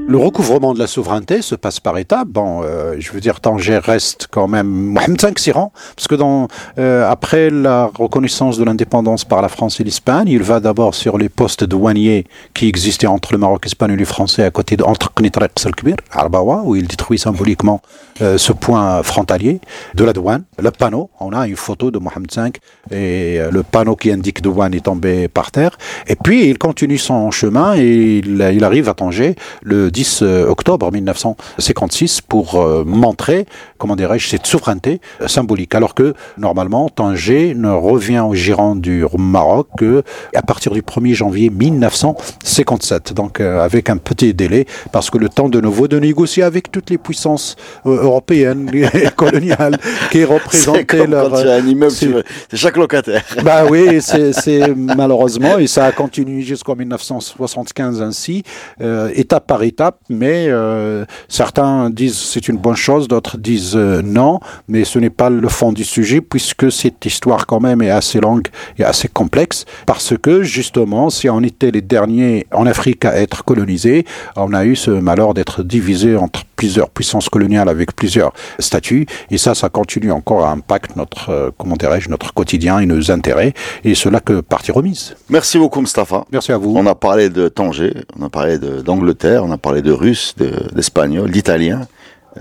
Le 0.08 0.20
recouvrement 0.20 0.76
de 0.76 0.80
la 0.80 0.86
souveraineté 0.86 1.42
se 1.42 1.56
passe 1.56 1.80
par 1.80 1.98
étapes. 1.98 2.28
Bon, 2.28 2.62
euh, 2.64 2.96
je 3.00 3.12
veux 3.12 3.20
dire, 3.20 3.40
Tanger 3.40 3.80
reste 3.80 4.28
quand 4.30 4.48
même 4.48 4.68
Mohamed 4.68 5.20
V 5.20 5.34
s'y 5.38 5.52
rend, 5.52 5.72
parce 5.96 6.08
que 6.08 6.14
dans, 6.14 6.48
euh, 6.78 7.10
après 7.10 7.50
la 7.50 7.88
reconnaissance 7.88 8.60
de 8.60 8.64
l'indépendance 8.64 9.26
par 9.26 9.42
la 9.42 9.50
France 9.50 9.80
et 9.80 9.84
l'Espagne, 9.84 10.28
il 10.28 10.44
va 10.44 10.60
d'abord 10.60 10.94
sur 10.94 11.18
les 11.18 11.28
postes 11.28 11.64
douaniers 11.64 12.26
qui 12.54 12.68
existaient 12.68 13.08
entre 13.08 13.34
le 13.34 13.40
Maroc 13.40 13.66
espagnol 13.66 13.98
et 13.98 14.02
le 14.02 14.06
français 14.06 14.44
à 14.44 14.52
côté 14.52 14.78
de 14.78 14.84
entre 14.84 15.12
Salkbir, 15.58 15.96
Arbawa, 16.12 16.62
où 16.64 16.76
il 16.76 16.86
détruit 16.86 17.18
symboliquement 17.18 17.82
euh, 18.22 18.38
ce 18.38 18.54
point 18.54 19.02
frontalier 19.02 19.60
de 19.96 20.04
la 20.04 20.14
douane. 20.14 20.44
Le 20.60 20.70
panneau, 20.70 21.10
on 21.20 21.32
a 21.32 21.48
une 21.48 21.56
photo 21.56 21.90
de 21.90 21.98
Mohamed 21.98 22.32
V 22.32 22.52
et 22.96 23.40
le 23.52 23.64
panneau 23.64 23.96
qui 23.96 24.12
indique 24.12 24.44
douane 24.44 24.76
est 24.76 24.86
tombé 24.86 25.28
par 25.30 25.50
terre. 25.50 25.80
Et 26.06 26.16
puis 26.16 26.48
il 26.48 26.60
continue 26.60 27.00
son 27.00 27.32
chemin 27.32 27.74
et 27.76 28.20
il, 28.20 28.52
il 28.54 28.64
arrive 28.64 28.88
à 28.88 28.94
Tanger 28.94 29.36
le 29.64 29.90
10 29.96 30.06
10 30.06 30.22
octobre 30.48 30.92
1956 30.92 32.22
pour 32.22 32.64
montrer, 32.86 33.46
comment 33.78 33.96
dirais-je, 33.96 34.28
cette 34.28 34.46
souveraineté 34.46 35.02
symbolique. 35.26 35.74
Alors 35.74 35.96
que 35.96 36.14
normalement, 36.38 36.90
Tanger 36.90 37.56
ne 37.56 37.70
revient 37.70 38.20
au 38.20 38.36
giron 38.36 38.76
du 38.76 39.06
Maroc 39.18 39.68
que 39.78 40.04
à 40.36 40.42
partir 40.42 40.74
du 40.74 40.82
1er 40.82 41.14
janvier 41.14 41.50
1957. 41.50 43.14
Donc 43.14 43.40
avec 43.40 43.90
un 43.90 43.98
petit 43.98 44.34
délai, 44.34 44.66
parce 44.92 45.10
que 45.10 45.18
le 45.18 45.30
temps 45.30 45.50
de 45.50 45.60
nouveau 45.60 45.88
de 45.88 45.98
négocier 46.00 46.44
avec 46.44 46.72
toutes 46.72 46.90
les 46.90 46.98
puissances 46.98 47.56
européennes 47.86 48.70
et 48.74 49.10
coloniales 49.16 49.78
qui 50.12 50.24
représentaient 50.24 51.08
leur. 51.08 51.36
C'est 52.50 52.58
chaque 52.58 52.78
locataire. 52.78 53.24
Bah 53.44 53.64
oui, 53.70 54.02
c'est 54.02 54.74
malheureusement, 54.76 55.58
et 55.60 55.68
ça 55.68 55.86
a 55.86 55.92
continué 55.92 56.42
jusqu'en 56.42 56.76
1975 56.76 58.02
ainsi, 58.02 58.44
euh, 58.82 59.12
étape 59.14 59.46
par 59.46 59.62
étape, 59.64 59.85
mais 60.10 60.48
euh, 60.48 61.06
certains 61.28 61.90
disent 61.90 62.18
c'est 62.18 62.48
une 62.48 62.58
bonne 62.58 62.76
chose, 62.76 63.08
d'autres 63.08 63.38
disent 63.38 63.76
euh, 63.76 64.02
non, 64.02 64.40
mais 64.68 64.84
ce 64.84 65.00
n'est 65.00 65.10
pas 65.10 65.30
le 65.30 65.48
fond 65.50 65.72
du 65.72 65.84
sujet, 65.84 66.22
puisque 66.22 66.72
cette 66.72 67.06
histoire 67.06 67.46
quand 67.46 67.60
même 67.60 67.82
est 67.82 67.90
assez 67.90 68.20
longue 68.20 68.48
et 68.78 68.84
assez 68.84 69.08
complexe, 69.08 69.66
parce 69.86 70.14
que 70.18 70.44
justement, 70.44 71.10
si 71.10 71.30
on 71.30 71.42
était 71.42 71.72
les 71.72 71.82
derniers 71.82 72.48
en 72.52 72.66
Afrique 72.66 73.06
à 73.06 73.16
être 73.16 73.44
colonisés, 73.44 74.06
on 74.36 74.54
a 74.54 74.66
eu 74.66 74.76
ce 74.76 74.92
malheur 74.92 75.34
d'être 75.34 75.64
divisé 75.64 76.16
entre 76.16 76.44
plusieurs 76.56 76.90
puissances 76.90 77.30
coloniales 77.30 77.70
avec 77.70 77.96
plusieurs 77.96 78.32
statuts, 78.60 79.06
et 79.30 79.38
ça, 79.38 79.56
ça 79.56 79.70
continue 79.70 80.12
encore 80.12 80.46
à 80.46 80.52
impacter 80.52 80.94
notre, 80.96 81.54
comment 81.58 81.76
dirais-je, 81.76 82.10
notre 82.10 82.34
quotidien 82.34 82.80
et 82.80 82.86
nos 82.86 83.12
intérêts, 83.12 83.54
et 83.84 83.96
cela 83.96 84.20
que 84.20 84.42
partie 84.42 84.72
remise. 84.72 85.16
Merci 85.30 85.58
beaucoup, 85.58 85.82
Mustafa. 85.82 86.26
Merci 86.32 86.52
à 86.52 86.58
vous. 86.58 86.74
On 86.76 86.86
a 86.86 86.96
parlé 86.96 87.30
de 87.30 87.48
Tanger, 87.50 87.94
on 88.20 88.26
a 88.26 88.30
parlé 88.30 88.58
d'Angleterre, 88.58 89.44
on 89.44 89.52
a 89.52 89.58
parlé 89.58 89.75
de 89.82 89.92
russe, 89.92 90.36
d'espagnol, 90.74 91.32
d'italien. 91.32 91.88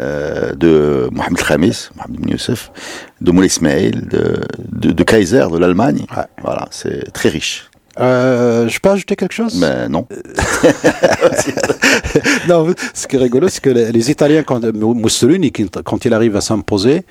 Euh, 0.01 0.55
de 0.55 1.09
Mohamed 1.13 1.41
Khamis, 1.41 1.91
Mohamed 1.95 2.19
Ibn 2.19 2.31
Youssef, 2.31 2.73
de 3.21 3.31
Moulay 3.31 3.47
Ismail, 3.47 3.93
de, 4.11 4.91
de, 4.91 5.05
Kaiser, 5.05 5.47
de 5.53 5.57
l'Allemagne. 5.57 6.05
Voilà, 6.43 6.67
c'est 6.73 7.13
très 7.13 7.29
riche. 7.29 7.71
Euh, 8.01 8.69
je 8.69 8.81
peux 8.81 8.91
ajouter 8.91 9.15
quelque 9.15 9.35
chose? 9.35 9.57
Mais 9.61 9.89
non. 9.89 10.09
non, 12.49 12.75
ce 12.93 13.07
qui 13.07 13.15
est 13.15 13.21
rigolo, 13.21 13.49
c'est 13.49 13.63
que 13.63 13.71
les, 13.71 14.11
Italiens, 14.11 14.43
quand 14.43 14.65
Mussolini, 14.65 15.53
quand 15.53 16.05
il 16.05 16.13
arrive 16.13 16.35
à 16.35 16.41
s'imposer, 16.41 17.05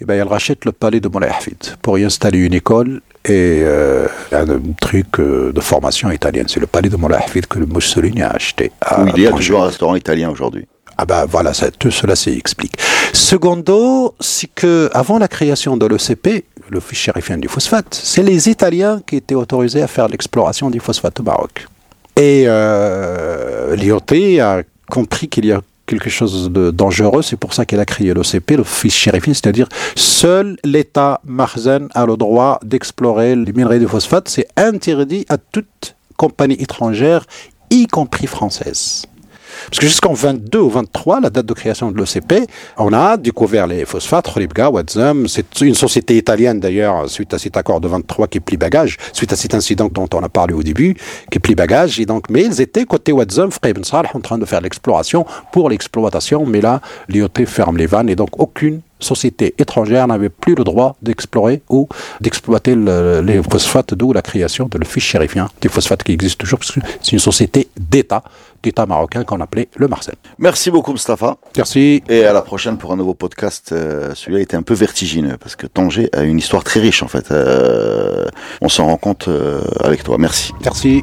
eh 0.00 0.04
ben, 0.04 0.14
elle 0.14 0.28
rachète 0.28 0.64
le 0.64 0.72
palais 0.72 1.00
de 1.00 1.08
Moulay 1.08 1.28
Hafid 1.28 1.76
pour 1.82 1.98
y 1.98 2.04
installer 2.04 2.38
une 2.38 2.54
école 2.54 3.00
et 3.24 3.62
euh, 3.62 4.06
un, 4.32 4.46
truc 4.80 5.18
euh, 5.18 5.52
de 5.52 5.60
formation 5.60 6.10
italienne. 6.10 6.46
C'est 6.48 6.60
le 6.60 6.68
palais 6.68 6.88
de 6.88 6.96
Moulay 6.96 7.16
Hafid 7.16 7.46
que 7.46 7.58
Mussolini 7.58 8.22
a 8.22 8.30
acheté. 8.30 8.70
il 9.16 9.22
y 9.22 9.26
a 9.26 9.32
toujours 9.32 9.64
un 9.64 9.66
restaurant 9.66 9.96
italien 9.96 10.30
aujourd'hui. 10.30 10.66
Ah 10.96 11.04
ben 11.04 11.26
voilà, 11.26 11.54
ça, 11.54 11.70
tout 11.70 11.90
cela 11.90 12.16
s'explique. 12.16 12.74
Secondo, 13.12 14.14
c'est 14.18 14.50
que 14.52 14.90
avant 14.92 15.18
la 15.18 15.28
création 15.28 15.76
de 15.76 15.86
l'OCP, 15.86 16.44
l'Office 16.70 16.98
chérifien 16.98 17.38
du 17.38 17.48
phosphate, 17.48 17.94
c'est 17.94 18.22
les 18.22 18.48
Italiens 18.48 19.00
qui 19.06 19.16
étaient 19.16 19.36
autorisés 19.36 19.82
à 19.82 19.86
faire 19.86 20.08
l'exploration 20.08 20.70
du 20.70 20.80
phosphate 20.80 21.20
au 21.20 21.22
Maroc. 21.22 21.66
Et 22.16 22.44
euh, 22.46 23.76
l'IOT 23.76 24.40
a 24.42 24.62
compris 24.90 25.28
qu'il 25.28 25.46
y 25.46 25.52
a 25.52 25.60
quelque 25.88 26.10
chose 26.10 26.52
de 26.52 26.70
dangereux. 26.70 27.22
C'est 27.22 27.36
pour 27.36 27.54
ça 27.54 27.66
qu'elle 27.66 27.80
a 27.80 27.84
créé 27.84 28.14
l'OCP, 28.14 28.52
l'Office 28.52 28.94
chérifien, 28.94 29.34
c'est-à-dire 29.34 29.68
seul 29.96 30.56
l'État 30.64 31.20
marzen 31.24 31.88
a 31.94 32.06
le 32.06 32.16
droit 32.16 32.60
d'explorer 32.62 33.34
les 33.34 33.52
minerais 33.52 33.80
de 33.80 33.86
phosphate. 33.88 34.28
C'est 34.28 34.46
interdit 34.56 35.26
à 35.28 35.38
toute 35.38 35.96
compagnie 36.16 36.56
étrangère, 36.60 37.24
y 37.70 37.86
compris 37.86 38.26
française. 38.26 39.07
Parce 39.66 39.78
que 39.78 39.86
jusqu'en 39.86 40.12
22 40.12 40.58
ou 40.58 40.70
23, 40.70 41.20
la 41.20 41.30
date 41.30 41.46
de 41.46 41.52
création 41.52 41.90
de 41.90 41.96
l'OCP, 41.96 42.48
on 42.76 42.92
a 42.92 43.16
découvert 43.16 43.66
les 43.66 43.84
phosphates, 43.84 44.28
Ribga, 44.28 44.70
Wadzam. 44.70 45.28
C'est 45.28 45.60
une 45.60 45.74
société 45.74 46.16
italienne 46.16 46.60
d'ailleurs, 46.60 47.08
suite 47.08 47.34
à 47.34 47.38
cet 47.38 47.56
accord 47.56 47.80
de 47.80 47.88
23 47.88 48.28
qui 48.28 48.40
plie 48.40 48.56
bagage, 48.56 48.96
suite 49.12 49.32
à 49.32 49.36
cet 49.36 49.54
incident 49.54 49.88
dont 49.92 50.08
on 50.14 50.22
a 50.22 50.28
parlé 50.28 50.54
au 50.54 50.62
début, 50.62 50.96
qui 51.30 51.38
plie 51.38 51.54
bagage. 51.54 52.00
Et 52.00 52.06
donc, 52.06 52.30
mais 52.30 52.44
ils 52.44 52.60
étaient 52.60 52.84
côté 52.84 53.12
Wadzam, 53.12 53.50
Ibn 53.64 53.82
en 54.14 54.20
train 54.20 54.38
de 54.38 54.44
faire 54.44 54.60
l'exploration 54.60 55.26
pour 55.52 55.68
l'exploitation. 55.68 56.46
Mais 56.46 56.60
là, 56.60 56.80
l'IOT 57.08 57.28
ferme 57.46 57.76
les 57.76 57.86
vannes 57.86 58.08
et 58.08 58.16
donc 58.16 58.38
aucune 58.38 58.80
société 59.00 59.54
étrangère 59.58 60.06
n'avait 60.06 60.28
plus 60.28 60.54
le 60.54 60.64
droit 60.64 60.96
d'explorer 61.02 61.62
ou 61.68 61.88
d'exploiter 62.20 62.76
les 62.76 63.42
phosphates, 63.42 63.94
d'où 63.94 64.12
la 64.12 64.22
création 64.22 64.66
de 64.66 64.78
l'office 64.78 65.04
chérifien 65.04 65.48
des 65.60 65.68
phosphates 65.68 66.02
qui 66.02 66.12
existe 66.12 66.38
toujours, 66.38 66.58
parce 66.58 66.72
que 66.72 66.80
c'est 67.02 67.12
une 67.12 67.18
société 67.18 67.68
d'État, 67.78 68.22
d'État 68.62 68.86
marocain 68.86 69.24
qu'on 69.24 69.40
appelait 69.40 69.68
le 69.76 69.88
Marcel. 69.88 70.14
Merci 70.38 70.70
beaucoup 70.70 70.92
Mustafa. 70.92 71.36
Merci. 71.56 72.02
Et 72.08 72.24
à 72.24 72.32
la 72.32 72.42
prochaine 72.42 72.78
pour 72.78 72.92
un 72.92 72.96
nouveau 72.96 73.14
podcast. 73.14 73.70
Euh, 73.72 74.14
celui-là 74.14 74.40
était 74.40 74.56
un 74.56 74.62
peu 74.62 74.74
vertigineux, 74.74 75.36
parce 75.38 75.56
que 75.56 75.66
Tanger 75.66 76.08
a 76.12 76.22
une 76.22 76.38
histoire 76.38 76.64
très 76.64 76.80
riche 76.80 77.02
en 77.02 77.08
fait. 77.08 77.30
Euh, 77.30 78.26
on 78.60 78.68
s'en 78.68 78.86
rend 78.86 78.96
compte 78.96 79.28
euh, 79.28 79.60
avec 79.80 80.02
toi. 80.04 80.16
Merci. 80.18 80.52
Merci. 80.64 81.02